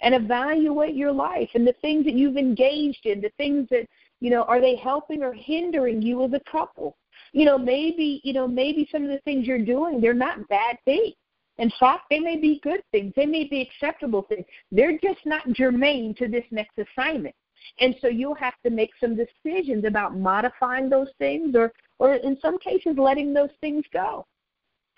and 0.00 0.14
evaluate 0.14 0.94
your 0.94 1.12
life 1.12 1.48
and 1.54 1.66
the 1.66 1.74
things 1.80 2.04
that 2.04 2.14
you've 2.14 2.36
engaged 2.36 3.04
in, 3.04 3.20
the 3.20 3.32
things 3.36 3.68
that, 3.70 3.86
you 4.20 4.30
know, 4.30 4.42
are 4.44 4.60
they 4.60 4.76
helping 4.76 5.22
or 5.22 5.32
hindering 5.32 6.02
you 6.02 6.24
as 6.24 6.32
a 6.32 6.50
couple? 6.50 6.96
You 7.32 7.44
know, 7.44 7.58
maybe, 7.58 8.20
you 8.24 8.32
know, 8.32 8.48
maybe 8.48 8.88
some 8.90 9.04
of 9.04 9.10
the 9.10 9.20
things 9.20 9.46
you're 9.46 9.64
doing, 9.64 10.00
they're 10.00 10.14
not 10.14 10.48
bad 10.48 10.76
things. 10.84 11.14
In 11.58 11.72
fact, 11.80 12.04
they 12.08 12.20
may 12.20 12.36
be 12.36 12.60
good 12.62 12.82
things. 12.92 13.12
They 13.16 13.26
may 13.26 13.44
be 13.44 13.60
acceptable 13.60 14.22
things. 14.22 14.44
They're 14.70 14.98
just 14.98 15.24
not 15.24 15.52
germane 15.52 16.14
to 16.16 16.28
this 16.28 16.44
next 16.50 16.78
assignment. 16.78 17.34
And 17.80 17.96
so 18.00 18.08
you'll 18.08 18.36
have 18.36 18.54
to 18.64 18.70
make 18.70 18.90
some 19.00 19.16
decisions 19.16 19.84
about 19.84 20.16
modifying 20.16 20.88
those 20.88 21.08
things 21.18 21.56
or, 21.56 21.72
or 21.98 22.14
in 22.14 22.38
some 22.40 22.58
cases, 22.58 22.96
letting 22.96 23.32
those 23.34 23.50
things 23.60 23.84
go. 23.92 24.24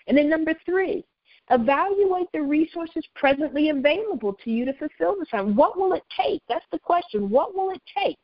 And 0.07 0.17
then 0.17 0.29
number 0.29 0.53
three, 0.65 1.03
evaluate 1.49 2.27
the 2.33 2.41
resources 2.41 3.03
presently 3.15 3.69
available 3.69 4.37
to 4.43 4.51
you 4.51 4.65
to 4.65 4.73
fulfill 4.73 5.15
the 5.15 5.23
assignment. 5.23 5.57
What 5.57 5.77
will 5.77 5.93
it 5.93 6.03
take? 6.15 6.41
That's 6.47 6.65
the 6.71 6.79
question. 6.79 7.29
What 7.29 7.55
will 7.55 7.71
it 7.71 7.81
take? 7.97 8.17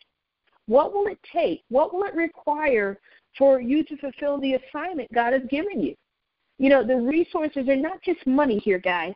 What 0.68 0.94
will 0.94 1.08
it 1.08 1.20
take? 1.32 1.64
What 1.70 1.94
will 1.94 2.04
it 2.04 2.16
require 2.16 3.00
for 3.38 3.62
you 3.62 3.84
to 3.86 3.98
fulfill 3.98 4.40
the 4.40 4.56
assignment 4.56 5.14
God 5.14 5.34
has 5.34 5.44
given 5.50 5.82
you? 5.82 5.96
You 6.60 6.70
know, 6.70 6.86
the 6.86 6.96
resources 6.96 7.68
are 7.70 7.76
not 7.76 8.02
just 8.04 8.26
money 8.26 8.60
here, 8.60 8.80
guys. 8.80 9.14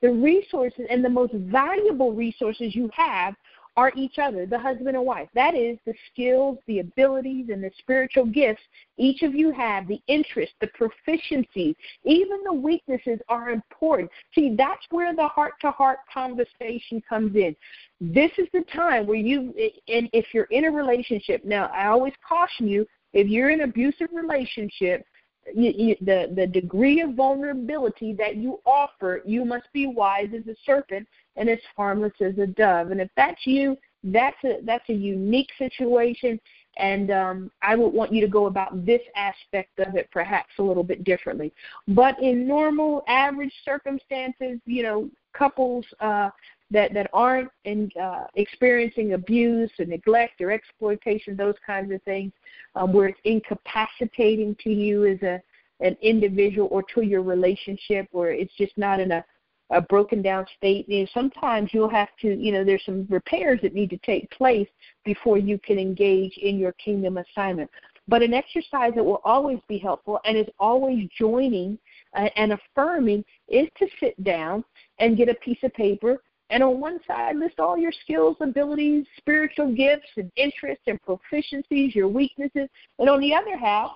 The 0.00 0.10
resources 0.10 0.86
and 0.90 1.04
the 1.04 1.08
most 1.08 1.32
valuable 1.34 2.12
resources 2.12 2.74
you 2.74 2.90
have 2.94 3.34
are 3.78 3.92
each 3.94 4.18
other, 4.18 4.44
the 4.44 4.58
husband 4.58 4.96
and 4.96 5.06
wife. 5.06 5.28
That 5.36 5.54
is 5.54 5.78
the 5.86 5.94
skills, 6.10 6.58
the 6.66 6.80
abilities, 6.80 7.46
and 7.48 7.62
the 7.62 7.70
spiritual 7.78 8.26
gifts 8.26 8.62
each 8.96 9.22
of 9.22 9.36
you 9.36 9.52
have, 9.52 9.86
the 9.86 10.00
interests, 10.08 10.56
the 10.60 10.66
proficiencies, 10.66 11.76
even 12.02 12.42
the 12.42 12.52
weaknesses 12.52 13.20
are 13.28 13.50
important. 13.50 14.10
See, 14.34 14.56
that's 14.56 14.84
where 14.90 15.14
the 15.14 15.28
heart 15.28 15.52
to 15.60 15.70
heart 15.70 15.98
conversation 16.12 17.00
comes 17.08 17.36
in. 17.36 17.54
This 18.00 18.32
is 18.36 18.48
the 18.52 18.64
time 18.74 19.06
where 19.06 19.16
you, 19.16 19.54
and 19.86 20.10
if 20.12 20.26
you're 20.34 20.48
in 20.50 20.64
a 20.64 20.70
relationship, 20.72 21.44
now 21.44 21.70
I 21.72 21.86
always 21.86 22.14
caution 22.28 22.66
you, 22.66 22.84
if 23.12 23.28
you're 23.28 23.50
in 23.50 23.60
an 23.60 23.68
abusive 23.70 24.08
relationship, 24.12 25.06
you, 25.54 25.72
you, 25.76 25.96
the 26.00 26.32
the 26.34 26.46
degree 26.46 27.00
of 27.00 27.14
vulnerability 27.14 28.12
that 28.14 28.36
you 28.36 28.60
offer, 28.64 29.22
you 29.24 29.44
must 29.44 29.66
be 29.72 29.86
wise 29.86 30.28
as 30.34 30.46
a 30.46 30.56
serpent 30.64 31.06
and 31.36 31.48
as 31.48 31.58
harmless 31.76 32.12
as 32.20 32.38
a 32.38 32.46
dove. 32.46 32.90
And 32.90 33.00
if 33.00 33.10
that's 33.16 33.46
you, 33.46 33.76
that's 34.04 34.36
a 34.44 34.58
that's 34.64 34.88
a 34.88 34.94
unique 34.94 35.50
situation, 35.58 36.40
and 36.76 37.10
um, 37.10 37.50
I 37.62 37.74
would 37.76 37.92
want 37.92 38.12
you 38.12 38.20
to 38.20 38.28
go 38.28 38.46
about 38.46 38.86
this 38.86 39.02
aspect 39.16 39.78
of 39.78 39.96
it 39.96 40.08
perhaps 40.12 40.50
a 40.58 40.62
little 40.62 40.84
bit 40.84 41.04
differently. 41.04 41.52
But 41.88 42.20
in 42.22 42.46
normal, 42.46 43.02
average 43.08 43.52
circumstances, 43.64 44.60
you 44.66 44.82
know, 44.82 45.10
couples 45.32 45.84
uh, 46.00 46.30
that 46.70 46.92
that 46.94 47.08
aren't 47.12 47.50
in, 47.64 47.90
uh, 48.00 48.24
experiencing 48.34 49.14
abuse 49.14 49.70
or 49.78 49.84
neglect 49.86 50.40
or 50.40 50.50
exploitation, 50.50 51.36
those 51.36 51.54
kinds 51.66 51.92
of 51.92 52.02
things, 52.02 52.32
um, 52.74 52.92
where 52.92 53.08
it's 53.08 53.20
incapacitating 53.24 54.56
to 54.62 54.70
you 54.70 55.06
as 55.06 55.22
a 55.22 55.40
an 55.80 55.96
individual 56.02 56.66
or 56.72 56.82
to 56.94 57.02
your 57.02 57.22
relationship, 57.22 58.08
where 58.10 58.32
it's 58.32 58.54
just 58.54 58.76
not 58.76 58.98
in 58.98 59.12
a 59.12 59.24
a 59.70 59.80
broken 59.80 60.22
down 60.22 60.46
state. 60.56 60.88
You 60.88 61.00
know, 61.00 61.08
sometimes 61.12 61.70
you'll 61.72 61.90
have 61.90 62.08
to, 62.22 62.34
you 62.34 62.52
know, 62.52 62.64
there's 62.64 62.84
some 62.84 63.06
repairs 63.10 63.60
that 63.62 63.74
need 63.74 63.90
to 63.90 63.98
take 63.98 64.30
place 64.30 64.68
before 65.04 65.38
you 65.38 65.58
can 65.58 65.78
engage 65.78 66.36
in 66.38 66.58
your 66.58 66.72
kingdom 66.72 67.18
assignment. 67.18 67.70
But 68.06 68.22
an 68.22 68.32
exercise 68.32 68.92
that 68.96 69.04
will 69.04 69.20
always 69.24 69.58
be 69.68 69.76
helpful 69.76 70.18
and 70.24 70.36
is 70.36 70.48
always 70.58 71.08
joining 71.18 71.78
uh, 72.14 72.30
and 72.36 72.52
affirming 72.52 73.22
is 73.48 73.68
to 73.78 73.86
sit 74.00 74.22
down 74.24 74.64
and 74.98 75.16
get 75.16 75.28
a 75.28 75.34
piece 75.34 75.62
of 75.62 75.74
paper 75.74 76.18
and 76.50 76.62
on 76.62 76.80
one 76.80 76.98
side, 77.06 77.36
list 77.36 77.58
all 77.58 77.76
your 77.76 77.92
skills, 77.92 78.36
abilities, 78.40 79.04
spiritual 79.18 79.74
gifts, 79.74 80.08
and 80.16 80.30
interests 80.36 80.84
and 80.86 80.98
proficiencies, 81.02 81.94
your 81.94 82.08
weaknesses. 82.08 82.68
And 82.98 83.08
on 83.08 83.20
the 83.20 83.34
other 83.34 83.56
half, 83.56 83.92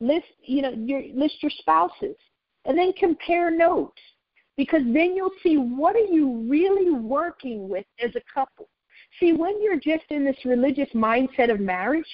list 0.00 0.26
you 0.42 0.62
know 0.62 0.70
your 0.70 1.02
list 1.14 1.42
your 1.42 1.52
spouses, 1.58 2.16
and 2.66 2.76
then 2.76 2.92
compare 2.98 3.50
notes 3.50 4.00
because 4.56 4.82
then 4.82 5.16
you'll 5.16 5.30
see 5.42 5.56
what 5.56 5.96
are 5.96 6.00
you 6.00 6.46
really 6.48 6.90
working 6.90 7.68
with 7.68 7.86
as 8.02 8.14
a 8.14 8.22
couple. 8.32 8.68
See, 9.18 9.32
when 9.32 9.62
you're 9.62 9.80
just 9.80 10.04
in 10.10 10.24
this 10.24 10.36
religious 10.44 10.88
mindset 10.94 11.50
of 11.50 11.60
marriage, 11.60 12.04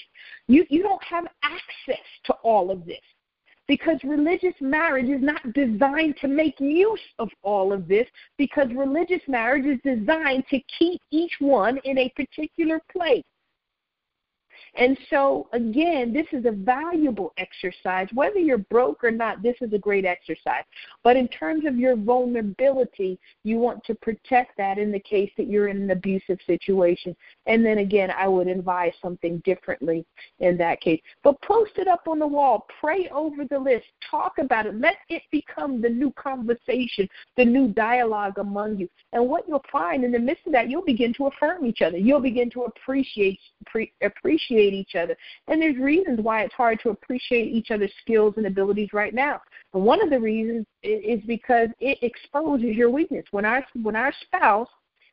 you 0.46 0.64
you 0.68 0.82
don't 0.82 1.02
have 1.04 1.26
access 1.42 2.04
to 2.24 2.32
all 2.42 2.70
of 2.70 2.86
this 2.86 3.00
because 3.70 4.00
religious 4.02 4.54
marriage 4.60 5.08
is 5.08 5.22
not 5.22 5.40
designed 5.52 6.16
to 6.20 6.26
make 6.26 6.58
use 6.58 6.98
of 7.20 7.28
all 7.44 7.72
of 7.72 7.86
this 7.86 8.04
because 8.36 8.66
religious 8.74 9.22
marriage 9.28 9.64
is 9.64 9.78
designed 9.84 10.42
to 10.50 10.58
keep 10.76 11.00
each 11.12 11.34
one 11.38 11.78
in 11.84 11.96
a 11.96 12.12
particular 12.16 12.80
place. 12.90 13.22
And 14.76 14.96
so, 15.08 15.48
again, 15.52 16.12
this 16.12 16.26
is 16.32 16.44
a 16.44 16.52
valuable 16.52 17.32
exercise. 17.38 18.08
Whether 18.14 18.38
you're 18.38 18.58
broke 18.58 19.02
or 19.02 19.10
not, 19.10 19.42
this 19.42 19.56
is 19.60 19.72
a 19.72 19.78
great 19.78 20.04
exercise. 20.04 20.64
But 21.02 21.16
in 21.16 21.28
terms 21.28 21.66
of 21.66 21.76
your 21.76 21.96
vulnerability, 21.96 23.18
you 23.42 23.58
want 23.58 23.82
to 23.84 23.94
protect 23.96 24.56
that 24.58 24.78
in 24.78 24.92
the 24.92 25.00
case 25.00 25.30
that 25.36 25.48
you're 25.48 25.68
in 25.68 25.78
an 25.82 25.90
abusive 25.90 26.38
situation. 26.46 27.16
And 27.46 27.64
then 27.64 27.78
again, 27.78 28.10
I 28.16 28.28
would 28.28 28.46
advise 28.46 28.92
something 29.02 29.42
differently 29.44 30.04
in 30.38 30.56
that 30.58 30.80
case. 30.80 31.00
But 31.24 31.40
post 31.42 31.72
it 31.76 31.88
up 31.88 32.06
on 32.06 32.18
the 32.18 32.26
wall, 32.26 32.66
pray 32.80 33.08
over 33.12 33.44
the 33.44 33.58
list, 33.58 33.86
talk 34.08 34.38
about 34.38 34.66
it, 34.66 34.78
let 34.78 34.96
it 35.08 35.22
become 35.30 35.80
the 35.80 35.88
new 35.88 36.12
conversation, 36.12 37.08
the 37.36 37.44
new 37.44 37.68
dialogue 37.68 38.38
among 38.38 38.78
you. 38.78 38.88
And 39.12 39.28
what 39.28 39.48
you'll 39.48 39.64
find 39.72 40.04
in 40.04 40.12
the 40.12 40.18
midst 40.18 40.46
of 40.46 40.52
that, 40.52 40.70
you'll 40.70 40.84
begin 40.84 41.12
to 41.14 41.26
affirm 41.26 41.66
each 41.66 41.82
other. 41.82 41.98
You'll 41.98 42.20
begin 42.20 42.50
to 42.50 42.62
appreciate 42.62 43.38
pre- 43.66 43.92
appreciate 44.02 44.59
appreciate 44.60 44.74
each 44.74 44.94
other. 44.94 45.16
And 45.48 45.60
there's 45.60 45.76
reasons 45.76 46.20
why 46.20 46.42
it's 46.42 46.54
hard 46.54 46.80
to 46.82 46.90
appreciate 46.90 47.52
each 47.52 47.70
other's 47.70 47.92
skills 48.00 48.34
and 48.36 48.46
abilities 48.46 48.90
right 48.92 49.14
now. 49.14 49.40
But 49.72 49.80
one 49.80 50.02
of 50.02 50.10
the 50.10 50.20
reasons 50.20 50.66
is 50.82 51.20
because 51.26 51.68
it 51.80 51.98
exposes 52.02 52.76
your 52.76 52.90
weakness. 52.90 53.24
When 53.30 53.44
our 53.44 53.64
when 53.82 53.96
our 53.96 54.12
spouse 54.22 54.68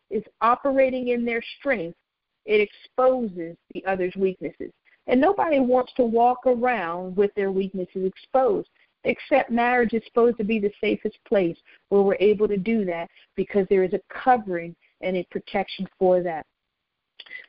is 0.10 0.24
operating 0.42 1.10
in 1.10 1.26
their 1.26 1.42
strength, 1.60 1.98
it 2.46 2.62
exposes 2.62 3.56
the 3.74 3.86
other's 3.86 4.16
weaknesses. 4.16 4.72
And 5.08 5.22
nobody 5.22 5.60
wants 5.60 5.94
to 5.96 6.04
walk 6.04 6.40
around 6.46 7.16
with 7.16 7.34
their 7.36 7.52
weaknesses 7.52 8.06
exposed 8.06 8.70
except 9.04 9.50
marriage 9.50 9.94
is 9.94 10.02
supposed 10.06 10.38
to 10.38 10.44
be 10.44 10.60
the 10.60 10.72
safest 10.82 11.18
place 11.26 11.56
where 11.88 12.02
we're 12.02 12.18
able 12.20 12.46
to 12.46 12.58
do 12.58 12.84
that 12.84 13.10
because 13.38 13.66
there 13.70 13.86
is 13.86 13.94
a 13.94 14.02
covering 14.10 14.76
and 15.00 15.16
a 15.16 15.26
protection 15.32 15.88
for 15.98 16.22
that. 16.22 16.46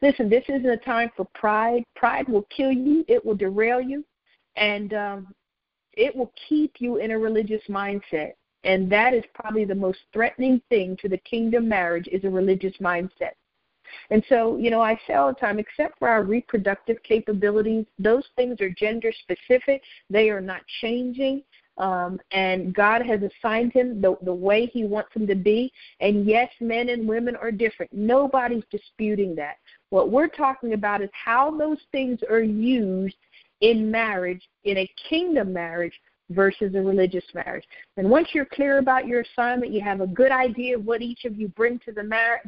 Listen, 0.01 0.28
this 0.28 0.44
isn't 0.49 0.66
a 0.68 0.76
time 0.76 1.11
for 1.16 1.26
pride. 1.34 1.82
Pride 1.96 2.28
will 2.28 2.46
kill 2.55 2.72
you, 2.72 3.05
it 3.09 3.24
will 3.24 3.34
derail 3.34 3.80
you, 3.80 4.05
and 4.57 4.94
um, 4.94 5.34
it 5.94 6.14
will 6.14 6.32
keep 6.49 6.74
you 6.78 6.96
in 6.96 7.11
a 7.11 7.18
religious 7.18 7.62
mindset. 7.68 8.32
And 8.64 8.90
that 8.90 9.14
is 9.14 9.24
probably 9.34 9.64
the 9.64 9.74
most 9.74 9.99
threatening 10.12 10.61
thing 10.68 10.96
to 11.01 11.09
the 11.09 11.18
kingdom 11.18 11.68
marriage 11.68 12.09
is 12.09 12.24
a 12.24 12.30
religious 12.30 12.76
mindset. 12.80 13.32
And 14.11 14.22
so, 14.28 14.57
you 14.57 14.70
know, 14.70 14.82
I 14.82 14.99
say 15.07 15.14
all 15.14 15.28
the 15.28 15.40
time, 15.40 15.59
except 15.59 15.99
for 15.99 16.09
our 16.09 16.22
reproductive 16.22 17.03
capabilities, 17.03 17.86
those 17.99 18.24
things 18.36 18.61
are 18.61 18.70
gender 18.70 19.12
specific. 19.22 19.82
They 20.11 20.30
are 20.30 20.40
not 20.40 20.62
changing. 20.80 21.42
Um, 21.79 22.20
and 22.33 22.74
God 22.74 23.03
has 23.03 23.20
assigned 23.22 23.72
him 23.72 24.01
the, 24.01 24.16
the 24.22 24.35
way 24.35 24.66
he 24.66 24.85
wants 24.85 25.11
him 25.14 25.26
to 25.29 25.35
be. 25.35 25.72
And 26.01 26.26
yes, 26.26 26.51
men 26.61 26.89
and 26.89 27.09
women 27.09 27.37
are 27.37 27.53
different. 27.53 27.93
Nobody's 27.93 28.64
disputing 28.70 29.35
that. 29.37 29.57
What 29.91 30.11
we're 30.11 30.29
talking 30.29 30.72
about 30.72 31.03
is 31.03 31.11
how 31.12 31.57
those 31.57 31.79
things 31.93 32.20
are 32.29 32.43
used 32.43 33.16
in 33.61 33.91
marriage, 33.91 34.43
in 34.64 34.79
a 34.79 34.91
kingdom 35.09 35.53
marriage 35.53 35.95
versus 36.31 36.74
a 36.74 36.81
religious 36.81 37.24
marriage. 37.35 37.64
And 37.97 38.09
once 38.11 38.29
you're 38.33 38.45
clear 38.45 38.79
about 38.79 39.07
your 39.07 39.22
assignment, 39.22 39.72
you 39.72 39.81
have 39.81 40.01
a 40.01 40.07
good 40.07 40.31
idea 40.31 40.76
of 40.76 40.85
what 40.85 41.01
each 41.01 41.24
of 41.24 41.39
you 41.39 41.49
bring 41.49 41.79
to 41.81 41.93
the 41.93 42.03
marriage, 42.03 42.43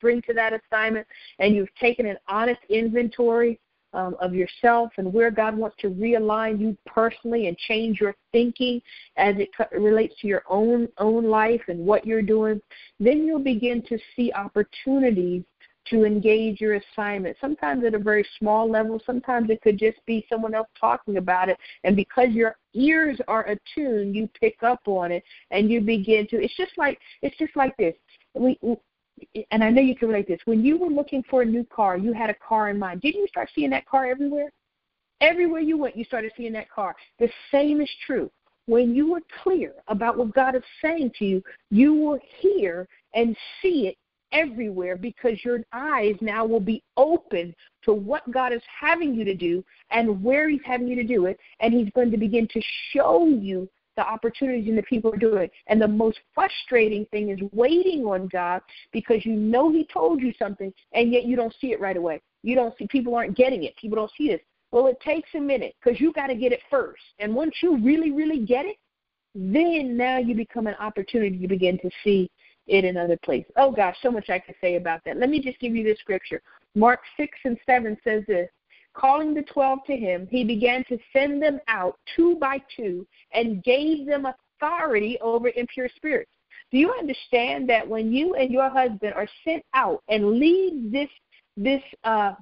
bring 0.00 0.20
to 0.22 0.34
that 0.34 0.52
assignment, 0.52 1.06
and 1.38 1.54
you've 1.54 1.74
taken 1.80 2.06
an 2.06 2.18
honest 2.28 2.60
inventory 2.68 3.58
um, 3.92 4.16
of 4.20 4.34
yourself 4.34 4.90
and 4.98 5.12
where 5.12 5.30
God 5.30 5.56
wants 5.56 5.76
to 5.80 5.90
realign 5.90 6.60
you 6.60 6.76
personally 6.86 7.48
and 7.48 7.56
change 7.56 8.00
your 8.00 8.14
thinking 8.32 8.80
as 9.16 9.34
it 9.38 9.50
relates 9.72 10.14
to 10.20 10.26
your 10.26 10.42
own 10.48 10.88
own 10.98 11.24
life 11.24 11.62
and 11.68 11.78
what 11.78 12.06
you're 12.06 12.22
doing, 12.22 12.60
then 12.98 13.26
you'll 13.26 13.38
begin 13.38 13.82
to 13.82 13.98
see 14.16 14.32
opportunities 14.32 15.42
to 15.88 16.04
engage 16.04 16.60
your 16.60 16.74
assignment. 16.74 17.36
Sometimes 17.40 17.84
at 17.84 17.94
a 17.94 17.98
very 17.98 18.24
small 18.38 18.70
level, 18.70 19.00
sometimes 19.04 19.50
it 19.50 19.60
could 19.62 19.78
just 19.78 19.98
be 20.06 20.24
someone 20.28 20.54
else 20.54 20.68
talking 20.78 21.16
about 21.16 21.48
it. 21.48 21.58
And 21.84 21.96
because 21.96 22.30
your 22.30 22.56
ears 22.74 23.18
are 23.26 23.46
attuned, 23.46 24.14
you 24.14 24.28
pick 24.40 24.62
up 24.62 24.80
on 24.86 25.10
it 25.10 25.24
and 25.50 25.70
you 25.70 25.80
begin 25.80 26.26
to 26.28 26.42
it's 26.42 26.56
just 26.56 26.72
like 26.76 26.98
it's 27.22 27.36
just 27.36 27.56
like 27.56 27.76
this. 27.76 27.94
We 28.34 28.58
and 29.50 29.62
I 29.62 29.70
know 29.70 29.80
you 29.80 29.96
can 29.96 30.08
relate 30.08 30.28
this. 30.28 30.40
When 30.44 30.64
you 30.64 30.76
were 30.78 30.88
looking 30.88 31.22
for 31.28 31.42
a 31.42 31.46
new 31.46 31.64
car, 31.64 31.96
you 31.96 32.12
had 32.12 32.30
a 32.30 32.34
car 32.34 32.70
in 32.70 32.78
mind. 32.78 33.00
Didn't 33.00 33.20
you 33.20 33.28
start 33.28 33.50
seeing 33.54 33.70
that 33.70 33.86
car 33.86 34.06
everywhere? 34.06 34.52
Everywhere 35.20 35.60
you 35.60 35.78
went, 35.78 35.96
you 35.96 36.04
started 36.04 36.32
seeing 36.36 36.52
that 36.54 36.70
car. 36.70 36.96
The 37.18 37.30
same 37.50 37.80
is 37.80 37.90
true. 38.06 38.30
When 38.66 38.94
you 38.94 39.14
are 39.14 39.20
clear 39.42 39.74
about 39.88 40.16
what 40.16 40.34
God 40.34 40.54
is 40.54 40.62
saying 40.80 41.12
to 41.18 41.24
you, 41.24 41.42
you 41.70 41.94
will 41.94 42.18
hear 42.40 42.88
and 43.14 43.36
see 43.60 43.88
it 43.88 43.96
everywhere 44.32 44.96
because 44.96 45.44
your 45.44 45.60
eyes 45.72 46.14
now 46.20 46.44
will 46.44 46.60
be 46.60 46.82
open 46.96 47.54
to 47.84 47.92
what 47.92 48.28
God 48.30 48.52
is 48.52 48.62
having 48.80 49.14
you 49.14 49.24
to 49.24 49.34
do 49.34 49.64
and 49.90 50.22
where 50.22 50.48
He's 50.48 50.60
having 50.64 50.88
you 50.88 50.96
to 50.96 51.04
do 51.04 51.26
it. 51.26 51.38
And 51.60 51.72
He's 51.72 51.90
going 51.94 52.10
to 52.10 52.16
begin 52.16 52.48
to 52.48 52.60
show 52.92 53.26
you 53.26 53.68
the 53.96 54.06
opportunities 54.06 54.68
and 54.68 54.78
the 54.78 54.82
people 54.82 55.12
are 55.12 55.18
doing. 55.18 55.50
And 55.66 55.80
the 55.80 55.88
most 55.88 56.18
frustrating 56.34 57.04
thing 57.06 57.30
is 57.30 57.38
waiting 57.52 58.04
on 58.04 58.28
God 58.28 58.62
because 58.92 59.24
you 59.24 59.34
know 59.34 59.70
He 59.70 59.86
told 59.92 60.20
you 60.20 60.32
something 60.38 60.72
and 60.92 61.12
yet 61.12 61.24
you 61.24 61.36
don't 61.36 61.54
see 61.60 61.72
it 61.72 61.80
right 61.80 61.96
away. 61.96 62.20
You 62.42 62.54
don't 62.54 62.76
see, 62.76 62.86
people 62.88 63.14
aren't 63.14 63.36
getting 63.36 63.64
it. 63.64 63.76
People 63.76 63.96
don't 63.96 64.10
see 64.16 64.28
this. 64.28 64.40
Well, 64.72 64.86
it 64.86 64.98
takes 65.00 65.28
a 65.34 65.40
minute 65.40 65.74
because 65.82 66.00
you 66.00 66.12
got 66.12 66.28
to 66.28 66.34
get 66.34 66.52
it 66.52 66.60
first. 66.70 67.02
And 67.18 67.34
once 67.34 67.54
you 67.62 67.76
really, 67.78 68.10
really 68.10 68.44
get 68.44 68.64
it, 68.64 68.76
then 69.34 69.96
now 69.96 70.18
you 70.18 70.34
become 70.34 70.66
an 70.66 70.74
opportunity 70.78 71.36
You 71.36 71.48
begin 71.48 71.78
to 71.78 71.90
see 72.04 72.30
it 72.66 72.84
in 72.84 72.96
other 72.96 73.18
places. 73.24 73.50
Oh 73.56 73.70
gosh, 73.70 73.96
so 74.02 74.10
much 74.10 74.30
I 74.30 74.38
could 74.38 74.54
say 74.60 74.76
about 74.76 75.00
that. 75.04 75.16
Let 75.16 75.30
me 75.30 75.40
just 75.40 75.58
give 75.58 75.74
you 75.74 75.84
this 75.84 75.98
scripture. 76.00 76.42
Mark 76.74 77.00
6 77.16 77.30
and 77.44 77.58
7 77.66 77.96
says 78.04 78.22
this 78.26 78.48
Calling 78.94 79.32
the 79.34 79.42
twelve 79.42 79.78
to 79.86 79.96
him, 79.96 80.28
he 80.30 80.44
began 80.44 80.84
to 80.84 80.98
send 81.12 81.42
them 81.42 81.58
out 81.66 81.98
two 82.14 82.36
by 82.36 82.58
two 82.76 83.06
and 83.32 83.62
gave 83.64 84.06
them 84.06 84.26
authority 84.26 85.18
over 85.20 85.50
impure 85.56 85.88
spirits. 85.96 86.30
Do 86.70 86.78
you 86.78 86.92
understand 86.92 87.68
that 87.68 87.86
when 87.86 88.12
you 88.12 88.34
and 88.34 88.50
your 88.50 88.68
husband 88.68 89.14
are 89.14 89.28
sent 89.44 89.64
out 89.74 90.02
and 90.08 90.38
leave 90.38 90.92
this 90.92 91.08
this 91.56 91.82
uh, 92.04 92.32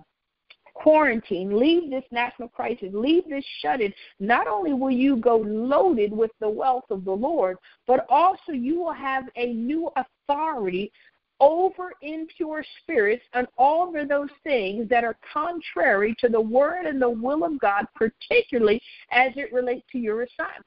quarantine, 0.74 1.59
leave 1.59 1.90
this 1.90 2.05
national 2.11 2.48
crisis, 2.48 2.88
leave 2.92 3.28
this 3.28 3.44
shut 3.61 3.80
in, 3.80 3.92
not 4.18 4.46
only 4.46 4.72
will 4.72 4.90
you 4.90 5.16
go 5.16 5.36
loaded 5.36 6.12
with 6.12 6.30
the 6.40 6.48
wealth 6.48 6.84
of 6.90 7.05
the 7.05 7.12
Lord, 7.12 7.57
but 7.86 8.07
also 8.09 8.53
you 8.53 8.80
will 8.80 8.92
have 8.92 9.24
a 9.36 9.53
new 9.53 9.90
authority 9.96 10.92
over 11.41 11.93
impure 12.03 12.64
spirits 12.82 13.24
and 13.32 13.47
all 13.57 13.97
of 13.97 14.09
those 14.09 14.28
things 14.45 14.88
that 14.88 15.05
are 15.05 15.16
contrary 15.32 16.14
to 16.18 16.28
the 16.28 16.41
word 16.41 16.86
and 16.86 17.01
the 17.01 17.11
will 17.11 17.45
of 17.45 17.59
God, 17.59 17.86
particularly 17.95 18.80
as 19.11 19.32
it 19.36 19.53
relates 19.53 19.84
to 19.93 19.99
your 19.99 20.22
assignment. 20.22 20.66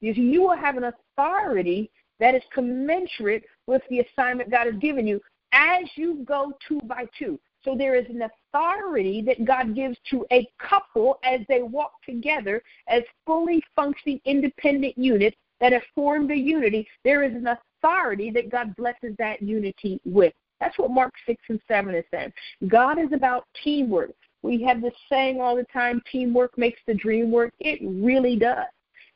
Because 0.00 0.18
you 0.18 0.42
will 0.42 0.56
have 0.56 0.76
an 0.76 0.92
authority 1.16 1.90
that 2.20 2.34
is 2.34 2.42
commensurate 2.52 3.44
with 3.66 3.82
the 3.88 4.00
assignment 4.00 4.50
God 4.50 4.66
has 4.66 4.76
given 4.76 5.06
you 5.06 5.20
as 5.52 5.84
you 5.94 6.24
go 6.26 6.52
two 6.68 6.80
by 6.84 7.06
two. 7.18 7.38
So 7.64 7.74
there 7.74 7.94
is 7.94 8.04
an 8.10 8.22
authority 8.22 9.22
that 9.22 9.44
God 9.44 9.74
gives 9.74 9.96
to 10.10 10.26
a 10.30 10.46
couple 10.58 11.18
as 11.24 11.40
they 11.48 11.62
walk 11.62 11.92
together 12.04 12.62
as 12.88 13.02
fully 13.24 13.62
functioning 13.74 14.20
independent 14.26 14.98
units 14.98 15.36
that 15.60 15.72
have 15.72 15.82
formed 15.94 16.30
a 16.30 16.36
unity. 16.36 16.86
There 17.04 17.22
is 17.22 17.32
an 17.34 17.46
authority 17.84 18.30
that 18.30 18.50
God 18.50 18.74
blesses 18.76 19.14
that 19.18 19.42
unity 19.42 20.00
with. 20.04 20.32
That's 20.60 20.78
what 20.78 20.90
Mark 20.90 21.12
6 21.26 21.40
and 21.48 21.60
7 21.68 21.94
is 21.94 22.04
saying. 22.10 22.32
God 22.68 22.98
is 22.98 23.12
about 23.12 23.46
teamwork. 23.62 24.12
We 24.42 24.62
have 24.62 24.82
this 24.82 24.94
saying 25.08 25.40
all 25.40 25.56
the 25.56 25.66
time 25.72 26.02
teamwork 26.10 26.56
makes 26.56 26.80
the 26.86 26.94
dream 26.94 27.30
work. 27.30 27.52
It 27.60 27.80
really 27.82 28.36
does. 28.36 28.66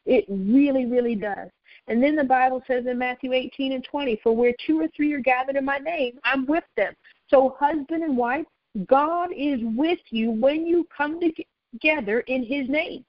It 0.06 0.24
really, 0.28 0.86
really 0.86 1.14
does. 1.14 1.48
And 1.86 2.02
then 2.02 2.16
the 2.16 2.24
Bible 2.24 2.62
says 2.66 2.86
in 2.86 2.98
Matthew 2.98 3.32
18 3.32 3.72
and 3.72 3.84
20, 3.84 4.20
For 4.22 4.34
where 4.34 4.54
two 4.66 4.80
or 4.80 4.88
three 4.96 5.12
are 5.12 5.20
gathered 5.20 5.56
in 5.56 5.64
my 5.64 5.78
name, 5.78 6.18
I'm 6.24 6.46
with 6.46 6.64
them. 6.76 6.94
So, 7.28 7.56
husband 7.58 8.02
and 8.02 8.16
wife, 8.16 8.46
God 8.86 9.30
is 9.36 9.60
with 9.62 9.98
you 10.10 10.30
when 10.30 10.66
you 10.66 10.86
come 10.94 11.20
together 11.20 12.20
in 12.20 12.44
His 12.44 12.68
name. 12.68 13.04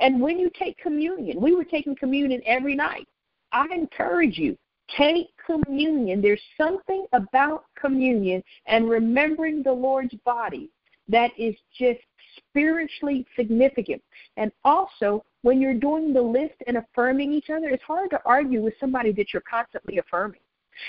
And 0.00 0.20
when 0.20 0.38
you 0.38 0.50
take 0.58 0.76
communion, 0.78 1.40
we 1.40 1.54
were 1.54 1.64
taking 1.64 1.96
communion 1.96 2.42
every 2.44 2.74
night. 2.74 3.06
I 3.52 3.66
encourage 3.74 4.38
you, 4.38 4.56
take 4.96 5.28
communion. 5.44 6.20
There's 6.20 6.42
something 6.56 7.06
about 7.12 7.64
communion 7.80 8.42
and 8.66 8.88
remembering 8.88 9.62
the 9.62 9.72
Lord's 9.72 10.14
body 10.24 10.70
that 11.08 11.30
is 11.38 11.54
just 11.78 12.00
spiritually 12.36 13.26
significant. 13.36 14.02
And 14.36 14.52
also, 14.64 15.24
when 15.42 15.60
you're 15.60 15.74
doing 15.74 16.12
the 16.12 16.22
list 16.22 16.54
and 16.66 16.76
affirming 16.78 17.32
each 17.32 17.50
other, 17.50 17.68
it's 17.68 17.82
hard 17.82 18.10
to 18.10 18.20
argue 18.24 18.62
with 18.62 18.74
somebody 18.80 19.12
that 19.12 19.32
you're 19.32 19.42
constantly 19.48 19.98
affirming. 19.98 20.40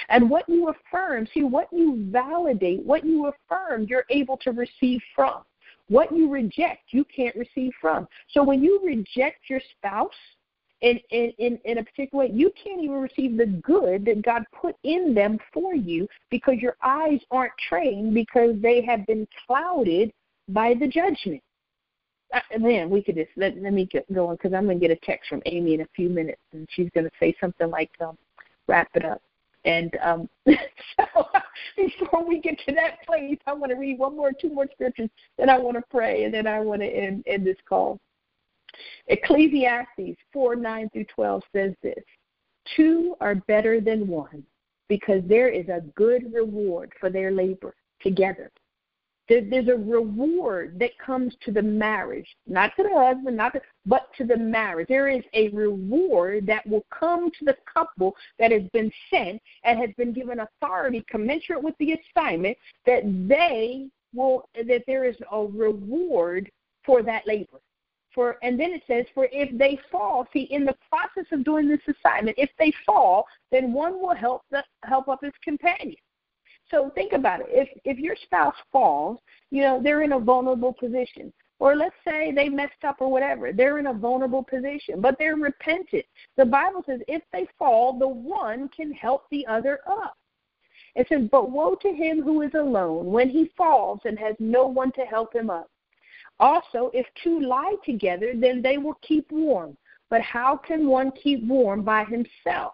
And 0.10 0.30
what 0.30 0.47
you 0.47 0.70
affirm, 0.70 1.28
see, 1.34 1.43
what 1.43 1.68
you 1.72 2.06
validate, 2.10 2.84
what 2.86 3.06
you 3.06 3.28
affirm, 3.28 3.86
you're 3.89 4.06
able 4.10 4.38
to 4.38 4.51
receive 4.51 5.01
from. 5.16 5.43
What 5.89 6.16
you 6.16 6.30
reject, 6.30 6.84
you 6.91 7.06
can't 7.06 7.36
receive 7.36 7.74
from. 7.82 8.08
So 8.32 8.43
when 8.43 8.64
you 8.64 8.80
reject 8.84 9.49
your 9.49 9.60
spouse 9.78 10.12
in, 10.84 11.00
in, 11.12 11.32
in, 11.38 11.60
in 11.64 11.78
a 11.78 11.84
particular 11.84 12.26
way, 12.26 12.32
you 12.34 12.52
can't 12.62 12.82
even 12.82 12.98
receive 12.98 13.38
the 13.38 13.46
good 13.46 14.06
that 14.06 14.22
God 14.22 14.44
put 14.54 14.76
in 14.84 15.14
them 15.14 15.40
for 15.54 15.74
you 15.74 16.08
because 16.30 16.58
your 16.58 16.76
eyes 16.84 17.22
aren't 17.32 17.54
trained 17.70 18.14
because 18.14 18.56
they 18.62 18.84
have 18.84 19.06
been 19.08 19.26
clouded 19.48 20.12
by 20.50 20.74
the 20.78 20.88
judgment. 20.88 21.42
Uh, 22.34 22.60
man, 22.60 22.90
we 22.90 23.02
could 23.02 23.16
just 23.16 23.30
let, 23.38 23.58
let 23.62 23.72
me 23.72 23.86
get 23.86 24.12
going 24.14 24.36
because 24.36 24.54
I'm 24.54 24.66
going 24.66 24.80
to 24.80 24.88
get 24.88 24.96
a 24.96 25.00
text 25.06 25.30
from 25.30 25.42
Amy 25.46 25.76
in 25.76 25.82
a 25.82 25.88
few 25.96 26.10
minutes, 26.10 26.42
and 26.52 26.68
she's 26.72 26.90
going 26.94 27.06
to 27.06 27.12
say 27.18 27.34
something 27.40 27.70
like, 27.70 27.92
um, 28.02 28.18
"Wrap 28.68 28.90
it 28.96 29.06
up." 29.06 29.22
And 29.66 29.96
um, 30.04 30.30
so 30.46 31.28
before 31.78 32.28
we 32.28 32.42
get 32.42 32.60
to 32.68 32.74
that 32.74 33.06
place, 33.06 33.38
I 33.46 33.54
want 33.54 33.72
to 33.72 33.78
read 33.78 34.00
one 34.00 34.18
more, 34.18 34.32
two 34.34 34.50
more 34.50 34.68
scriptures, 34.74 35.10
then 35.38 35.50
I 35.50 35.58
want 35.60 35.78
to 35.78 35.84
pray, 35.90 36.26
and 36.26 36.34
then 36.34 36.48
I 36.48 36.60
want 36.60 36.82
to 36.82 36.88
end, 36.88 37.24
end 37.26 37.46
this 37.46 37.56
call. 37.70 38.00
Ecclesiastes 39.07 40.17
4 40.32 40.55
9 40.55 40.89
through 40.89 41.05
12 41.05 41.43
says 41.55 41.74
this 41.82 42.03
Two 42.76 43.15
are 43.19 43.36
better 43.36 43.82
than 43.82 44.07
one 44.07 44.43
because 44.88 45.21
there 45.26 45.49
is 45.49 45.67
a 45.69 45.82
good 45.95 46.34
reward 46.34 46.91
for 46.99 47.09
their 47.09 47.32
labor 47.32 47.76
together. 48.01 48.51
There's 49.30 49.69
a 49.69 49.76
reward 49.76 50.78
that 50.80 50.97
comes 51.03 51.34
to 51.45 51.51
the 51.51 51.61
marriage, 51.61 52.28
not 52.45 52.76
to 52.76 52.84
the 52.84 52.93
husband, 52.93 53.38
not 53.38 53.53
to, 53.53 53.61
but 53.86 54.09
to 54.17 54.26
the 54.26 54.36
marriage. 54.36 54.88
There 54.89 55.07
is 55.07 55.24
a 55.34 55.47
reward 55.49 56.45
that 56.47 56.67
will 56.67 56.86
come 56.89 57.32
to 57.32 57.45
the 57.45 57.55
couple 57.74 58.15
that 58.38 58.51
has 58.51 58.63
been 58.74 58.91
sent 59.09 59.41
and 59.63 59.80
has 59.80 59.91
been 59.97 60.11
given 60.11 60.41
authority 60.41 61.05
commensurate 61.09 61.63
with 61.63 61.76
the 61.80 61.93
assignment 61.93 62.57
that 62.86 63.03
they 63.28 63.88
will 64.13 64.49
that 64.55 64.84
there 64.88 65.05
is 65.05 65.15
a 65.32 65.41
reward 65.41 66.51
for 66.86 67.01
that 67.01 67.26
labor. 67.26 67.61
For 68.14 68.38
and 68.43 68.59
then 68.59 68.72
it 68.72 68.84
says, 68.88 69.05
for 69.14 69.28
if 69.32 69.57
they 69.57 69.80
fall, 69.91 70.28
see, 70.34 70.43
in 70.51 70.66
the 70.66 70.76
process 70.89 71.26
of 71.32 71.43
doing 71.43 71.68
this 71.68 71.82
assignment, 71.88 72.38
if 72.38 72.49
they 72.59 72.74
fall, 72.86 73.26
then 73.51 73.74
one 73.74 73.99
will 73.99 74.16
help 74.16 74.43
the, 74.51 74.64
help 74.84 75.07
up 75.07 75.24
his 75.24 75.34
companion. 75.43 75.95
So 76.70 76.91
think 76.95 77.14
about 77.14 77.41
it. 77.41 77.47
If 77.49 77.70
if 77.86 77.97
your 77.97 78.16
spouse 78.24 78.55
falls, 78.72 79.20
you 79.51 79.61
know, 79.61 79.82
they're 79.82 80.03
in 80.03 80.14
a 80.14 80.20
vulnerable 80.20 80.74
position. 80.74 81.34
Or 81.59 81.76
let's 81.76 81.95
say 82.05 82.32
they 82.32 82.49
messed 82.49 82.84
up 82.84 82.97
or 82.99 83.09
whatever. 83.09 83.53
They're 83.53 83.78
in 83.78 83.88
a 83.88 83.93
vulnerable 83.93 84.43
position, 84.43 84.99
but 84.99 85.16
they're 85.18 85.36
repentant. 85.36 86.03
The 86.36 86.45
Bible 86.45 86.84
says 86.86 86.99
if 87.07 87.22
they 87.32 87.47
fall, 87.57 87.97
the 87.97 88.07
one 88.07 88.70
can 88.70 88.91
help 88.91 89.30
the 89.32 89.47
other 89.47 89.80
up. 89.88 90.18
It 90.95 91.07
says, 91.07 91.28
But 91.32 91.51
woe 91.51 91.76
to 91.76 91.93
him 91.93 92.22
who 92.22 92.41
is 92.41 92.53
alone 92.53 93.05
when 93.05 93.30
he 93.30 93.51
falls 93.57 94.01
and 94.05 94.20
has 94.20 94.36
no 94.39 94.68
one 94.68 94.91
to 94.93 95.01
help 95.01 95.34
him 95.34 95.49
up. 95.49 95.70
Also, 96.40 96.92
if 96.94 97.06
two 97.24 97.40
lie 97.42 97.76
together, 97.86 98.34
then 98.36 98.62
they 98.62 98.78
will 98.78 98.98
keep 99.02 99.32
warm. 99.32 99.78
But 100.10 100.22
how 100.22 100.58
can 100.58 100.88
one 100.88 101.12
keep 101.12 101.44
warm 101.44 101.84
by 101.84 102.04
himself? 102.06 102.74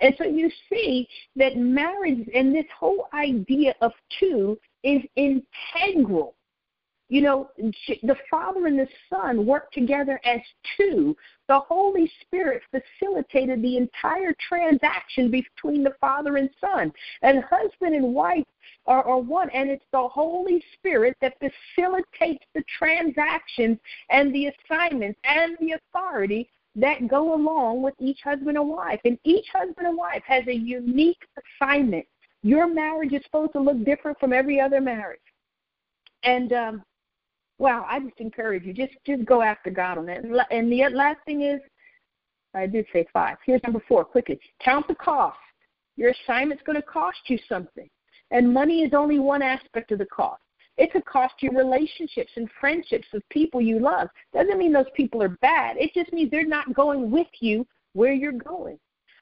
And 0.00 0.14
so 0.18 0.24
you 0.24 0.50
see 0.70 1.08
that 1.36 1.56
marriage 1.56 2.28
and 2.34 2.54
this 2.54 2.66
whole 2.76 3.08
idea 3.14 3.74
of 3.80 3.92
two 4.18 4.58
is 4.82 5.02
integral. 5.16 6.34
You 7.10 7.22
know, 7.22 7.50
the 7.56 8.16
Father 8.30 8.66
and 8.66 8.78
the 8.78 8.88
Son 9.08 9.46
work 9.46 9.72
together 9.72 10.20
as 10.24 10.40
two. 10.76 11.16
The 11.48 11.58
Holy 11.60 12.10
Spirit 12.20 12.62
facilitated 12.70 13.62
the 13.62 13.78
entire 13.78 14.34
transaction 14.46 15.30
between 15.30 15.82
the 15.82 15.94
Father 16.00 16.36
and 16.36 16.50
Son. 16.60 16.92
And 17.22 17.42
husband 17.44 17.94
and 17.94 18.12
wife 18.12 18.44
are, 18.86 19.02
are 19.04 19.18
one, 19.18 19.48
and 19.50 19.70
it's 19.70 19.84
the 19.90 20.06
Holy 20.06 20.62
Spirit 20.74 21.16
that 21.22 21.38
facilitates 21.38 22.44
the 22.54 22.62
transactions 22.78 23.78
and 24.10 24.34
the 24.34 24.48
assignments 24.48 25.18
and 25.24 25.56
the 25.60 25.72
authority 25.72 26.50
that 26.76 27.08
go 27.08 27.34
along 27.34 27.82
with 27.82 27.94
each 27.98 28.20
husband 28.22 28.58
and 28.58 28.68
wife. 28.68 29.00
And 29.06 29.18
each 29.24 29.46
husband 29.52 29.86
and 29.86 29.96
wife 29.96 30.22
has 30.26 30.46
a 30.46 30.54
unique 30.54 31.26
assignment. 31.60 32.06
Your 32.42 32.66
marriage 32.66 33.14
is 33.14 33.24
supposed 33.24 33.52
to 33.54 33.60
look 33.60 33.82
different 33.84 34.20
from 34.20 34.34
every 34.34 34.60
other 34.60 34.80
marriage. 34.80 35.20
And 36.22 36.52
um, 36.52 36.84
wow, 37.58 37.84
I 37.88 38.00
just 38.00 38.18
encourage 38.18 38.64
you 38.64 38.72
just 38.72 38.92
just 39.04 39.24
go 39.24 39.42
after 39.42 39.70
God 39.70 39.98
on 39.98 40.06
that. 40.06 40.24
And 40.50 40.72
the 40.72 40.88
last 40.92 41.18
thing 41.26 41.42
is, 41.42 41.60
I 42.54 42.66
did 42.66 42.86
say 42.92 43.06
five. 43.12 43.36
Here's 43.44 43.62
number 43.62 43.82
four. 43.86 44.04
Quickly, 44.04 44.40
count 44.60 44.88
the 44.88 44.94
cost. 44.94 45.38
Your 45.96 46.12
assignment's 46.22 46.62
going 46.64 46.76
to 46.76 46.82
cost 46.82 47.18
you 47.26 47.38
something, 47.48 47.88
and 48.30 48.52
money 48.52 48.82
is 48.82 48.94
only 48.94 49.18
one 49.18 49.42
aspect 49.42 49.92
of 49.92 49.98
the 49.98 50.06
cost. 50.06 50.40
It 50.76 50.92
could 50.92 51.04
cost 51.04 51.34
you 51.40 51.50
relationships 51.50 52.30
and 52.36 52.48
friendships 52.60 53.08
with 53.12 53.28
people 53.30 53.60
you 53.60 53.80
love. 53.80 54.08
Doesn't 54.32 54.58
mean 54.58 54.72
those 54.72 54.86
people 54.94 55.20
are 55.22 55.36
bad. 55.40 55.76
It 55.76 55.92
just 55.92 56.12
means 56.12 56.30
they're 56.30 56.46
not 56.46 56.72
going 56.72 57.10
with 57.10 57.26
you 57.40 57.66
where 57.94 58.12
you're 58.12 58.32
going. 58.32 58.78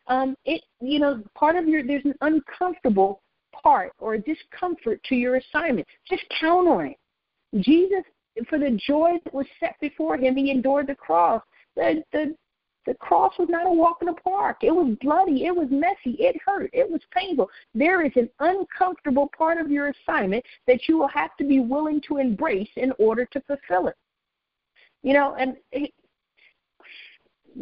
Um, 0.08 0.36
it 0.44 0.62
you 0.80 1.00
know 1.00 1.22
part 1.34 1.56
of 1.56 1.66
your 1.66 1.82
there's 1.84 2.04
an 2.04 2.14
uncomfortable 2.20 3.22
part 3.52 3.92
or 3.98 4.14
a 4.14 4.18
discomfort 4.18 5.02
to 5.04 5.16
your 5.16 5.36
assignment. 5.36 5.86
Just 6.08 6.22
count 6.40 6.68
on 6.68 6.86
it. 6.86 6.96
Jesus, 7.60 8.04
for 8.48 8.58
the 8.58 8.78
joy 8.86 9.12
that 9.24 9.34
was 9.34 9.46
set 9.60 9.76
before 9.80 10.16
him, 10.16 10.36
he 10.36 10.50
endured 10.50 10.88
the 10.88 10.94
cross. 10.94 11.42
The 11.74 12.02
the 12.12 12.34
the 12.86 12.94
cross 12.94 13.34
was 13.38 13.48
not 13.48 13.66
a 13.66 13.70
walk 13.70 13.98
in 14.00 14.06
the 14.06 14.12
park. 14.12 14.58
It 14.62 14.70
was 14.70 14.96
bloody. 15.00 15.44
It 15.44 15.54
was 15.54 15.68
messy. 15.70 16.16
It 16.20 16.36
hurt. 16.44 16.70
It 16.72 16.88
was 16.88 17.00
painful. 17.10 17.50
There 17.74 18.06
is 18.06 18.12
an 18.14 18.30
uncomfortable 18.38 19.28
part 19.36 19.58
of 19.58 19.70
your 19.70 19.88
assignment 19.88 20.44
that 20.68 20.88
you 20.88 20.96
will 20.96 21.08
have 21.08 21.36
to 21.38 21.44
be 21.44 21.58
willing 21.58 22.00
to 22.02 22.18
embrace 22.18 22.70
in 22.76 22.92
order 22.98 23.26
to 23.26 23.40
fulfill 23.40 23.88
it. 23.88 23.96
You 25.02 25.14
know, 25.14 25.34
and 25.34 25.56
it, 25.72 25.92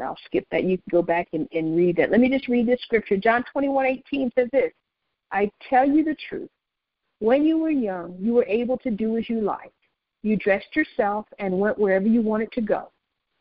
I'll 0.03 0.19
skip 0.27 0.47
that. 0.51 0.65
You 0.65 0.77
can 0.77 0.85
go 0.91 1.03
back 1.03 1.29
and, 1.33 1.49
and 1.53 1.75
read 1.75 1.97
that. 1.97 2.11
Let 2.11 2.21
me 2.21 2.29
just 2.29 2.49
read 2.49 2.67
this 2.67 2.83
scripture. 2.83 3.17
John 3.17 3.45
21 3.51 3.87
18 3.87 4.31
says 4.35 4.49
this 4.53 4.73
I 5.33 5.51
tell 5.69 5.89
you 5.89 6.05
the 6.05 6.17
truth. 6.29 6.51
When 7.21 7.45
you 7.45 7.59
were 7.59 7.71
young, 7.71 8.17
you 8.21 8.35
were 8.35 8.45
able 8.45 8.77
to 8.79 8.91
do 8.91 9.17
as 9.17 9.29
you 9.31 9.41
liked. 9.41 9.73
You 10.25 10.37
dressed 10.37 10.75
yourself 10.75 11.27
and 11.39 11.61
went 11.61 11.79
wherever 11.79 12.07
you 12.07 12.23
wanted 12.23 12.51
to 12.53 12.63
go. 12.63 12.91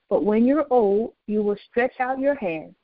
But 0.09 0.25
when 0.25 0.45
you're 0.45 0.67
old, 0.69 1.13
you 1.27 1.41
will 1.41 1.55
stretch 1.69 1.97
out 2.01 2.19
your 2.19 2.35
hand, 2.35 2.75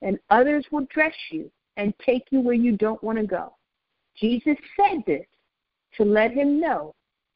and 0.00 0.18
others 0.30 0.64
will 0.72 0.86
dress 0.86 1.12
you 1.30 1.50
and 1.76 1.92
take 2.04 2.24
you 2.30 2.40
where 2.40 2.54
you 2.54 2.78
don't 2.78 3.02
want 3.04 3.18
to 3.18 3.26
go. 3.26 3.52
Jesus 4.16 4.56
said 4.74 5.04
this 5.06 5.26
to 5.98 6.04
let 6.04 6.32
him 6.32 6.60
know 6.60 6.94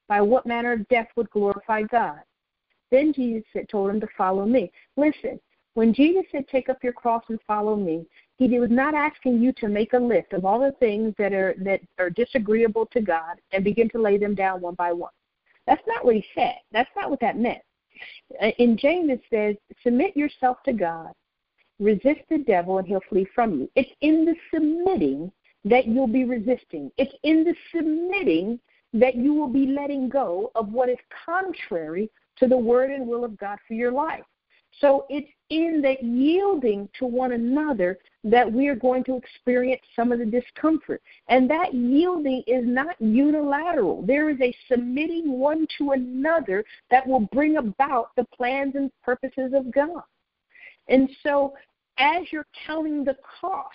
by 0.08 0.22
what 0.22 0.46
manner 0.46 0.72
of 0.72 0.88
death 0.88 1.08
would 1.16 1.28
glorify 1.30 1.82
God. 1.82 2.20
Then 2.90 3.12
Jesus 3.12 3.44
said, 3.52 3.68
told 3.68 3.90
him 3.90 4.00
to 4.00 4.08
follow 4.16 4.46
me. 4.46 4.72
Listen, 4.96 5.38
when 5.74 5.92
Jesus 5.92 6.24
said, 6.32 6.48
Take 6.48 6.70
up 6.70 6.82
your 6.82 6.94
cross 6.94 7.24
and 7.28 7.38
follow 7.46 7.76
me, 7.76 8.06
he 8.38 8.58
was 8.58 8.70
not 8.70 8.94
asking 8.94 9.42
you 9.42 9.52
to 9.58 9.68
make 9.68 9.92
a 9.92 9.98
list 9.98 10.32
of 10.32 10.46
all 10.46 10.60
the 10.60 10.72
things 10.80 11.14
that 11.18 11.34
are 11.34 11.54
that 11.58 11.82
are 11.98 12.08
disagreeable 12.08 12.86
to 12.86 13.02
God 13.02 13.36
and 13.52 13.62
begin 13.62 13.90
to 13.90 14.00
lay 14.00 14.16
them 14.16 14.34
down 14.34 14.62
one 14.62 14.74
by 14.74 14.92
one. 14.94 15.10
That's 15.66 15.82
not 15.86 16.04
what 16.04 16.14
he 16.14 16.24
said. 16.34 16.56
That's 16.72 16.90
not 16.96 17.10
what 17.10 17.20
that 17.20 17.38
meant. 17.38 17.62
Uh, 18.42 18.48
in 18.58 18.76
James 18.76 19.10
it 19.10 19.22
says, 19.30 19.56
submit 19.82 20.16
yourself 20.16 20.58
to 20.64 20.72
God, 20.72 21.12
resist 21.78 22.20
the 22.28 22.38
devil, 22.38 22.78
and 22.78 22.86
he'll 22.86 23.00
flee 23.08 23.26
from 23.34 23.60
you. 23.60 23.70
It's 23.74 23.90
in 24.00 24.24
the 24.24 24.34
submitting 24.52 25.32
that 25.64 25.86
you'll 25.86 26.06
be 26.06 26.24
resisting. 26.24 26.90
It's 26.96 27.14
in 27.22 27.42
the 27.44 27.54
submitting 27.74 28.60
that 28.92 29.16
you 29.16 29.34
will 29.34 29.48
be 29.48 29.66
letting 29.66 30.08
go 30.08 30.50
of 30.54 30.72
what 30.72 30.88
is 30.88 30.98
contrary 31.24 32.10
to 32.38 32.46
the 32.46 32.56
word 32.56 32.90
and 32.90 33.06
will 33.06 33.24
of 33.24 33.36
God 33.36 33.58
for 33.66 33.74
your 33.74 33.92
life. 33.92 34.24
So 34.80 35.06
it's 35.08 35.28
in 35.50 35.80
that 35.82 36.02
yielding 36.02 36.88
to 36.98 37.06
one 37.06 37.32
another 37.32 37.98
that 38.24 38.50
we 38.50 38.68
are 38.68 38.74
going 38.74 39.04
to 39.04 39.16
experience 39.16 39.82
some 39.94 40.12
of 40.12 40.18
the 40.18 40.26
discomfort. 40.26 41.00
And 41.28 41.48
that 41.48 41.72
yielding 41.72 42.42
is 42.46 42.64
not 42.66 43.00
unilateral. 43.00 44.02
There 44.02 44.28
is 44.28 44.40
a 44.40 44.54
submitting 44.68 45.38
one 45.38 45.66
to 45.78 45.92
another 45.92 46.64
that 46.90 47.06
will 47.06 47.28
bring 47.32 47.56
about 47.58 48.10
the 48.16 48.24
plans 48.36 48.74
and 48.74 48.90
purposes 49.04 49.52
of 49.54 49.70
God. 49.70 50.02
And 50.88 51.08
so 51.22 51.54
as 51.98 52.24
you're 52.30 52.46
counting 52.66 53.04
the 53.04 53.16
cost, 53.40 53.74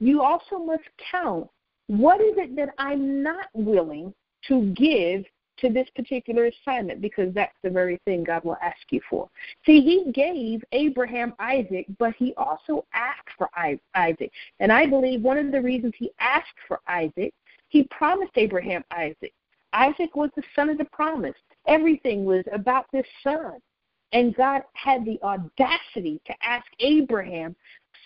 you 0.00 0.22
also 0.22 0.58
must 0.58 0.84
count 1.10 1.48
what 1.86 2.20
is 2.20 2.34
it 2.36 2.56
that 2.56 2.70
I'm 2.78 3.22
not 3.22 3.46
willing 3.54 4.12
to 4.48 4.72
give 4.74 5.24
to 5.58 5.68
this 5.68 5.88
particular 5.94 6.46
assignment 6.46 7.00
because 7.00 7.32
that's 7.34 7.56
the 7.62 7.70
very 7.70 8.00
thing 8.04 8.24
God 8.24 8.44
will 8.44 8.58
ask 8.62 8.78
you 8.90 9.00
for. 9.08 9.28
See, 9.64 9.80
He 9.80 10.10
gave 10.12 10.62
Abraham 10.72 11.34
Isaac, 11.38 11.86
but 11.98 12.14
He 12.16 12.34
also 12.36 12.84
asked 12.92 13.30
for 13.36 13.48
Isaac. 13.94 14.30
And 14.60 14.72
I 14.72 14.86
believe 14.86 15.22
one 15.22 15.38
of 15.38 15.52
the 15.52 15.62
reasons 15.62 15.94
He 15.96 16.10
asked 16.20 16.58
for 16.66 16.80
Isaac, 16.86 17.34
He 17.68 17.84
promised 17.84 18.32
Abraham 18.36 18.84
Isaac. 18.90 19.32
Isaac 19.72 20.14
was 20.14 20.30
the 20.36 20.42
son 20.54 20.70
of 20.70 20.78
the 20.78 20.84
promise. 20.86 21.34
Everything 21.66 22.24
was 22.24 22.44
about 22.52 22.86
this 22.92 23.06
son. 23.22 23.58
And 24.12 24.36
God 24.36 24.62
had 24.74 25.04
the 25.04 25.18
audacity 25.22 26.20
to 26.26 26.34
ask 26.42 26.66
Abraham 26.80 27.56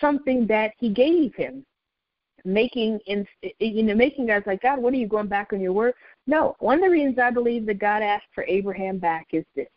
something 0.00 0.46
that 0.46 0.72
He 0.78 0.90
gave 0.90 1.34
him 1.34 1.64
making 2.44 3.00
in 3.06 3.26
you 3.58 3.82
know 3.82 3.94
making 3.94 4.26
guys 4.26 4.42
like 4.46 4.62
God, 4.62 4.80
what 4.80 4.92
are 4.92 4.96
you 4.96 5.08
going 5.08 5.28
back 5.28 5.52
on 5.52 5.60
your 5.60 5.72
word? 5.72 5.94
No, 6.26 6.56
one 6.60 6.78
of 6.78 6.84
the 6.84 6.90
reasons 6.90 7.18
I 7.18 7.30
believe 7.30 7.66
that 7.66 7.78
God 7.78 8.02
asked 8.02 8.28
for 8.34 8.44
Abraham 8.44 8.98
back 8.98 9.28
is 9.32 9.44
this: 9.54 9.68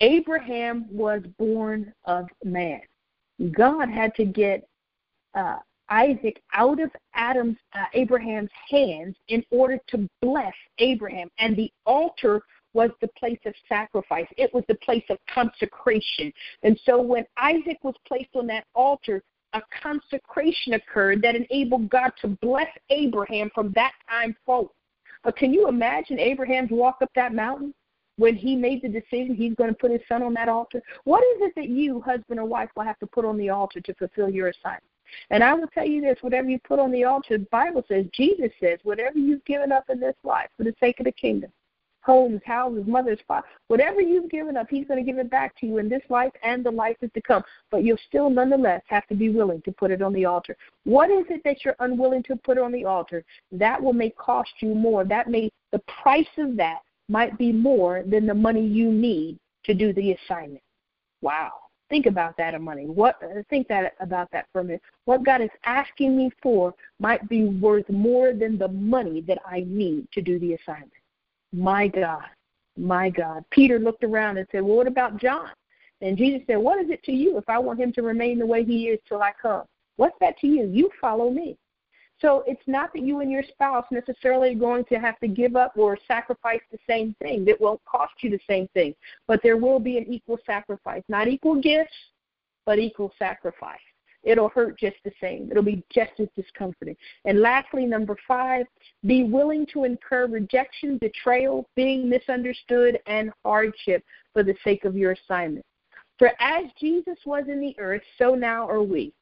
Abraham 0.00 0.86
was 0.90 1.22
born 1.38 1.92
of 2.04 2.26
man. 2.44 2.80
God 3.52 3.88
had 3.88 4.14
to 4.14 4.24
get 4.24 4.66
uh, 5.34 5.58
Isaac 5.88 6.42
out 6.54 6.80
of 6.80 6.90
Adam's 7.14 7.58
uh, 7.74 7.84
Abraham's 7.94 8.50
hands 8.68 9.16
in 9.28 9.44
order 9.50 9.78
to 9.88 10.08
bless 10.20 10.54
Abraham, 10.78 11.28
and 11.38 11.56
the 11.56 11.70
altar 11.84 12.42
was 12.76 12.90
the 13.00 13.08
place 13.18 13.38
of 13.46 13.54
sacrifice. 13.68 14.26
It 14.36 14.52
was 14.52 14.62
the 14.68 14.74
place 14.76 15.04
of 15.08 15.16
consecration. 15.32 16.30
And 16.62 16.78
so 16.84 17.00
when 17.00 17.24
Isaac 17.38 17.78
was 17.82 17.94
placed 18.06 18.36
on 18.36 18.46
that 18.48 18.66
altar, 18.74 19.22
a 19.56 19.62
consecration 19.82 20.74
occurred 20.74 21.22
that 21.22 21.34
enabled 21.34 21.88
God 21.88 22.12
to 22.20 22.28
bless 22.28 22.68
Abraham 22.90 23.50
from 23.54 23.72
that 23.74 23.92
time 24.08 24.36
forward. 24.44 24.70
But 25.24 25.36
can 25.36 25.52
you 25.52 25.68
imagine 25.68 26.18
Abraham's 26.18 26.70
walk 26.70 26.98
up 27.02 27.10
that 27.14 27.34
mountain 27.34 27.74
when 28.16 28.36
he 28.36 28.54
made 28.54 28.82
the 28.82 28.88
decision 28.88 29.34
he's 29.34 29.54
going 29.54 29.70
to 29.70 29.76
put 29.76 29.90
his 29.90 30.00
son 30.08 30.22
on 30.22 30.34
that 30.34 30.48
altar? 30.48 30.82
What 31.04 31.22
is 31.22 31.48
it 31.48 31.54
that 31.56 31.68
you, 31.68 32.00
husband 32.00 32.38
or 32.38 32.44
wife, 32.44 32.70
will 32.76 32.84
have 32.84 32.98
to 33.00 33.06
put 33.06 33.24
on 33.24 33.36
the 33.36 33.50
altar 33.50 33.80
to 33.80 33.94
fulfill 33.94 34.28
your 34.28 34.48
assignment? 34.48 34.84
And 35.30 35.42
I 35.42 35.54
will 35.54 35.68
tell 35.68 35.86
you 35.86 36.00
this 36.00 36.18
whatever 36.20 36.48
you 36.48 36.58
put 36.60 36.78
on 36.78 36.90
the 36.90 37.04
altar, 37.04 37.38
the 37.38 37.46
Bible 37.50 37.84
says, 37.88 38.06
Jesus 38.12 38.50
says, 38.60 38.78
whatever 38.82 39.18
you've 39.18 39.44
given 39.44 39.72
up 39.72 39.84
in 39.88 40.00
this 40.00 40.16
life 40.24 40.48
for 40.56 40.64
the 40.64 40.74
sake 40.80 41.00
of 41.00 41.06
the 41.06 41.12
kingdom, 41.12 41.50
homes, 42.06 42.40
houses, 42.46 42.84
mothers, 42.86 43.18
father, 43.26 43.46
whatever 43.66 44.00
you've 44.00 44.30
given 44.30 44.56
up, 44.56 44.68
He's 44.70 44.86
going 44.86 45.04
to 45.04 45.10
give 45.10 45.18
it 45.18 45.28
back 45.28 45.58
to 45.58 45.66
you 45.66 45.78
in 45.78 45.88
this 45.88 46.02
life 46.08 46.32
and 46.42 46.64
the 46.64 46.70
life 46.70 46.96
is 47.02 47.10
to 47.14 47.20
come. 47.20 47.42
But 47.70 47.82
you'll 47.82 47.98
still, 48.08 48.30
nonetheless, 48.30 48.82
have 48.86 49.06
to 49.08 49.14
be 49.14 49.28
willing 49.28 49.60
to 49.62 49.72
put 49.72 49.90
it 49.90 50.00
on 50.00 50.12
the 50.12 50.24
altar. 50.24 50.56
What 50.84 51.10
is 51.10 51.24
it 51.28 51.42
that 51.44 51.64
you're 51.64 51.76
unwilling 51.80 52.22
to 52.24 52.36
put 52.36 52.58
on 52.58 52.70
the 52.70 52.84
altar? 52.84 53.24
That 53.50 53.82
will 53.82 53.92
may 53.92 54.10
cost 54.10 54.50
you 54.60 54.74
more. 54.74 55.04
That 55.04 55.28
may 55.28 55.50
the 55.72 55.80
price 56.02 56.26
of 56.38 56.56
that 56.56 56.78
might 57.08 57.36
be 57.36 57.52
more 57.52 58.04
than 58.06 58.26
the 58.26 58.34
money 58.34 58.64
you 58.64 58.90
need 58.90 59.38
to 59.64 59.74
do 59.74 59.92
the 59.92 60.12
assignment. 60.12 60.62
Wow. 61.20 61.52
Think 61.88 62.06
about 62.06 62.36
that 62.36 62.60
money. 62.60 62.86
What 62.86 63.16
uh, 63.22 63.42
think 63.48 63.68
that 63.68 63.94
about 64.00 64.28
that 64.32 64.46
for 64.52 64.60
a 64.60 64.64
minute. 64.64 64.82
What 65.04 65.24
God 65.24 65.40
is 65.40 65.50
asking 65.64 66.16
me 66.16 66.30
for 66.42 66.74
might 66.98 67.28
be 67.28 67.44
worth 67.44 67.88
more 67.88 68.32
than 68.32 68.58
the 68.58 68.68
money 68.68 69.20
that 69.22 69.38
I 69.46 69.64
need 69.66 70.08
to 70.12 70.22
do 70.22 70.38
the 70.40 70.54
assignment. 70.54 70.92
My 71.56 71.88
God, 71.88 72.24
my 72.76 73.08
God. 73.08 73.42
Peter 73.50 73.78
looked 73.78 74.04
around 74.04 74.36
and 74.36 74.46
said, 74.52 74.62
Well, 74.62 74.76
what 74.76 74.86
about 74.86 75.16
John? 75.16 75.48
And 76.02 76.18
Jesus 76.18 76.42
said, 76.46 76.58
What 76.58 76.78
is 76.78 76.90
it 76.90 77.02
to 77.04 77.12
you 77.12 77.38
if 77.38 77.48
I 77.48 77.58
want 77.58 77.80
him 77.80 77.92
to 77.94 78.02
remain 78.02 78.38
the 78.38 78.44
way 78.44 78.62
he 78.62 78.88
is 78.88 79.00
till 79.08 79.22
I 79.22 79.32
come? 79.40 79.62
What's 79.96 80.16
that 80.20 80.36
to 80.40 80.46
you? 80.46 80.66
You 80.66 80.90
follow 81.00 81.30
me. 81.30 81.56
So 82.20 82.44
it's 82.46 82.62
not 82.66 82.92
that 82.92 83.02
you 83.02 83.20
and 83.20 83.30
your 83.30 83.42
spouse 83.42 83.86
necessarily 83.90 84.50
are 84.50 84.58
going 84.58 84.84
to 84.86 84.96
have 84.96 85.18
to 85.20 85.28
give 85.28 85.56
up 85.56 85.72
or 85.78 85.96
sacrifice 86.06 86.60
the 86.70 86.78
same 86.86 87.16
thing. 87.22 87.46
That 87.46 87.58
won't 87.58 87.80
cost 87.86 88.12
you 88.20 88.28
the 88.28 88.40
same 88.48 88.68
thing. 88.74 88.94
But 89.26 89.40
there 89.42 89.56
will 89.56 89.78
be 89.78 89.96
an 89.96 90.06
equal 90.12 90.38
sacrifice. 90.44 91.02
Not 91.08 91.26
equal 91.26 91.54
gifts, 91.54 91.96
but 92.66 92.78
equal 92.78 93.14
sacrifice 93.18 93.80
it'll 94.22 94.48
hurt 94.48 94.78
just 94.78 94.96
the 95.04 95.12
same. 95.20 95.48
It'll 95.50 95.62
be 95.62 95.82
just 95.90 96.12
as 96.18 96.28
discomforting. 96.36 96.96
And 97.24 97.40
lastly, 97.40 97.86
number 97.86 98.16
five, 98.26 98.66
be 99.04 99.24
willing 99.24 99.66
to 99.72 99.84
incur 99.84 100.26
rejection, 100.26 100.98
betrayal, 100.98 101.68
being 101.76 102.08
misunderstood, 102.08 102.98
and 103.06 103.32
hardship 103.44 104.04
for 104.32 104.42
the 104.42 104.56
sake 104.64 104.84
of 104.84 104.96
your 104.96 105.12
assignment. 105.12 105.64
For 106.18 106.32
as 106.40 106.64
Jesus 106.80 107.18
was 107.24 107.44
in 107.48 107.60
the 107.60 107.76
earth, 107.78 108.02
so 108.18 108.34
now 108.34 108.68
are 108.68 108.82
we. 108.82 109.12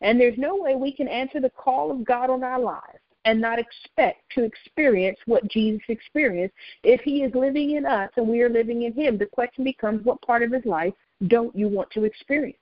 And 0.00 0.20
there's 0.20 0.38
no 0.38 0.56
way 0.56 0.76
we 0.76 0.92
can 0.92 1.08
answer 1.08 1.40
the 1.40 1.50
call 1.50 1.90
of 1.90 2.04
God 2.04 2.30
on 2.30 2.44
our 2.44 2.60
lives 2.60 3.00
and 3.24 3.40
not 3.40 3.58
expect 3.58 4.22
to 4.34 4.44
experience 4.44 5.18
what 5.26 5.48
Jesus 5.48 5.82
experienced. 5.88 6.54
If 6.82 7.00
he 7.00 7.22
is 7.22 7.34
living 7.34 7.72
in 7.72 7.86
us 7.86 8.10
and 8.16 8.28
we 8.28 8.42
are 8.42 8.50
living 8.50 8.82
in 8.82 8.92
him, 8.92 9.18
the 9.18 9.26
question 9.26 9.64
becomes 9.64 10.04
what 10.04 10.20
part 10.22 10.42
of 10.42 10.52
his 10.52 10.64
life 10.64 10.92
don't 11.26 11.54
you 11.56 11.68
want 11.68 11.90
to 11.92 12.04
experience? 12.04 12.58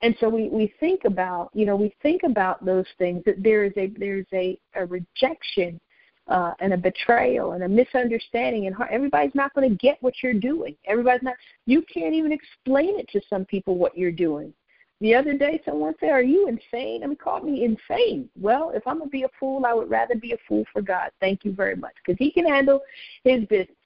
And 0.00 0.14
so 0.20 0.28
we, 0.28 0.48
we 0.48 0.72
think 0.78 1.04
about, 1.04 1.50
you 1.54 1.66
know, 1.66 1.76
we 1.76 1.92
think 2.02 2.22
about 2.22 2.64
those 2.64 2.86
things 2.98 3.22
that 3.26 3.42
there 3.42 3.64
is 3.64 3.72
a 3.76 3.88
there's 3.98 4.26
a, 4.32 4.58
a 4.74 4.86
rejection 4.86 5.80
uh, 6.28 6.52
and 6.60 6.72
a 6.72 6.76
betrayal 6.76 7.52
and 7.52 7.64
a 7.64 7.68
misunderstanding 7.68 8.66
and 8.66 8.76
everybody's 8.90 9.34
not 9.34 9.52
going 9.54 9.68
to 9.68 9.76
get 9.76 9.96
what 10.00 10.14
you're 10.22 10.34
doing. 10.34 10.76
Everybody's 10.86 11.22
not. 11.22 11.34
You 11.66 11.82
can't 11.92 12.14
even 12.14 12.32
explain 12.32 12.98
it 12.98 13.08
to 13.08 13.20
some 13.28 13.44
people 13.44 13.76
what 13.76 13.96
you're 13.96 14.12
doing. 14.12 14.52
The 15.00 15.14
other 15.14 15.32
day, 15.32 15.62
someone 15.64 15.94
said, 16.00 16.10
"Are 16.10 16.22
you 16.22 16.48
insane?" 16.48 17.04
I 17.04 17.06
mean, 17.06 17.16
called 17.16 17.44
me 17.44 17.64
insane. 17.64 18.28
Well, 18.38 18.72
if 18.74 18.84
I'm 18.86 18.98
gonna 18.98 19.10
be 19.10 19.22
a 19.22 19.28
fool, 19.38 19.64
I 19.64 19.72
would 19.72 19.88
rather 19.88 20.16
be 20.16 20.32
a 20.32 20.38
fool 20.48 20.64
for 20.72 20.82
God. 20.82 21.10
Thank 21.20 21.44
you 21.44 21.52
very 21.52 21.76
much, 21.76 21.94
because 22.04 22.18
He 22.18 22.32
can 22.32 22.46
handle 22.46 22.80
His 23.22 23.44
business. 23.44 23.76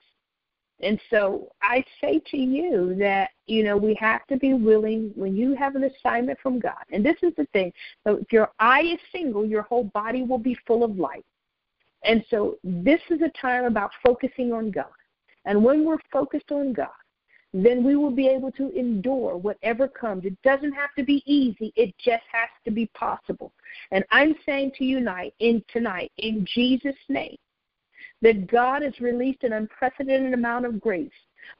And 0.83 1.01
so 1.11 1.53
I 1.62 1.85
say 2.01 2.20
to 2.30 2.37
you 2.37 2.97
that, 2.99 3.30
you 3.47 3.62
know, 3.62 3.76
we 3.76 3.95
have 4.01 4.26
to 4.26 4.37
be 4.37 4.53
willing 4.53 5.12
when 5.14 5.37
you 5.37 5.55
have 5.55 5.76
an 5.76 5.85
assignment 5.85 6.39
from 6.41 6.59
God. 6.59 6.85
And 6.91 7.07
this 7.07 7.16
is 7.22 7.33
the 7.37 7.47
thing. 7.53 7.72
So 8.05 8.16
if 8.16 8.33
your 8.33 8.51
eye 8.59 8.83
is 8.83 8.99
single, 9.12 9.47
your 9.47 9.62
whole 9.62 9.85
body 9.85 10.22
will 10.22 10.39
be 10.39 10.59
full 10.66 10.83
of 10.83 10.99
light. 10.99 11.24
And 12.05 12.24
so 12.30 12.57
this 12.64 13.01
is 13.11 13.20
a 13.22 13.30
time 13.41 13.64
about 13.64 13.93
focusing 14.03 14.53
on 14.53 14.72
God. 14.72 14.87
And 15.45 15.62
when 15.62 15.85
we're 15.85 15.99
focused 16.12 16.51
on 16.51 16.72
God, 16.72 16.89
then 17.55 17.85
we 17.85 17.97
will 17.97 18.11
be 18.11 18.28
able 18.28 18.51
to 18.53 18.70
endure 18.70 19.37
whatever 19.37 19.87
comes. 19.87 20.24
It 20.24 20.41
doesn't 20.43 20.72
have 20.72 20.95
to 20.97 21.05
be 21.05 21.22
easy, 21.26 21.72
it 21.76 21.95
just 21.99 22.24
has 22.33 22.49
to 22.64 22.70
be 22.70 22.87
possible. 22.95 23.53
And 23.91 24.05
I'm 24.11 24.35
saying 24.47 24.72
to 24.78 24.85
you 24.85 24.99
tonight, 24.99 25.35
in 25.39 25.62
tonight, 25.68 26.11
in 26.16 26.47
Jesus' 26.55 26.95
name, 27.09 27.37
that 28.23 28.47
God 28.47 28.83
has 28.83 28.99
released 29.01 29.45
an 29.45 29.53
unprecedented 29.53 30.33
amount 30.33 30.66
of 30.66 30.81
grace 30.81 31.11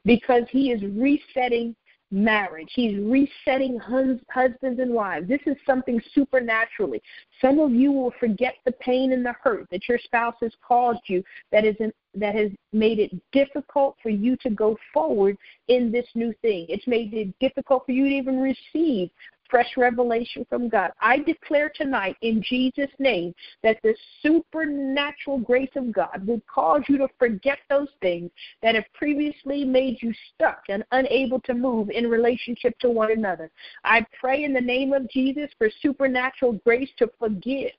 because 0.05 0.45
He 0.51 0.71
is 0.71 0.83
resetting 0.83 1.77
marriage. 2.13 2.69
He's 2.75 2.99
resetting 2.99 3.79
hus- 3.79 4.21
husbands 4.31 4.79
and 4.79 4.93
wives. 4.93 5.27
This 5.29 5.41
is 5.47 5.57
something 5.67 6.01
supernaturally. 6.15 7.03
Some 7.41 7.59
of 7.59 7.73
you 7.73 7.91
will 7.91 8.13
forget 8.21 8.55
the 8.65 8.73
pain 8.73 9.13
and 9.13 9.25
the 9.25 9.35
hurt 9.43 9.67
that 9.71 9.89
your 9.89 9.99
spouse 9.99 10.37
has 10.43 10.53
caused 10.67 11.01
you 11.07 11.25
that 11.51 11.65
is 11.65 11.75
an, 11.81 11.93
that 12.15 12.35
has 12.35 12.51
made 12.73 12.99
it 12.99 13.11
difficult 13.33 13.97
for 14.03 14.11
you 14.11 14.37
to 14.43 14.51
go 14.51 14.77
forward 14.93 15.39
in 15.69 15.91
this 15.91 16.07
new 16.15 16.35
thing. 16.43 16.67
It's 16.69 16.87
made 16.87 17.15
it 17.15 17.37
difficult 17.41 17.87
for 17.87 17.93
you 17.93 18.05
to 18.05 18.15
even 18.15 18.39
receive 18.39 19.11
fresh 19.49 19.77
revelation 19.77 20.47
from 20.49 20.69
God. 20.69 20.93
I 21.01 21.19
declare 21.19 21.71
tonight 21.75 22.17
in 22.23 22.43
Jesus' 22.43 22.91
name 22.99 23.35
that 23.63 23.79
the 23.83 23.95
supernatural 24.23 25.39
grace 25.39 25.71
of 25.77 25.93
God 25.93 26.27
will 26.27 26.41
cause 26.53 26.83
you 26.89 26.99
to 26.99 27.09
forget 27.19 27.59
those 27.69 27.89
things 28.01 28.31
that 28.63 28.75
have 28.75 28.85
previously 28.95 29.65
made 29.65 29.99
you 30.01 30.13
stuck 30.35 30.63
and 30.69 30.85
unable 30.93 31.41
to 31.41 31.55
move 31.55 31.91
in 31.91 32.09
relationship 32.09 32.79
to 32.81 32.91
one 32.91 33.13
another. 33.13 33.51
I 33.85 34.07
pray 34.19 34.45
in 34.45 34.53
the 34.53 34.61
name 34.61 34.93
of 34.93 35.09
Jesus 35.11 35.51
for 35.59 35.69
supernatural 35.81 36.55
grace 36.65 36.91
to 36.99 37.11
forgive 37.19 37.73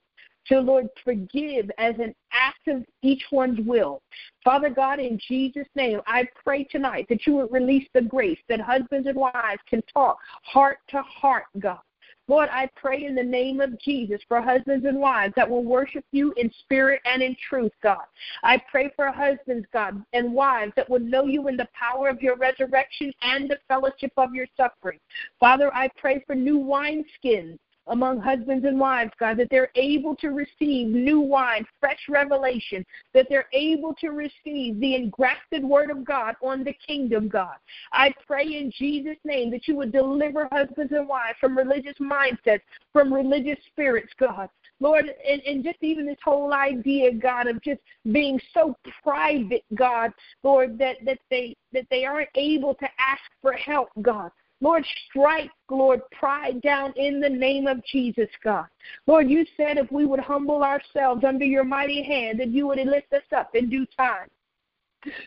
to, 0.46 0.60
Lord, 0.60 0.88
forgive 1.02 1.70
as 1.78 1.94
an 1.98 2.14
act 2.32 2.68
of 2.68 2.84
each 3.02 3.24
one's 3.32 3.60
will. 3.66 4.02
Father 4.42 4.70
God, 4.70 4.98
in 4.98 5.18
Jesus' 5.28 5.68
name, 5.74 6.00
I 6.06 6.28
pray 6.42 6.64
tonight 6.64 7.06
that 7.08 7.26
you 7.26 7.34
would 7.34 7.52
release 7.52 7.88
the 7.94 8.02
grace 8.02 8.38
that 8.48 8.60
husbands 8.60 9.08
and 9.08 9.16
wives 9.16 9.60
can 9.68 9.82
talk 9.92 10.18
heart 10.42 10.78
to 10.88 11.02
heart, 11.02 11.44
God. 11.58 11.80
Lord, 12.26 12.48
I 12.50 12.70
pray 12.74 13.04
in 13.04 13.14
the 13.14 13.22
name 13.22 13.60
of 13.60 13.78
Jesus 13.80 14.20
for 14.28 14.40
husbands 14.40 14.86
and 14.86 14.98
wives 14.98 15.34
that 15.36 15.48
will 15.48 15.62
worship 15.62 16.04
you 16.10 16.32
in 16.38 16.50
spirit 16.60 17.02
and 17.04 17.22
in 17.22 17.36
truth, 17.48 17.72
God. 17.82 18.04
I 18.42 18.62
pray 18.70 18.90
for 18.96 19.10
husbands, 19.12 19.66
God, 19.74 20.02
and 20.14 20.32
wives 20.32 20.72
that 20.76 20.88
will 20.88 21.00
know 21.00 21.26
you 21.26 21.48
in 21.48 21.56
the 21.58 21.68
power 21.74 22.08
of 22.08 22.22
your 22.22 22.36
resurrection 22.36 23.12
and 23.20 23.50
the 23.50 23.58
fellowship 23.68 24.12
of 24.16 24.34
your 24.34 24.46
suffering. 24.56 24.98
Father, 25.38 25.74
I 25.74 25.90
pray 25.98 26.24
for 26.26 26.34
new 26.34 26.58
wineskins 26.58 27.58
among 27.88 28.20
husbands 28.20 28.64
and 28.64 28.78
wives, 28.78 29.12
God, 29.18 29.36
that 29.38 29.48
they're 29.50 29.70
able 29.74 30.16
to 30.16 30.28
receive 30.28 30.88
new 30.88 31.20
wine, 31.20 31.66
fresh 31.80 32.00
revelation, 32.08 32.84
that 33.12 33.26
they're 33.28 33.48
able 33.52 33.94
to 33.94 34.08
receive 34.10 34.80
the 34.80 34.94
engrafted 34.94 35.62
word 35.62 35.90
of 35.90 36.04
God 36.04 36.34
on 36.42 36.64
the 36.64 36.74
kingdom, 36.86 37.28
God. 37.28 37.56
I 37.92 38.12
pray 38.26 38.44
in 38.44 38.72
Jesus' 38.76 39.18
name 39.24 39.50
that 39.50 39.68
you 39.68 39.76
would 39.76 39.92
deliver 39.92 40.48
husbands 40.50 40.92
and 40.92 41.08
wives 41.08 41.38
from 41.40 41.56
religious 41.56 41.96
mindsets, 42.00 42.62
from 42.92 43.12
religious 43.12 43.58
spirits, 43.66 44.12
God. 44.18 44.48
Lord, 44.80 45.06
and, 45.26 45.40
and 45.42 45.62
just 45.62 45.78
even 45.82 46.06
this 46.06 46.18
whole 46.24 46.52
idea, 46.52 47.12
God, 47.12 47.46
of 47.46 47.62
just 47.62 47.80
being 48.10 48.40
so 48.52 48.76
private, 49.02 49.64
God, 49.74 50.10
Lord, 50.42 50.78
that, 50.78 50.96
that 51.04 51.18
they 51.30 51.56
that 51.72 51.86
they 51.90 52.04
aren't 52.04 52.28
able 52.34 52.74
to 52.74 52.84
ask 52.98 53.22
for 53.42 53.52
help, 53.52 53.88
God. 54.00 54.30
Lord, 54.60 54.84
strike, 55.08 55.50
Lord, 55.70 56.00
pride 56.12 56.62
down 56.62 56.92
in 56.96 57.20
the 57.20 57.28
name 57.28 57.66
of 57.66 57.84
Jesus, 57.84 58.28
God. 58.42 58.66
Lord, 59.06 59.28
you 59.28 59.44
said 59.56 59.76
if 59.76 59.90
we 59.90 60.06
would 60.06 60.20
humble 60.20 60.62
ourselves 60.62 61.24
under 61.24 61.44
your 61.44 61.64
mighty 61.64 62.02
hand, 62.02 62.40
that 62.40 62.48
you 62.48 62.66
would 62.66 62.78
lift 62.78 63.12
us 63.12 63.22
up 63.36 63.54
in 63.54 63.68
due 63.68 63.86
time. 63.96 64.28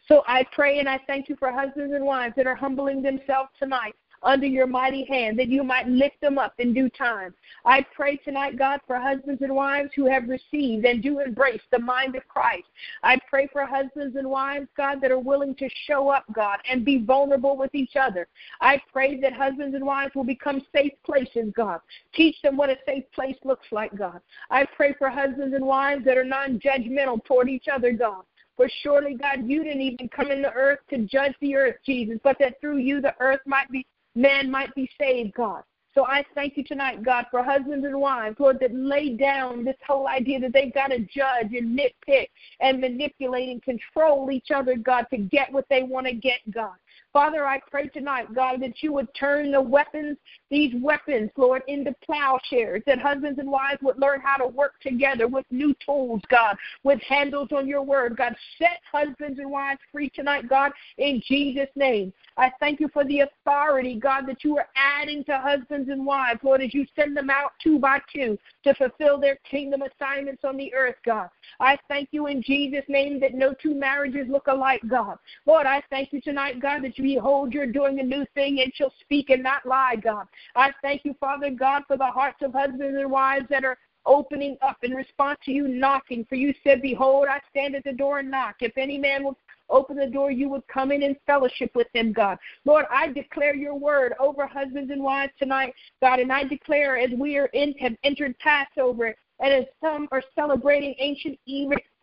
So 0.08 0.24
I 0.28 0.44
pray 0.54 0.80
and 0.80 0.90
I 0.90 1.00
thank 1.06 1.30
you 1.30 1.36
for 1.36 1.52
husbands 1.52 1.94
and 1.94 2.04
wives 2.04 2.34
that 2.36 2.48
are 2.48 2.56
humbling 2.56 3.02
themselves 3.02 3.50
tonight 3.60 3.94
under 4.24 4.46
your 4.46 4.68
mighty 4.68 5.06
hand, 5.06 5.38
that 5.40 5.48
you 5.48 5.64
might 5.64 5.88
lift 5.88 6.20
them 6.22 6.38
up 6.38 6.54
in 6.60 6.74
due 6.74 6.90
time. 6.90 7.34
I 7.66 7.86
pray 7.96 8.18
tonight, 8.18 8.58
God, 8.58 8.82
for 8.88 8.98
husbands 8.98 9.42
and 9.42 9.54
wives 9.56 9.92
who 9.96 10.06
have 10.06 10.28
received 10.28 10.86
and 10.86 11.02
do 11.02 11.20
embrace 11.20 11.62
the 11.72 11.80
mind 11.80 12.16
of 12.16 12.28
Christ. 12.28 12.68
I 13.04 13.20
pray 13.30 13.48
for 13.52 13.66
husbands 13.66 14.16
and 14.16 14.30
wives, 14.30 14.68
God, 14.76 15.02
that 15.02 15.12
are 15.12 15.20
willing 15.20 15.56
to 15.56 15.70
show 15.86 16.10
up, 16.10 16.26
God, 16.34 16.60
and 16.70 16.86
be 16.86 17.00
vulnerable 17.04 17.58
with 17.58 17.74
each 17.76 17.96
other. 17.96 18.28
I 18.62 18.82
pray 18.92 19.20
that 19.22 19.34
husbands 19.34 19.76
and 19.76 19.86
wives 19.86 20.16
will 20.16 20.24
become 20.24 20.62
safe 20.74 20.94
places, 21.06 21.52
God. 21.56 21.80
Teach 22.14 22.42
them 22.42 22.58
what 22.58 22.70
a 22.70 22.78
safe 22.86 23.04
place 23.14 23.38
looks 23.44 23.68
like, 23.72 23.98
God. 23.98 24.22
I 24.50 24.66
pray 24.66 24.94
for 24.98 25.10
husbands 25.10 25.56
and 25.56 25.66
wives 25.66 26.06
that 26.06 26.18
are 26.18 26.24
non 26.24 26.60
judgmental 26.60 27.24
toward 27.26 27.50
each 27.50 27.68
other, 27.72 27.92
God. 27.92 28.24
For 28.58 28.68
surely, 28.82 29.14
God, 29.14 29.48
you 29.48 29.64
didn't 29.64 29.82
even 29.82 30.10
come 30.10 30.32
in 30.32 30.42
the 30.42 30.52
earth 30.52 30.80
to 30.90 30.98
judge 31.06 31.36
the 31.42 31.56
earth, 31.56 31.76
Jesus, 31.86 32.18
but 32.24 32.38
that 32.40 32.60
through 32.60 32.78
you 32.78 33.00
the 33.00 33.14
earth 33.20 33.42
might 33.46 33.70
be 33.70 33.86
man 34.18 34.50
might 34.50 34.74
be 34.76 34.90
saved, 35.00 35.34
God. 35.36 35.64
So 35.94 36.06
I 36.06 36.24
thank 36.36 36.58
you 36.58 36.64
tonight, 36.64 37.04
God, 37.04 37.26
for 37.32 37.42
husbands 37.44 37.86
and 37.86 38.00
wives, 38.00 38.36
Lord, 38.40 38.60
that 38.60 38.74
lay 38.74 39.16
down 39.16 39.64
this 39.64 39.78
whole 39.88 40.08
idea 40.08 40.40
that 40.42 40.54
they've 40.54 40.74
got 40.74 40.88
to 40.88 41.00
judge 41.00 41.54
and 41.54 41.80
nitpick 41.80 42.28
and 42.60 42.80
manipulate 42.80 43.50
and 43.50 43.64
control 43.64 44.30
each 44.30 44.52
other, 44.54 44.76
God, 44.76 45.08
to 45.12 45.18
get 45.18 45.52
what 45.52 45.66
they 45.70 45.82
want 45.82 46.06
to 46.06 46.14
get, 46.14 46.40
God. 46.52 46.76
Father, 47.14 47.46
I 47.46 47.60
pray 47.72 47.88
tonight, 47.88 48.34
God, 48.36 48.62
that 48.62 48.84
you 48.84 48.94
would 48.94 49.08
turn 49.16 49.52
the 49.52 49.62
weapons, 49.62 50.18
these 50.52 50.74
weapons, 50.82 51.32
Lord, 51.38 51.64
into 51.68 51.96
plowshares, 52.04 52.84
that 52.86 53.00
husbands 53.00 53.40
and 53.40 53.50
wives 53.50 53.82
would 53.82 54.00
learn 54.00 54.22
how 54.22 54.38
to 54.38 54.48
work 54.48 54.80
together 54.82 55.28
with 55.28 55.46
new 55.50 55.74
tools, 55.86 56.22
God, 56.30 56.58
with 56.84 57.02
handles 57.02 57.50
on 57.52 57.68
your 57.68 57.82
word. 57.82 58.18
God, 58.18 58.36
set 58.58 58.80
husbands 58.92 59.40
and 59.40 59.50
wives 59.50 59.80
free 59.92 60.10
tonight, 60.10 60.48
God, 60.50 60.72
in 60.98 61.22
Jesus' 61.26 61.70
name. 61.76 62.14
I 62.38 62.52
thank 62.60 62.80
you 62.80 62.88
for 62.90 63.04
the 63.06 63.22
authority, 63.22 63.96
God, 63.96 64.28
that 64.28 64.44
you 64.44 64.58
are 64.58 64.68
adding 64.76 65.24
to 65.24 65.40
husbands 65.40 65.90
and 65.90 66.06
wives, 66.06 66.42
Lord, 66.44 66.62
as 66.62 66.74
you 66.74 66.86
send 66.96 67.18
them 67.18 67.30
out 67.32 67.54
two 67.64 67.80
by 67.80 68.00
two 68.14 68.38
to 68.64 68.76
fulfill 68.76 69.20
their 69.20 69.38
kingdom 69.50 69.82
assignments 69.82 70.44
on 70.44 70.56
the 70.56 70.74
earth, 70.74 70.98
God. 71.04 71.30
I 71.60 71.78
thank 71.88 72.10
you 72.12 72.28
in 72.28 72.44
Jesus' 72.44 72.86
name 72.88 73.20
that 73.22 73.34
no 73.34 73.54
two 73.54 73.74
marriages 73.74 74.28
look 74.30 74.48
alike, 74.48 74.82
God. 74.88 75.18
Lord, 75.46 75.66
I 75.66 75.82
thank 75.90 76.14
you 76.14 76.22
tonight, 76.22 76.62
God, 76.62 76.84
that 76.84 76.97
behold, 76.98 77.54
you're 77.54 77.68
doing 77.68 78.00
a 78.00 78.04
new 78.04 78.26
thing 78.34 78.62
and 78.62 78.74
shall 78.76 78.94
speak 79.02 79.30
and 79.30 79.44
not 79.44 79.66
lie, 79.66 79.96
God. 79.96 80.28
I 80.56 80.72
thank 80.82 81.06
you, 81.06 81.16
Father 81.20 81.50
God, 81.50 81.84
for 81.88 81.98
the 81.98 82.06
hearts 82.06 82.42
of 82.42 82.54
husbands 82.54 82.98
and 82.98 83.12
wives 83.12 83.46
that 83.50 83.66
are 83.66 83.78
opening 84.06 84.58
up 84.62 84.78
in 84.84 84.94
response 84.94 85.40
to 85.46 85.52
you 85.52 85.68
knocking. 85.68 86.26
For 86.30 86.36
you 86.36 86.54
said, 86.64 86.82
Behold, 86.82 87.28
I 87.30 87.40
stand 87.50 87.76
at 87.76 87.84
the 87.84 87.94
door 87.94 88.20
and 88.20 88.32
knock. 88.32 88.56
If 88.62 88.78
any 88.78 88.98
man 88.98 89.24
will 89.24 89.38
open 89.70 89.98
the 89.98 90.08
door, 90.08 90.32
you 90.32 90.50
would 90.50 90.66
come 90.68 90.92
in 90.92 91.04
and 91.04 91.16
fellowship 91.26 91.72
with 91.76 91.88
them, 91.94 92.14
God. 92.14 92.38
Lord, 92.66 92.86
I 92.90 93.10
declare 93.10 93.56
your 93.56 93.76
word 93.76 94.14
over 94.20 94.48
husbands 94.48 94.92
and 94.92 95.04
wives 95.04 95.34
tonight, 95.38 95.74
God, 96.02 96.20
and 96.20 96.32
I 96.32 96.46
declare 96.46 96.98
as 96.98 97.12
we 97.12 97.38
are 97.38 97.48
in, 97.48 97.74
have 97.74 97.96
entered 98.04 98.38
Passover 98.40 99.14
and 99.40 99.54
as 99.54 99.66
some 99.82 100.08
are 100.12 100.24
celebrating 100.36 100.96
ancient 100.98 101.38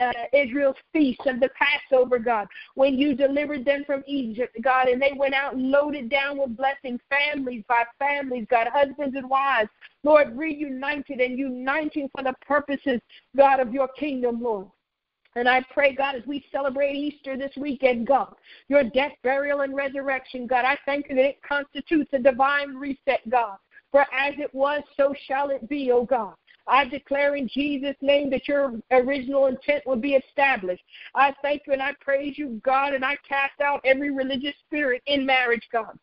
uh, 0.01 0.13
Israel's 0.33 0.77
feast 0.93 1.21
of 1.27 1.41
the 1.41 1.51
Passover, 1.59 2.19
God, 2.19 2.47
when 2.75 2.97
you 2.97 3.15
delivered 3.15 3.65
them 3.65 3.83
from 3.85 4.05
Egypt, 4.07 4.57
God, 4.63 4.89
and 4.89 5.03
they 5.03 5.13
went 5.17 5.35
out 5.35 5.57
loaded 5.57 6.09
down 6.09 6.39
with 6.39 6.57
blessing, 6.57 7.01
families 7.11 7.65
by 7.69 7.85
families, 7.99 8.47
God, 8.51 8.69
husbands 8.73 9.17
and 9.17 9.29
wives, 9.29 9.71
Lord, 10.05 10.37
reunited 10.37 11.21
and 11.21 11.39
uniting 11.39 12.09
for 12.15 12.23
the 12.23 12.35
purposes, 12.47 13.01
God, 13.37 13.59
of 13.59 13.73
your 13.73 13.89
kingdom, 13.89 14.41
Lord. 14.41 14.69
And 15.37 15.49
I 15.49 15.65
pray, 15.73 15.95
God, 15.95 16.15
as 16.15 16.23
we 16.27 16.45
celebrate 16.53 16.95
Easter 16.95 17.37
this 17.37 17.51
weekend, 17.57 18.07
God, 18.07 18.35
your 18.69 18.85
death, 18.85 19.13
burial, 19.25 19.63
and 19.63 19.75
resurrection, 19.75 20.47
God, 20.47 20.65
I 20.65 20.79
thank 20.87 21.09
you 21.09 21.17
that 21.17 21.25
it 21.25 21.43
constitutes 21.43 22.11
a 22.13 22.21
divine 22.21 22.77
reset, 22.77 23.29
God. 23.29 23.57
For 23.91 24.03
as 24.13 24.35
it 24.39 24.55
was, 24.55 24.83
so 24.97 25.15
shall 25.27 25.51
it 25.51 25.69
be, 25.69 25.91
O 25.91 26.05
God. 26.05 26.35
I 26.67 26.87
declare 26.87 27.37
in 27.37 27.49
Jesus' 27.49 27.97
name 28.01 28.31
that 28.31 28.49
your 28.49 28.81
original 28.91 29.47
intent 29.47 29.87
will 29.87 29.97
be 29.97 30.15
established. 30.15 30.83
I 31.15 31.35
thank 31.43 31.63
you 31.67 31.73
and 31.73 31.83
I 31.83 31.93
praise 32.01 32.39
you, 32.39 32.61
God, 32.65 32.95
and 32.95 33.05
I 33.05 33.17
cast 33.29 33.61
out 33.61 33.81
every 33.85 34.11
religious 34.11 34.55
spirit 34.67 35.03
in 35.07 35.27
marriage, 35.27 35.69
God. 35.73 35.99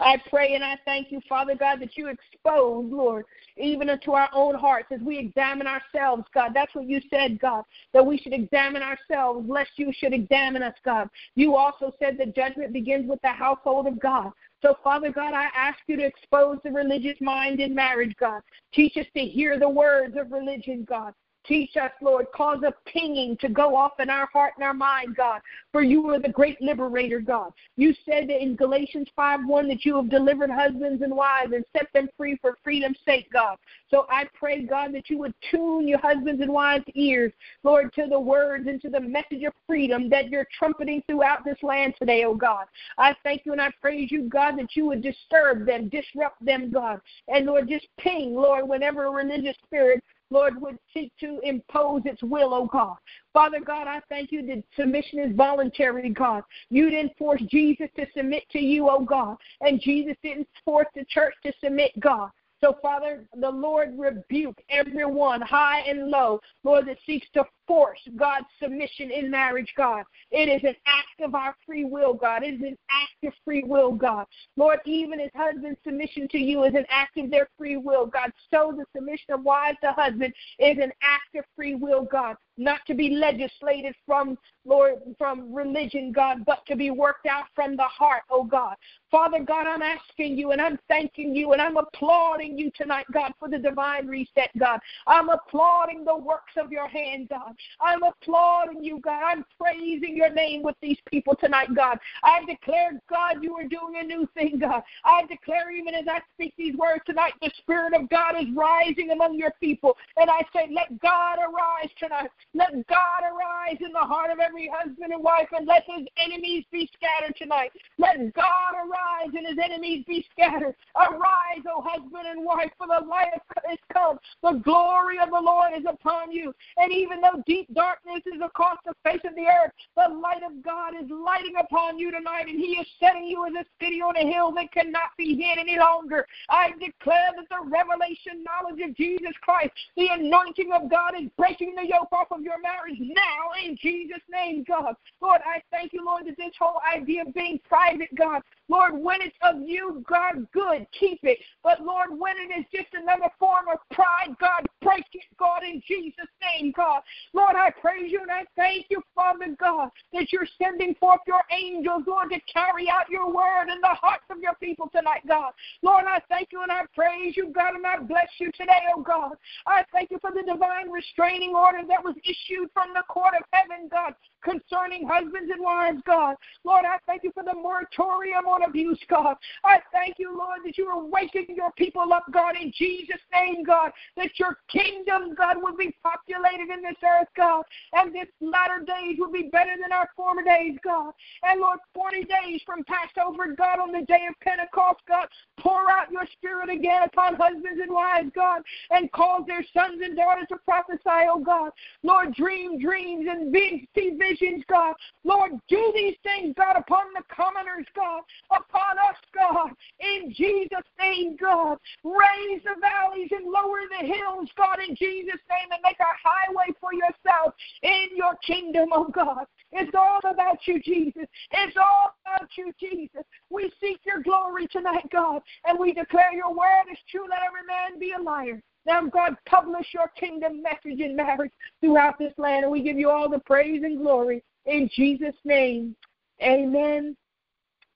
I 0.00 0.16
pray 0.30 0.54
and 0.54 0.64
I 0.64 0.78
thank 0.84 1.10
you, 1.10 1.20
Father 1.28 1.54
God, 1.54 1.80
that 1.80 1.96
you 1.96 2.08
expose, 2.08 2.86
Lord, 2.90 3.24
even 3.56 3.90
unto 3.90 4.12
our 4.12 4.28
own 4.32 4.54
hearts 4.54 4.88
as 4.90 5.00
we 5.00 5.18
examine 5.18 5.66
ourselves, 5.66 6.24
God. 6.34 6.52
That's 6.54 6.74
what 6.74 6.86
you 6.86 7.00
said, 7.10 7.40
God, 7.40 7.64
that 7.92 8.04
we 8.04 8.18
should 8.18 8.32
examine 8.32 8.82
ourselves, 8.82 9.48
lest 9.48 9.70
you 9.76 9.92
should 9.96 10.12
examine 10.12 10.62
us, 10.62 10.74
God. 10.84 11.08
You 11.34 11.56
also 11.56 11.92
said 11.98 12.16
that 12.18 12.34
judgment 12.34 12.72
begins 12.72 13.08
with 13.08 13.20
the 13.22 13.28
household 13.28 13.86
of 13.86 14.00
God. 14.00 14.32
So, 14.62 14.76
Father 14.82 15.12
God, 15.12 15.34
I 15.34 15.48
ask 15.54 15.78
you 15.86 15.96
to 15.96 16.04
expose 16.04 16.58
the 16.64 16.70
religious 16.70 17.20
mind 17.20 17.60
in 17.60 17.74
marriage, 17.74 18.14
God. 18.18 18.40
Teach 18.72 18.96
us 18.96 19.06
to 19.14 19.20
hear 19.20 19.58
the 19.58 19.68
words 19.68 20.16
of 20.18 20.32
religion, 20.32 20.84
God. 20.88 21.12
Teach 21.46 21.76
us, 21.76 21.92
Lord. 22.00 22.26
Cause 22.34 22.62
a 22.66 22.74
pinging 22.90 23.36
to 23.40 23.48
go 23.48 23.76
off 23.76 24.00
in 24.00 24.10
our 24.10 24.26
heart 24.32 24.54
and 24.56 24.64
our 24.64 24.74
mind, 24.74 25.16
God. 25.16 25.40
For 25.70 25.82
you 25.82 26.08
are 26.10 26.18
the 26.18 26.28
great 26.28 26.60
liberator, 26.60 27.20
God. 27.20 27.52
You 27.76 27.94
said 28.04 28.28
that 28.28 28.42
in 28.42 28.56
Galatians 28.56 29.08
5 29.14 29.46
1 29.46 29.68
that 29.68 29.84
you 29.84 29.96
have 29.96 30.10
delivered 30.10 30.50
husbands 30.50 31.02
and 31.02 31.14
wives 31.14 31.52
and 31.52 31.64
set 31.72 31.86
them 31.92 32.08
free 32.16 32.36
for 32.40 32.58
freedom's 32.64 32.98
sake, 33.04 33.30
God. 33.32 33.58
So 33.90 34.06
I 34.10 34.24
pray, 34.34 34.62
God, 34.62 34.92
that 34.94 35.08
you 35.08 35.18
would 35.18 35.34
tune 35.50 35.86
your 35.86 35.98
husbands 35.98 36.42
and 36.42 36.52
wives' 36.52 36.84
ears, 36.94 37.32
Lord, 37.62 37.92
to 37.94 38.06
the 38.08 38.18
words 38.18 38.66
and 38.66 38.80
to 38.82 38.90
the 38.90 39.00
message 39.00 39.44
of 39.44 39.52
freedom 39.66 40.08
that 40.10 40.28
you're 40.28 40.48
trumpeting 40.58 41.02
throughout 41.06 41.44
this 41.44 41.58
land 41.62 41.94
today, 41.98 42.24
oh 42.24 42.34
God. 42.34 42.66
I 42.98 43.14
thank 43.22 43.42
you 43.44 43.52
and 43.52 43.60
I 43.60 43.70
praise 43.80 44.10
you, 44.10 44.28
God, 44.28 44.58
that 44.58 44.74
you 44.74 44.86
would 44.86 45.02
disturb 45.02 45.66
them, 45.66 45.88
disrupt 45.88 46.44
them, 46.44 46.70
God. 46.72 47.00
And 47.28 47.46
Lord, 47.46 47.68
just 47.68 47.86
ping, 47.98 48.34
Lord, 48.34 48.68
whenever 48.68 49.04
a 49.04 49.10
religious 49.10 49.56
spirit 49.64 50.02
Lord, 50.30 50.60
would 50.60 50.78
seek 50.92 51.12
to 51.20 51.40
impose 51.42 52.02
its 52.04 52.22
will, 52.22 52.52
oh 52.52 52.66
God. 52.66 52.96
Father 53.32 53.60
God, 53.60 53.86
I 53.86 54.00
thank 54.08 54.32
you 54.32 54.44
that 54.46 54.62
submission 54.74 55.20
is 55.20 55.36
voluntary, 55.36 56.08
God. 56.08 56.42
You 56.70 56.90
didn't 56.90 57.16
force 57.16 57.42
Jesus 57.50 57.88
to 57.96 58.06
submit 58.16 58.44
to 58.50 58.58
you, 58.58 58.88
oh 58.90 59.04
God. 59.04 59.36
And 59.60 59.80
Jesus 59.80 60.16
didn't 60.22 60.48
force 60.64 60.88
the 60.94 61.04
church 61.04 61.34
to 61.44 61.52
submit, 61.62 61.92
God. 62.00 62.30
So, 62.62 62.76
Father, 62.80 63.24
the 63.38 63.50
Lord 63.50 63.98
rebuke 63.98 64.58
everyone, 64.70 65.42
high 65.42 65.80
and 65.80 66.08
low, 66.08 66.40
Lord, 66.64 66.86
that 66.86 66.96
seeks 67.04 67.26
to 67.34 67.44
force 67.66 68.00
God's 68.16 68.46
submission 68.62 69.10
in 69.10 69.30
marriage, 69.30 69.72
God. 69.76 70.04
It 70.30 70.48
is 70.48 70.62
an 70.64 70.76
act 70.86 71.20
of 71.20 71.34
our 71.34 71.54
free 71.66 71.84
will, 71.84 72.14
God. 72.14 72.42
It 72.42 72.54
is 72.54 72.62
an 72.62 72.78
act 72.90 73.24
of 73.24 73.32
free 73.44 73.62
will, 73.62 73.92
God. 73.92 74.26
Lord, 74.56 74.78
even 74.86 75.20
as 75.20 75.30
husband's 75.34 75.78
submission 75.84 76.28
to 76.28 76.38
you 76.38 76.64
is 76.64 76.74
an 76.74 76.86
act 76.88 77.18
of 77.18 77.30
their 77.30 77.48
free 77.58 77.76
will, 77.76 78.06
God. 78.06 78.32
So 78.50 78.74
the 78.76 78.84
submission 78.96 79.34
of 79.34 79.42
wives 79.42 79.78
to 79.82 79.92
husband 79.92 80.32
is 80.58 80.78
an 80.78 80.92
act 81.02 81.34
of 81.36 81.44
free 81.54 81.74
will, 81.74 82.04
God. 82.04 82.36
Not 82.58 82.80
to 82.86 82.94
be 82.94 83.10
legislated 83.10 83.94
from, 84.06 84.38
Lord, 84.64 84.94
from 85.18 85.54
religion, 85.54 86.12
God, 86.12 86.44
but 86.46 86.64
to 86.66 86.76
be 86.76 86.90
worked 86.90 87.26
out 87.26 87.44
from 87.54 87.76
the 87.76 87.84
heart, 87.84 88.22
oh 88.30 88.44
God. 88.44 88.76
Father 89.10 89.40
God, 89.40 89.66
I'm 89.66 89.82
asking 89.82 90.36
you 90.36 90.50
and 90.52 90.60
I'm 90.60 90.78
thanking 90.88 91.34
you 91.34 91.52
and 91.52 91.62
I'm 91.62 91.76
applauding 91.76 92.58
you 92.58 92.70
tonight, 92.76 93.06
God, 93.12 93.32
for 93.38 93.48
the 93.48 93.58
divine 93.58 94.06
reset, 94.06 94.50
God. 94.58 94.80
I'm 95.06 95.28
applauding 95.28 96.04
the 96.04 96.16
works 96.16 96.52
of 96.56 96.72
your 96.72 96.88
hand, 96.88 97.28
God. 97.28 97.54
I'm 97.80 98.02
applauding 98.02 98.82
you, 98.82 98.98
God. 99.00 99.22
I'm 99.24 99.44
praising 99.60 100.16
your 100.16 100.32
name 100.32 100.62
with 100.62 100.76
these 100.82 100.98
people 101.06 101.34
tonight, 101.36 101.68
God. 101.74 101.98
I 102.24 102.44
declare, 102.44 103.00
God, 103.08 103.42
you 103.42 103.54
are 103.56 103.64
doing 103.64 103.96
a 104.00 104.04
new 104.04 104.28
thing, 104.34 104.58
God. 104.58 104.82
I 105.04 105.24
declare, 105.26 105.70
even 105.70 105.94
as 105.94 106.06
I 106.08 106.20
speak 106.34 106.54
these 106.56 106.76
words 106.76 107.02
tonight, 107.06 107.34
the 107.40 107.50
Spirit 107.58 107.94
of 107.94 108.08
God 108.08 108.34
is 108.40 108.46
rising 108.54 109.10
among 109.10 109.34
your 109.34 109.52
people. 109.60 109.96
And 110.16 110.28
I 110.30 110.40
say, 110.52 110.68
let 110.74 111.00
God 111.00 111.38
arise 111.38 111.90
tonight. 111.98 112.30
Let 112.56 112.86
God 112.86 113.20
arise 113.20 113.76
in 113.80 113.92
the 113.92 113.98
heart 113.98 114.30
of 114.30 114.38
every 114.40 114.70
husband 114.72 115.12
and 115.12 115.22
wife, 115.22 115.48
and 115.52 115.66
let 115.66 115.84
his 115.84 116.06
enemies 116.16 116.64
be 116.72 116.88
scattered 116.94 117.36
tonight. 117.36 117.70
Let 117.98 118.32
God 118.32 118.72
arise 118.74 119.34
and 119.36 119.46
his 119.46 119.58
enemies 119.62 120.04
be 120.08 120.26
scattered. 120.32 120.74
Arise, 120.96 121.64
O 121.70 121.82
husband 121.84 122.26
and 122.26 122.44
wife, 122.44 122.70
for 122.78 122.86
the 122.86 123.04
light 123.06 123.28
is 123.70 123.78
come. 123.92 124.18
The 124.42 124.60
glory 124.64 125.18
of 125.18 125.30
the 125.30 125.40
Lord 125.40 125.72
is 125.76 125.84
upon 125.86 126.32
you. 126.32 126.54
And 126.78 126.90
even 126.90 127.20
though 127.20 127.42
deep 127.46 127.72
darkness 127.74 128.22
is 128.24 128.40
across 128.42 128.78
the 128.86 128.94
face 129.04 129.20
of 129.24 129.34
the 129.34 129.46
earth. 129.46 129.72
The 129.96 130.14
light 130.14 130.42
of 130.42 130.62
God 130.62 130.94
is 130.94 131.10
lighting 131.10 131.56
upon 131.60 131.98
you 131.98 132.10
tonight, 132.10 132.48
and 132.48 132.58
He 132.58 132.78
is 132.80 132.86
setting 132.98 133.26
you 133.26 133.46
as 133.46 133.52
a 133.52 133.84
city 133.84 134.00
on 134.00 134.16
a 134.16 134.24
hill 134.24 134.52
that 134.52 134.72
cannot 134.72 135.12
be 135.18 135.36
hid 135.36 135.58
any 135.58 135.78
longer. 135.78 136.26
I 136.48 136.70
declare 136.72 137.32
that 137.36 137.48
the 137.50 137.68
revelation 137.68 138.44
knowledge 138.44 138.80
of 138.80 138.96
Jesus 138.96 139.32
Christ, 139.42 139.72
the 139.96 140.08
anointing 140.10 140.72
of 140.72 140.90
God, 140.90 141.12
is 141.20 141.28
breaking 141.36 141.74
the 141.74 141.86
yoke 141.86 142.08
off 142.12 142.28
of 142.30 142.42
your 142.46 142.60
marriage 142.60 142.98
now 143.00 143.50
in 143.62 143.76
Jesus' 143.76 144.22
name, 144.30 144.64
God. 144.66 144.94
Lord, 145.20 145.40
I 145.44 145.60
thank 145.72 145.92
you, 145.92 146.04
Lord, 146.04 146.26
that 146.26 146.36
this 146.38 146.54
whole 146.58 146.80
idea 146.94 147.22
of 147.22 147.34
being 147.34 147.58
private, 147.68 148.08
God, 148.14 148.40
Lord, 148.68 148.98
when 148.98 149.22
it's 149.22 149.36
of 149.42 149.56
you, 149.64 150.04
God, 150.08 150.46
good, 150.52 150.86
keep 150.98 151.20
it. 151.22 151.38
But 151.62 151.82
Lord, 151.82 152.10
when 152.18 152.36
it 152.36 152.58
is 152.58 152.64
just 152.74 152.92
another 152.94 153.30
form 153.38 153.66
of 153.72 153.78
pride, 153.90 154.36
God, 154.40 154.66
break 154.82 155.04
it, 155.12 155.24
God, 155.38 155.62
in 155.62 155.82
Jesus' 155.86 156.26
name, 156.42 156.72
God. 156.76 157.02
Lord, 157.32 157.56
I 157.56 157.70
praise 157.70 158.10
you 158.10 158.20
and 158.22 158.30
I 158.30 158.44
thank 158.56 158.86
you, 158.90 159.02
Father 159.14 159.54
God, 159.58 159.90
that 160.12 160.32
you're 160.32 160.48
sending 160.60 160.94
forth 160.96 161.20
your 161.26 161.42
angels, 161.52 162.04
Lord, 162.06 162.30
to 162.30 162.40
carry 162.52 162.88
out 162.90 163.08
your 163.08 163.32
word 163.32 163.68
in 163.72 163.80
the 163.80 163.94
hearts 163.94 164.24
of 164.30 164.38
your 164.40 164.54
people 164.54 164.88
tonight, 164.90 165.22
God. 165.28 165.52
Lord, 165.82 166.04
I 166.08 166.20
thank 166.28 166.48
you 166.52 166.62
and 166.62 166.72
I 166.72 166.82
praise 166.94 167.36
you, 167.36 167.52
God, 167.54 167.74
and 167.74 167.86
I 167.86 167.98
bless 167.98 168.28
you 168.38 168.50
today, 168.52 168.82
oh 168.94 169.02
God. 169.02 169.32
I 169.66 169.84
thank 169.92 170.10
you 170.10 170.18
for 170.20 170.30
the 170.30 170.42
divine 170.42 170.90
restraining 170.90 171.54
order 171.54 171.82
that 171.88 172.02
was 172.02 172.14
issued 172.24 172.70
from 172.72 172.92
the 172.94 173.02
court 173.08 173.34
of 173.38 173.44
heaven, 173.52 173.88
God, 173.90 174.14
concerning 174.42 175.06
husbands 175.06 175.50
and 175.52 175.62
wives, 175.62 176.00
God. 176.06 176.36
Lord, 176.64 176.84
I 176.84 176.98
thank 177.06 177.22
you 177.24 177.32
for 177.32 177.42
the 177.42 177.54
moratorium 177.54 178.46
on 178.46 178.62
abuse, 178.62 179.00
God. 179.08 179.36
I 179.64 179.78
thank 179.92 180.16
you, 180.18 180.36
Lord, 180.36 180.60
that 180.64 180.78
you 180.78 180.86
are 180.86 181.04
waking 181.04 181.46
your 181.56 181.72
people 181.72 182.12
up, 182.12 182.24
God, 182.32 182.54
in 182.60 182.72
Jesus' 182.76 183.20
name, 183.32 183.64
God, 183.64 183.90
that 184.16 184.38
your 184.38 184.58
kingdom, 184.68 185.34
God, 185.34 185.56
will 185.62 185.76
be 185.76 185.94
populated 186.02 186.70
in 186.72 186.82
this 186.82 186.96
earth, 187.04 187.28
God, 187.36 187.62
and 187.92 188.14
this 188.14 188.28
latter 188.40 188.84
days 188.86 189.16
will 189.18 189.32
be 189.32 189.48
better 189.50 189.72
than 189.80 189.92
our 189.92 190.08
former 190.16 190.42
days, 190.42 190.76
God. 190.84 191.12
And 191.42 191.60
Lord, 191.60 191.78
40 191.94 192.24
days 192.24 192.60
from 192.64 192.84
Passover, 192.84 193.54
God, 193.56 193.80
on 193.80 193.92
the 193.92 194.06
day 194.06 194.26
of 194.28 194.38
Pentecost, 194.40 195.00
God, 195.08 195.28
pour 195.58 195.90
out 195.90 196.10
your 196.10 196.26
spirit 196.32 196.70
again 196.70 197.02
upon 197.04 197.34
husbands 197.34 197.80
and 197.80 197.92
wives, 197.92 198.30
God, 198.34 198.62
and 198.90 199.10
cause 199.12 199.42
their 199.46 199.64
sons 199.74 200.00
and 200.02 200.16
daughters 200.16 200.46
to 200.50 200.56
prophesy, 200.64 201.26
oh 201.28 201.40
God. 201.40 201.70
Lord, 202.02 202.34
dream 202.34 202.78
dreams 202.78 203.26
and 203.28 203.52
see 203.94 204.10
visions, 204.10 204.25
God. 204.68 204.94
Lord, 205.24 205.52
do 205.68 205.92
these 205.94 206.16
things, 206.22 206.54
God, 206.56 206.76
upon 206.76 207.06
the 207.14 207.22
commoners, 207.34 207.86
God, 207.94 208.22
upon 208.50 208.98
us, 208.98 209.16
God, 209.34 209.70
in 210.00 210.32
Jesus' 210.32 210.86
name, 210.98 211.36
God. 211.36 211.78
Raise 212.04 212.62
the 212.64 212.76
valleys 212.80 213.30
and 213.32 213.46
lower 213.46 213.80
the 213.90 214.06
hills, 214.06 214.48
God, 214.56 214.78
in 214.86 214.94
Jesus' 214.96 215.40
name, 215.48 215.68
and 215.72 215.80
make 215.82 215.98
a 216.00 216.28
highway 216.28 216.74
for 216.80 216.92
yourself 216.92 217.54
in 217.82 218.08
your 218.16 218.36
kingdom, 218.46 218.88
oh 218.92 219.08
God. 219.08 219.46
It's 219.72 219.94
all 219.94 220.20
about 220.24 220.58
you, 220.66 220.80
Jesus. 220.80 221.26
It's 221.50 221.76
all 221.76 222.14
about 222.24 222.48
you, 222.56 222.72
Jesus. 222.78 223.24
We 223.50 223.70
seek 223.80 224.00
your 224.04 224.22
glory 224.22 224.66
tonight, 224.68 225.06
God, 225.12 225.42
and 225.64 225.78
we 225.78 225.92
declare 225.92 226.32
your 226.32 226.54
word 226.54 226.86
is 226.90 226.98
true. 227.10 227.26
Let 227.28 227.40
every 227.46 227.66
man 227.66 227.98
be 227.98 228.12
a 228.18 228.22
liar. 228.22 228.62
Now, 228.86 229.04
God, 229.06 229.34
publish 229.46 229.86
your 229.92 230.08
kingdom 230.18 230.62
message 230.62 231.00
in 231.00 231.16
marriage 231.16 231.50
throughout 231.80 232.18
this 232.18 232.32
land, 232.38 232.62
and 232.62 232.72
we 232.72 232.82
give 232.82 232.98
you 232.98 233.10
all 233.10 233.28
the 233.28 233.40
praise 233.40 233.82
and 233.82 233.98
glory 233.98 234.44
in 234.64 234.88
Jesus' 234.94 235.34
name. 235.44 235.96
Amen 236.40 237.16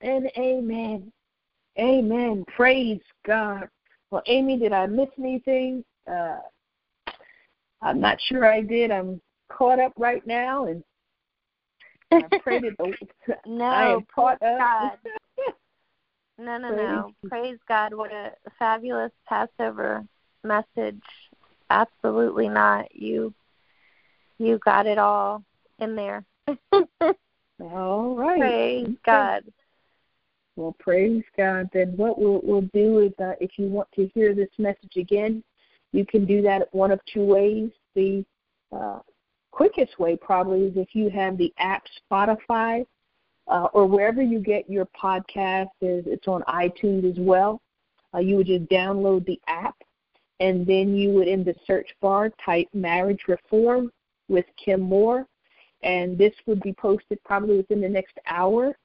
and 0.00 0.30
amen. 0.36 1.12
Amen. 1.78 2.44
Praise 2.56 3.00
God. 3.24 3.68
Well, 4.10 4.22
Amy, 4.26 4.58
did 4.58 4.72
I 4.72 4.86
miss 4.86 5.08
anything? 5.18 5.84
Uh, 6.10 6.38
I'm 7.80 8.00
not 8.00 8.18
sure 8.28 8.50
I 8.52 8.60
did. 8.60 8.90
I'm 8.90 9.20
caught 9.48 9.78
up 9.78 9.92
right 9.96 10.26
now, 10.26 10.64
and 10.64 10.82
I 12.12 12.22
pray 12.42 12.58
that 12.58 12.76
the 12.78 13.36
no, 13.46 13.64
I 13.64 13.84
am 13.86 14.06
caught 14.12 14.42
up. 14.42 14.98
No, 16.38 16.56
no, 16.56 16.74
no. 16.74 17.12
Praise 17.28 17.58
God. 17.68 17.92
What 17.92 18.12
a 18.12 18.32
fabulous 18.58 19.12
Passover 19.28 20.06
message. 20.44 21.02
Absolutely 21.70 22.48
not. 22.48 22.94
You 22.94 23.32
you 24.38 24.58
got 24.64 24.86
it 24.86 24.98
all 24.98 25.42
in 25.78 25.94
there. 25.94 26.24
all 27.60 28.16
right. 28.16 28.38
Praise 28.38 28.96
God. 29.04 29.44
Well, 30.56 30.74
praise 30.78 31.22
God. 31.36 31.68
Then 31.72 31.92
what 31.96 32.18
we'll, 32.18 32.40
we'll 32.42 32.68
do 32.74 33.00
is 33.00 33.12
uh, 33.22 33.32
if 33.40 33.52
you 33.56 33.66
want 33.66 33.88
to 33.94 34.08
hear 34.14 34.34
this 34.34 34.48
message 34.58 34.96
again, 34.96 35.42
you 35.92 36.04
can 36.04 36.24
do 36.24 36.42
that 36.42 36.68
one 36.72 36.90
of 36.90 37.00
two 37.12 37.24
ways. 37.24 37.70
The 37.94 38.24
uh, 38.72 39.00
quickest 39.50 39.98
way 39.98 40.16
probably 40.16 40.62
is 40.62 40.72
if 40.76 40.94
you 40.94 41.10
have 41.10 41.38
the 41.38 41.52
app 41.58 41.84
Spotify 42.10 42.84
uh, 43.50 43.68
or 43.72 43.86
wherever 43.86 44.22
you 44.22 44.38
get 44.38 44.70
your 44.70 44.86
podcast. 44.86 45.68
It's 45.80 46.28
on 46.28 46.42
iTunes 46.42 47.10
as 47.10 47.18
well. 47.18 47.60
Uh, 48.14 48.18
you 48.18 48.36
would 48.36 48.46
just 48.46 48.64
download 48.66 49.26
the 49.26 49.40
app 49.46 49.76
and 50.40 50.66
then 50.66 50.96
you 50.96 51.10
would 51.10 51.28
in 51.28 51.44
the 51.44 51.54
search 51.66 51.88
bar 52.00 52.30
type 52.44 52.68
marriage 52.72 53.24
reform 53.28 53.92
with 54.28 54.46
Kim 54.62 54.80
Moore, 54.80 55.26
and 55.82 56.18
this 56.18 56.32
would 56.46 56.60
be 56.60 56.72
posted 56.72 57.22
probably 57.24 57.58
within 57.58 57.80
the 57.80 57.88
next 57.88 58.18
hour. 58.26 58.76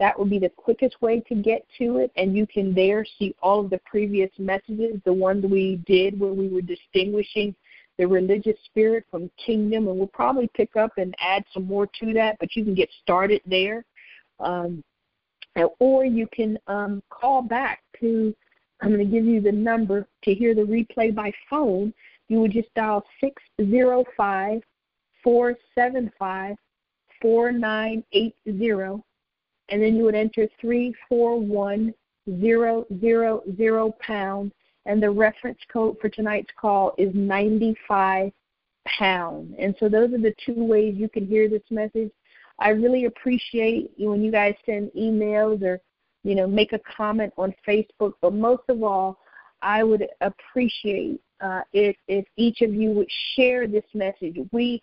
That 0.00 0.18
would 0.18 0.28
be 0.28 0.40
the 0.40 0.50
quickest 0.50 1.00
way 1.00 1.20
to 1.28 1.34
get 1.36 1.64
to 1.78 1.98
it, 1.98 2.10
and 2.16 2.36
you 2.36 2.46
can 2.46 2.74
there 2.74 3.06
see 3.18 3.34
all 3.40 3.60
of 3.60 3.70
the 3.70 3.80
previous 3.86 4.30
messages, 4.38 5.00
the 5.04 5.12
ones 5.12 5.44
we 5.44 5.76
did 5.86 6.18
where 6.18 6.32
we 6.32 6.48
were 6.48 6.62
distinguishing 6.62 7.54
the 7.96 8.06
religious 8.06 8.56
spirit 8.64 9.04
from 9.08 9.30
kingdom, 9.44 9.86
and 9.86 9.96
we'll 9.96 10.08
probably 10.08 10.50
pick 10.54 10.74
up 10.74 10.90
and 10.96 11.14
add 11.20 11.44
some 11.52 11.64
more 11.66 11.86
to 12.00 12.12
that, 12.12 12.36
but 12.40 12.56
you 12.56 12.64
can 12.64 12.74
get 12.74 12.90
started 13.02 13.40
there. 13.46 13.84
Um, 14.40 14.82
or 15.78 16.04
you 16.04 16.26
can 16.32 16.58
um, 16.66 17.00
call 17.10 17.40
back 17.40 17.80
to, 18.00 18.34
I'm 18.82 18.92
going 18.92 18.98
to 18.98 19.12
give 19.12 19.24
you 19.24 19.40
the 19.40 19.52
number 19.52 20.06
to 20.24 20.34
hear 20.34 20.54
the 20.54 20.62
replay 20.62 21.14
by 21.14 21.32
phone. 21.48 21.94
You 22.28 22.40
would 22.40 22.52
just 22.52 22.74
dial 22.74 23.04
605 23.20 24.60
475 25.22 26.56
4980, 27.22 29.02
and 29.70 29.82
then 29.82 29.96
you 29.96 30.04
would 30.04 30.14
enter 30.14 30.46
341000 30.60 31.94
pound 34.00 34.52
and 34.86 35.02
the 35.02 35.10
reference 35.10 35.58
code 35.72 35.96
for 36.00 36.08
tonight's 36.08 36.50
call 36.60 36.94
is 36.98 37.14
95 37.14 38.30
pound. 38.86 39.54
And 39.58 39.74
so 39.80 39.88
those 39.88 40.12
are 40.12 40.18
the 40.18 40.34
two 40.44 40.64
ways 40.64 40.94
you 40.96 41.08
can 41.08 41.26
hear 41.26 41.48
this 41.48 41.62
message. 41.70 42.10
I 42.58 42.70
really 42.70 43.06
appreciate 43.06 43.92
when 43.98 44.22
you 44.22 44.30
guys 44.30 44.54
send 44.66 44.90
emails 44.92 45.62
or 45.62 45.80
you 46.24 46.34
know 46.34 46.46
make 46.46 46.72
a 46.72 46.80
comment 46.80 47.32
on 47.38 47.54
Facebook, 47.66 48.14
but 48.20 48.32
most 48.32 48.62
of 48.68 48.82
all, 48.82 49.18
I 49.62 49.84
would 49.84 50.06
appreciate 50.20 51.20
uh, 51.40 51.62
if 51.72 51.96
if 52.08 52.24
each 52.36 52.62
of 52.62 52.74
you 52.74 52.90
would 52.92 53.10
share 53.36 53.66
this 53.66 53.84
message. 53.92 54.38
We, 54.52 54.82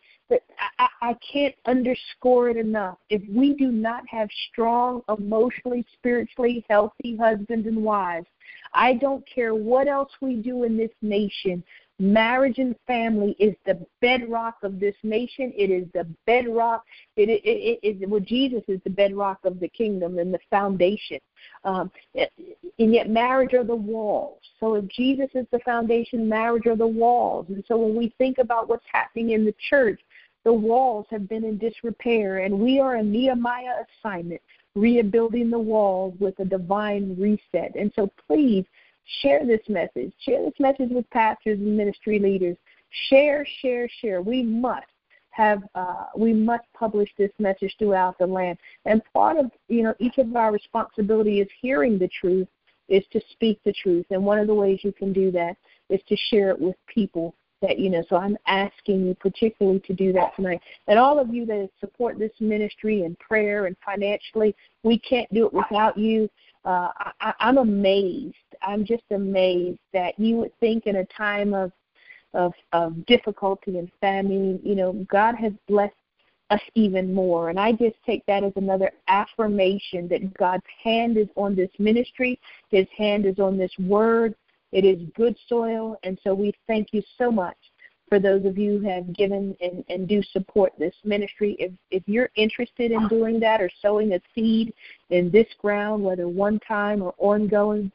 I, 0.79 0.87
I 1.01 1.15
can't 1.33 1.55
underscore 1.65 2.49
it 2.49 2.57
enough. 2.57 2.97
If 3.09 3.21
we 3.33 3.53
do 3.53 3.71
not 3.71 4.03
have 4.07 4.29
strong, 4.51 5.01
emotionally, 5.09 5.85
spiritually 5.93 6.65
healthy 6.69 7.17
husbands 7.17 7.67
and 7.67 7.83
wives, 7.83 8.27
I 8.73 8.93
don't 8.93 9.23
care 9.27 9.55
what 9.55 9.87
else 9.87 10.11
we 10.21 10.35
do 10.35 10.63
in 10.63 10.77
this 10.77 10.91
nation. 11.01 11.63
Marriage 12.01 12.57
and 12.57 12.75
family 12.87 13.35
is 13.37 13.53
the 13.67 13.79
bedrock 14.01 14.57
of 14.63 14.79
this 14.79 14.95
nation. 15.03 15.53
It 15.55 15.69
is 15.69 15.85
the 15.93 16.07
bedrock. 16.25 16.83
It, 17.15 17.29
it, 17.29 17.41
it, 17.45 17.79
it 17.83 18.09
well, 18.09 18.19
Jesus 18.19 18.63
is 18.67 18.79
the 18.83 18.89
bedrock 18.89 19.37
of 19.43 19.59
the 19.59 19.67
kingdom 19.67 20.17
and 20.17 20.33
the 20.33 20.39
foundation. 20.49 21.19
Um, 21.63 21.91
and 22.15 22.93
yet, 22.93 23.07
marriage 23.07 23.53
are 23.53 23.63
the 23.63 23.75
walls. 23.75 24.39
So, 24.59 24.73
if 24.73 24.87
Jesus 24.87 25.29
is 25.35 25.45
the 25.51 25.59
foundation, 25.59 26.27
marriage 26.27 26.65
are 26.65 26.75
the 26.75 26.87
walls. 26.87 27.45
And 27.49 27.63
so, 27.67 27.77
when 27.77 27.95
we 27.95 28.11
think 28.17 28.39
about 28.39 28.67
what's 28.67 28.85
happening 28.91 29.31
in 29.31 29.45
the 29.45 29.53
church, 29.69 29.99
the 30.43 30.53
walls 30.53 31.05
have 31.11 31.29
been 31.29 31.43
in 31.43 31.59
disrepair, 31.59 32.39
and 32.39 32.59
we 32.59 32.79
are 32.79 32.95
a 32.95 33.03
Nehemiah 33.03 33.83
assignment 34.03 34.41
rebuilding 34.73 35.51
the 35.51 35.59
walls 35.59 36.15
with 36.19 36.39
a 36.39 36.45
divine 36.45 37.15
reset. 37.19 37.75
And 37.75 37.91
so 37.95 38.09
please 38.27 38.65
share 39.21 39.45
this 39.45 39.61
message. 39.67 40.13
Share 40.19 40.43
this 40.43 40.59
message 40.59 40.89
with 40.91 41.09
pastors 41.09 41.59
and 41.59 41.77
ministry 41.77 42.19
leaders. 42.19 42.57
Share, 43.09 43.45
share, 43.61 43.87
share. 44.01 44.21
We 44.21 44.43
must 44.43 44.87
have 45.31 45.63
uh, 45.75 46.05
we 46.15 46.33
must 46.33 46.65
publish 46.73 47.09
this 47.17 47.31
message 47.39 47.73
throughout 47.79 48.17
the 48.17 48.27
land. 48.27 48.57
And 48.85 49.01
part 49.13 49.37
of 49.37 49.51
you 49.67 49.83
know 49.83 49.93
each 49.99 50.17
of 50.17 50.35
our 50.35 50.51
responsibility 50.51 51.39
is 51.39 51.47
hearing 51.61 51.97
the 51.97 52.09
truth, 52.09 52.47
is 52.89 53.03
to 53.11 53.21
speak 53.31 53.59
the 53.63 53.73
truth. 53.73 54.05
And 54.11 54.25
one 54.25 54.39
of 54.39 54.47
the 54.47 54.53
ways 54.53 54.79
you 54.83 54.91
can 54.91 55.13
do 55.13 55.31
that 55.31 55.57
is 55.89 56.01
to 56.07 56.15
share 56.29 56.49
it 56.49 56.59
with 56.59 56.75
people 56.87 57.33
that 57.61 57.77
you 57.77 57.89
know 57.89 58.03
so 58.09 58.15
i'm 58.15 58.37
asking 58.47 59.05
you 59.05 59.15
particularly 59.15 59.79
to 59.81 59.93
do 59.93 60.11
that 60.11 60.35
tonight 60.35 60.59
and 60.87 60.97
all 60.97 61.19
of 61.19 61.33
you 61.33 61.45
that 61.45 61.69
support 61.79 62.17
this 62.17 62.31
ministry 62.39 63.03
in 63.03 63.15
prayer 63.15 63.67
and 63.67 63.75
financially 63.85 64.55
we 64.83 64.97
can't 64.99 65.31
do 65.33 65.45
it 65.45 65.53
without 65.53 65.97
you 65.97 66.29
uh, 66.65 66.89
I, 67.19 67.33
i'm 67.39 67.57
amazed. 67.57 68.35
I'm 68.61 68.85
just 68.85 69.03
amazed 69.11 69.79
that 69.93 70.19
you 70.19 70.35
would 70.37 70.57
think 70.59 70.85
in 70.85 70.97
a 70.97 71.05
time 71.05 71.53
of 71.53 71.71
of 72.33 72.53
of 72.71 73.05
difficulty 73.05 73.77
and 73.77 73.91
famine 73.99 74.59
you 74.63 74.75
know 74.75 74.93
god 75.09 75.35
has 75.35 75.53
blessed 75.67 75.93
us 76.49 76.61
even 76.75 77.13
more. 77.13 77.49
And 77.49 77.59
i 77.59 77.71
just 77.71 77.95
take 78.05 78.25
that 78.27 78.43
as 78.43 78.53
another 78.55 78.91
affirmation 79.07 80.07
that 80.09 80.33
god's 80.35 80.63
hand 80.83 81.17
is 81.17 81.27
on 81.35 81.55
this 81.55 81.71
ministry. 81.79 82.39
His 82.69 82.87
hand 82.97 83.25
is 83.25 83.39
on 83.39 83.57
this 83.57 83.71
word. 83.79 84.35
It 84.71 84.85
is 84.85 84.99
good 85.15 85.35
soil, 85.49 85.97
and 86.03 86.17
so 86.23 86.33
we 86.33 86.53
thank 86.65 86.89
you 86.93 87.01
so 87.17 87.29
much 87.29 87.57
for 88.11 88.19
those 88.19 88.43
of 88.43 88.57
you 88.57 88.77
who 88.77 88.89
have 88.89 89.13
given 89.13 89.55
and, 89.61 89.85
and 89.87 90.05
do 90.05 90.21
support 90.33 90.73
this 90.77 90.93
ministry. 91.05 91.55
If, 91.57 91.71
if 91.91 92.03
you're 92.07 92.29
interested 92.35 92.91
in 92.91 93.07
doing 93.07 93.39
that 93.39 93.61
or 93.61 93.69
sowing 93.81 94.11
a 94.11 94.19
seed 94.35 94.73
in 95.11 95.31
this 95.31 95.47
ground, 95.61 96.03
whether 96.03 96.27
one 96.27 96.59
time 96.67 97.01
or 97.01 97.15
ongoing, 97.19 97.89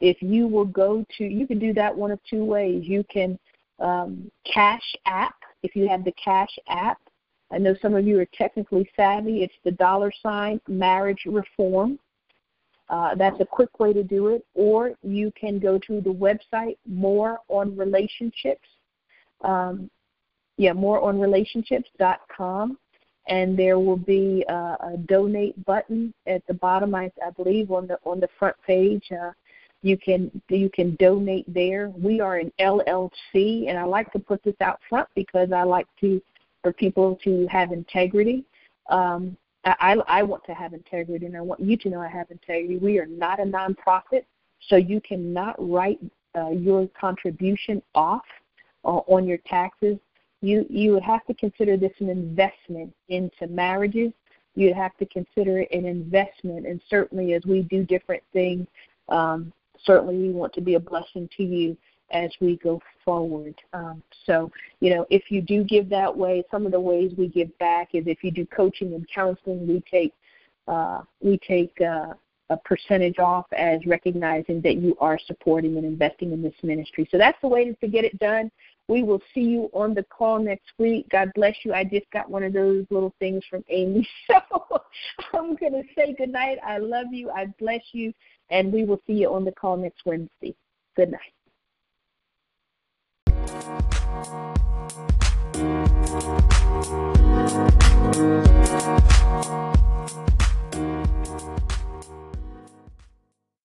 if 0.00 0.20
you 0.20 0.46
will 0.46 0.66
go 0.66 1.06
to, 1.16 1.24
you 1.24 1.46
can 1.46 1.58
do 1.58 1.72
that 1.72 1.96
one 1.96 2.10
of 2.10 2.20
two 2.28 2.44
ways. 2.44 2.84
You 2.84 3.02
can 3.04 3.38
um, 3.78 4.30
Cash 4.44 4.94
App, 5.06 5.36
if 5.62 5.74
you 5.74 5.88
have 5.88 6.04
the 6.04 6.12
Cash 6.22 6.58
App. 6.68 6.98
I 7.50 7.56
know 7.56 7.74
some 7.80 7.94
of 7.94 8.06
you 8.06 8.20
are 8.20 8.26
technically 8.26 8.86
savvy. 8.94 9.42
It's 9.42 9.54
the 9.64 9.70
dollar 9.70 10.12
sign 10.22 10.60
marriage 10.68 11.22
reform. 11.24 11.98
Uh, 12.90 13.14
that's 13.14 13.40
a 13.40 13.46
quick 13.46 13.80
way 13.80 13.94
to 13.94 14.02
do 14.02 14.28
it. 14.28 14.44
Or 14.52 14.92
you 15.02 15.32
can 15.32 15.58
go 15.58 15.78
to 15.78 16.02
the 16.02 16.12
website 16.12 16.76
More 16.86 17.38
on 17.48 17.74
Relationships. 17.74 18.68
Um, 19.44 19.90
yeah, 20.56 20.72
more 20.72 21.00
on 21.00 21.18
relationships.com, 21.20 22.78
and 23.28 23.58
there 23.58 23.78
will 23.78 23.96
be 23.96 24.44
a, 24.48 24.52
a 24.52 24.96
donate 25.06 25.64
button 25.64 26.14
at 26.26 26.46
the 26.46 26.54
bottom. 26.54 26.94
I, 26.94 27.10
I 27.24 27.30
believe 27.30 27.70
on 27.70 27.86
the 27.86 27.98
on 28.04 28.20
the 28.20 28.28
front 28.38 28.56
page. 28.66 29.04
Uh, 29.12 29.32
you 29.82 29.98
can 29.98 30.30
you 30.48 30.70
can 30.70 30.96
donate 30.96 31.52
there. 31.52 31.90
We 31.90 32.20
are 32.20 32.36
an 32.36 32.52
LLC, 32.58 33.68
and 33.68 33.78
I 33.78 33.84
like 33.84 34.12
to 34.12 34.18
put 34.18 34.42
this 34.42 34.54
out 34.60 34.80
front 34.88 35.08
because 35.14 35.52
I 35.52 35.62
like 35.62 35.86
to 36.00 36.22
for 36.62 36.72
people 36.72 37.18
to 37.24 37.46
have 37.48 37.72
integrity. 37.72 38.44
Um, 38.88 39.36
I, 39.66 39.96
I 40.06 40.22
want 40.22 40.44
to 40.44 40.54
have 40.54 40.72
integrity, 40.72 41.26
and 41.26 41.36
I 41.36 41.40
want 41.40 41.60
you 41.60 41.76
to 41.76 41.90
know 41.90 42.00
I 42.00 42.08
have 42.08 42.30
integrity. 42.30 42.76
We 42.76 42.98
are 42.98 43.06
not 43.06 43.40
a 43.40 43.44
nonprofit, 43.44 44.24
so 44.68 44.76
you 44.76 45.00
cannot 45.00 45.56
write 45.58 45.98
uh, 46.36 46.50
your 46.50 46.88
contribution 46.98 47.82
off 47.94 48.24
uh, 48.24 48.43
on 48.84 49.26
your 49.26 49.38
taxes. 49.38 49.98
You 50.40 50.66
you 50.68 50.92
would 50.92 51.02
have 51.02 51.24
to 51.26 51.34
consider 51.34 51.76
this 51.76 51.92
an 52.00 52.10
investment 52.10 52.92
into 53.08 53.46
marriages. 53.48 54.12
You'd 54.54 54.76
have 54.76 54.96
to 54.98 55.06
consider 55.06 55.60
it 55.60 55.68
an 55.72 55.84
investment, 55.84 56.66
and 56.66 56.80
certainly 56.88 57.34
as 57.34 57.44
we 57.44 57.62
do 57.62 57.84
different 57.84 58.22
things, 58.32 58.66
um, 59.08 59.52
certainly 59.84 60.16
we 60.16 60.30
want 60.30 60.52
to 60.54 60.60
be 60.60 60.74
a 60.74 60.80
blessing 60.80 61.28
to 61.36 61.42
you 61.42 61.76
as 62.10 62.30
we 62.40 62.56
go 62.56 62.80
forward. 63.04 63.54
Um, 63.72 64.02
so, 64.26 64.50
you 64.80 64.90
know, 64.90 65.06
if 65.10 65.30
you 65.30 65.42
do 65.42 65.64
give 65.64 65.88
that 65.88 66.16
way, 66.16 66.44
some 66.50 66.66
of 66.66 66.72
the 66.72 66.80
ways 66.80 67.12
we 67.16 67.28
give 67.28 67.56
back 67.58 67.88
is 67.94 68.04
if 68.06 68.22
you 68.22 68.30
do 68.30 68.46
coaching 68.46 68.94
and 68.94 69.06
counseling, 69.12 69.66
we 69.66 69.82
take 69.90 70.12
uh, 70.66 71.02
we 71.20 71.38
take 71.46 71.78
uh, 71.80 72.14
a 72.50 72.56
percentage 72.64 73.18
off 73.18 73.46
as 73.52 73.84
recognizing 73.86 74.60
that 74.62 74.76
you 74.76 74.96
are 75.00 75.18
supporting 75.26 75.76
and 75.76 75.84
investing 75.84 76.32
in 76.32 76.42
this 76.42 76.54
ministry. 76.62 77.06
So 77.10 77.18
that's 77.18 77.38
the 77.42 77.48
way 77.48 77.72
to 77.72 77.88
get 77.88 78.04
it 78.04 78.18
done. 78.18 78.50
We 78.86 79.02
will 79.02 79.22
see 79.32 79.40
you 79.40 79.70
on 79.72 79.94
the 79.94 80.02
call 80.02 80.38
next 80.38 80.72
week. 80.78 81.08
God 81.08 81.30
bless 81.34 81.56
you. 81.64 81.72
I 81.72 81.84
just 81.84 82.10
got 82.10 82.30
one 82.30 82.42
of 82.42 82.52
those 82.52 82.84
little 82.90 83.14
things 83.18 83.42
from 83.48 83.64
Amy. 83.68 84.08
So 85.32 85.38
I'm 85.40 85.56
going 85.56 85.72
to 85.72 85.82
say 85.96 86.14
good 86.16 86.30
night. 86.30 86.58
I 86.64 86.78
love 86.78 87.06
you. 87.10 87.28
I 87.28 87.46
bless 87.58 87.82
you. 87.92 88.12
And 88.50 88.72
we 88.72 88.84
will 88.84 89.00
see 89.08 89.14
you 89.14 89.34
on 89.34 89.44
the 89.44 89.50
call 89.50 89.76
next 89.76 90.06
Wednesday. 90.06 90.54
Good 90.96 91.10
night. 91.10 91.34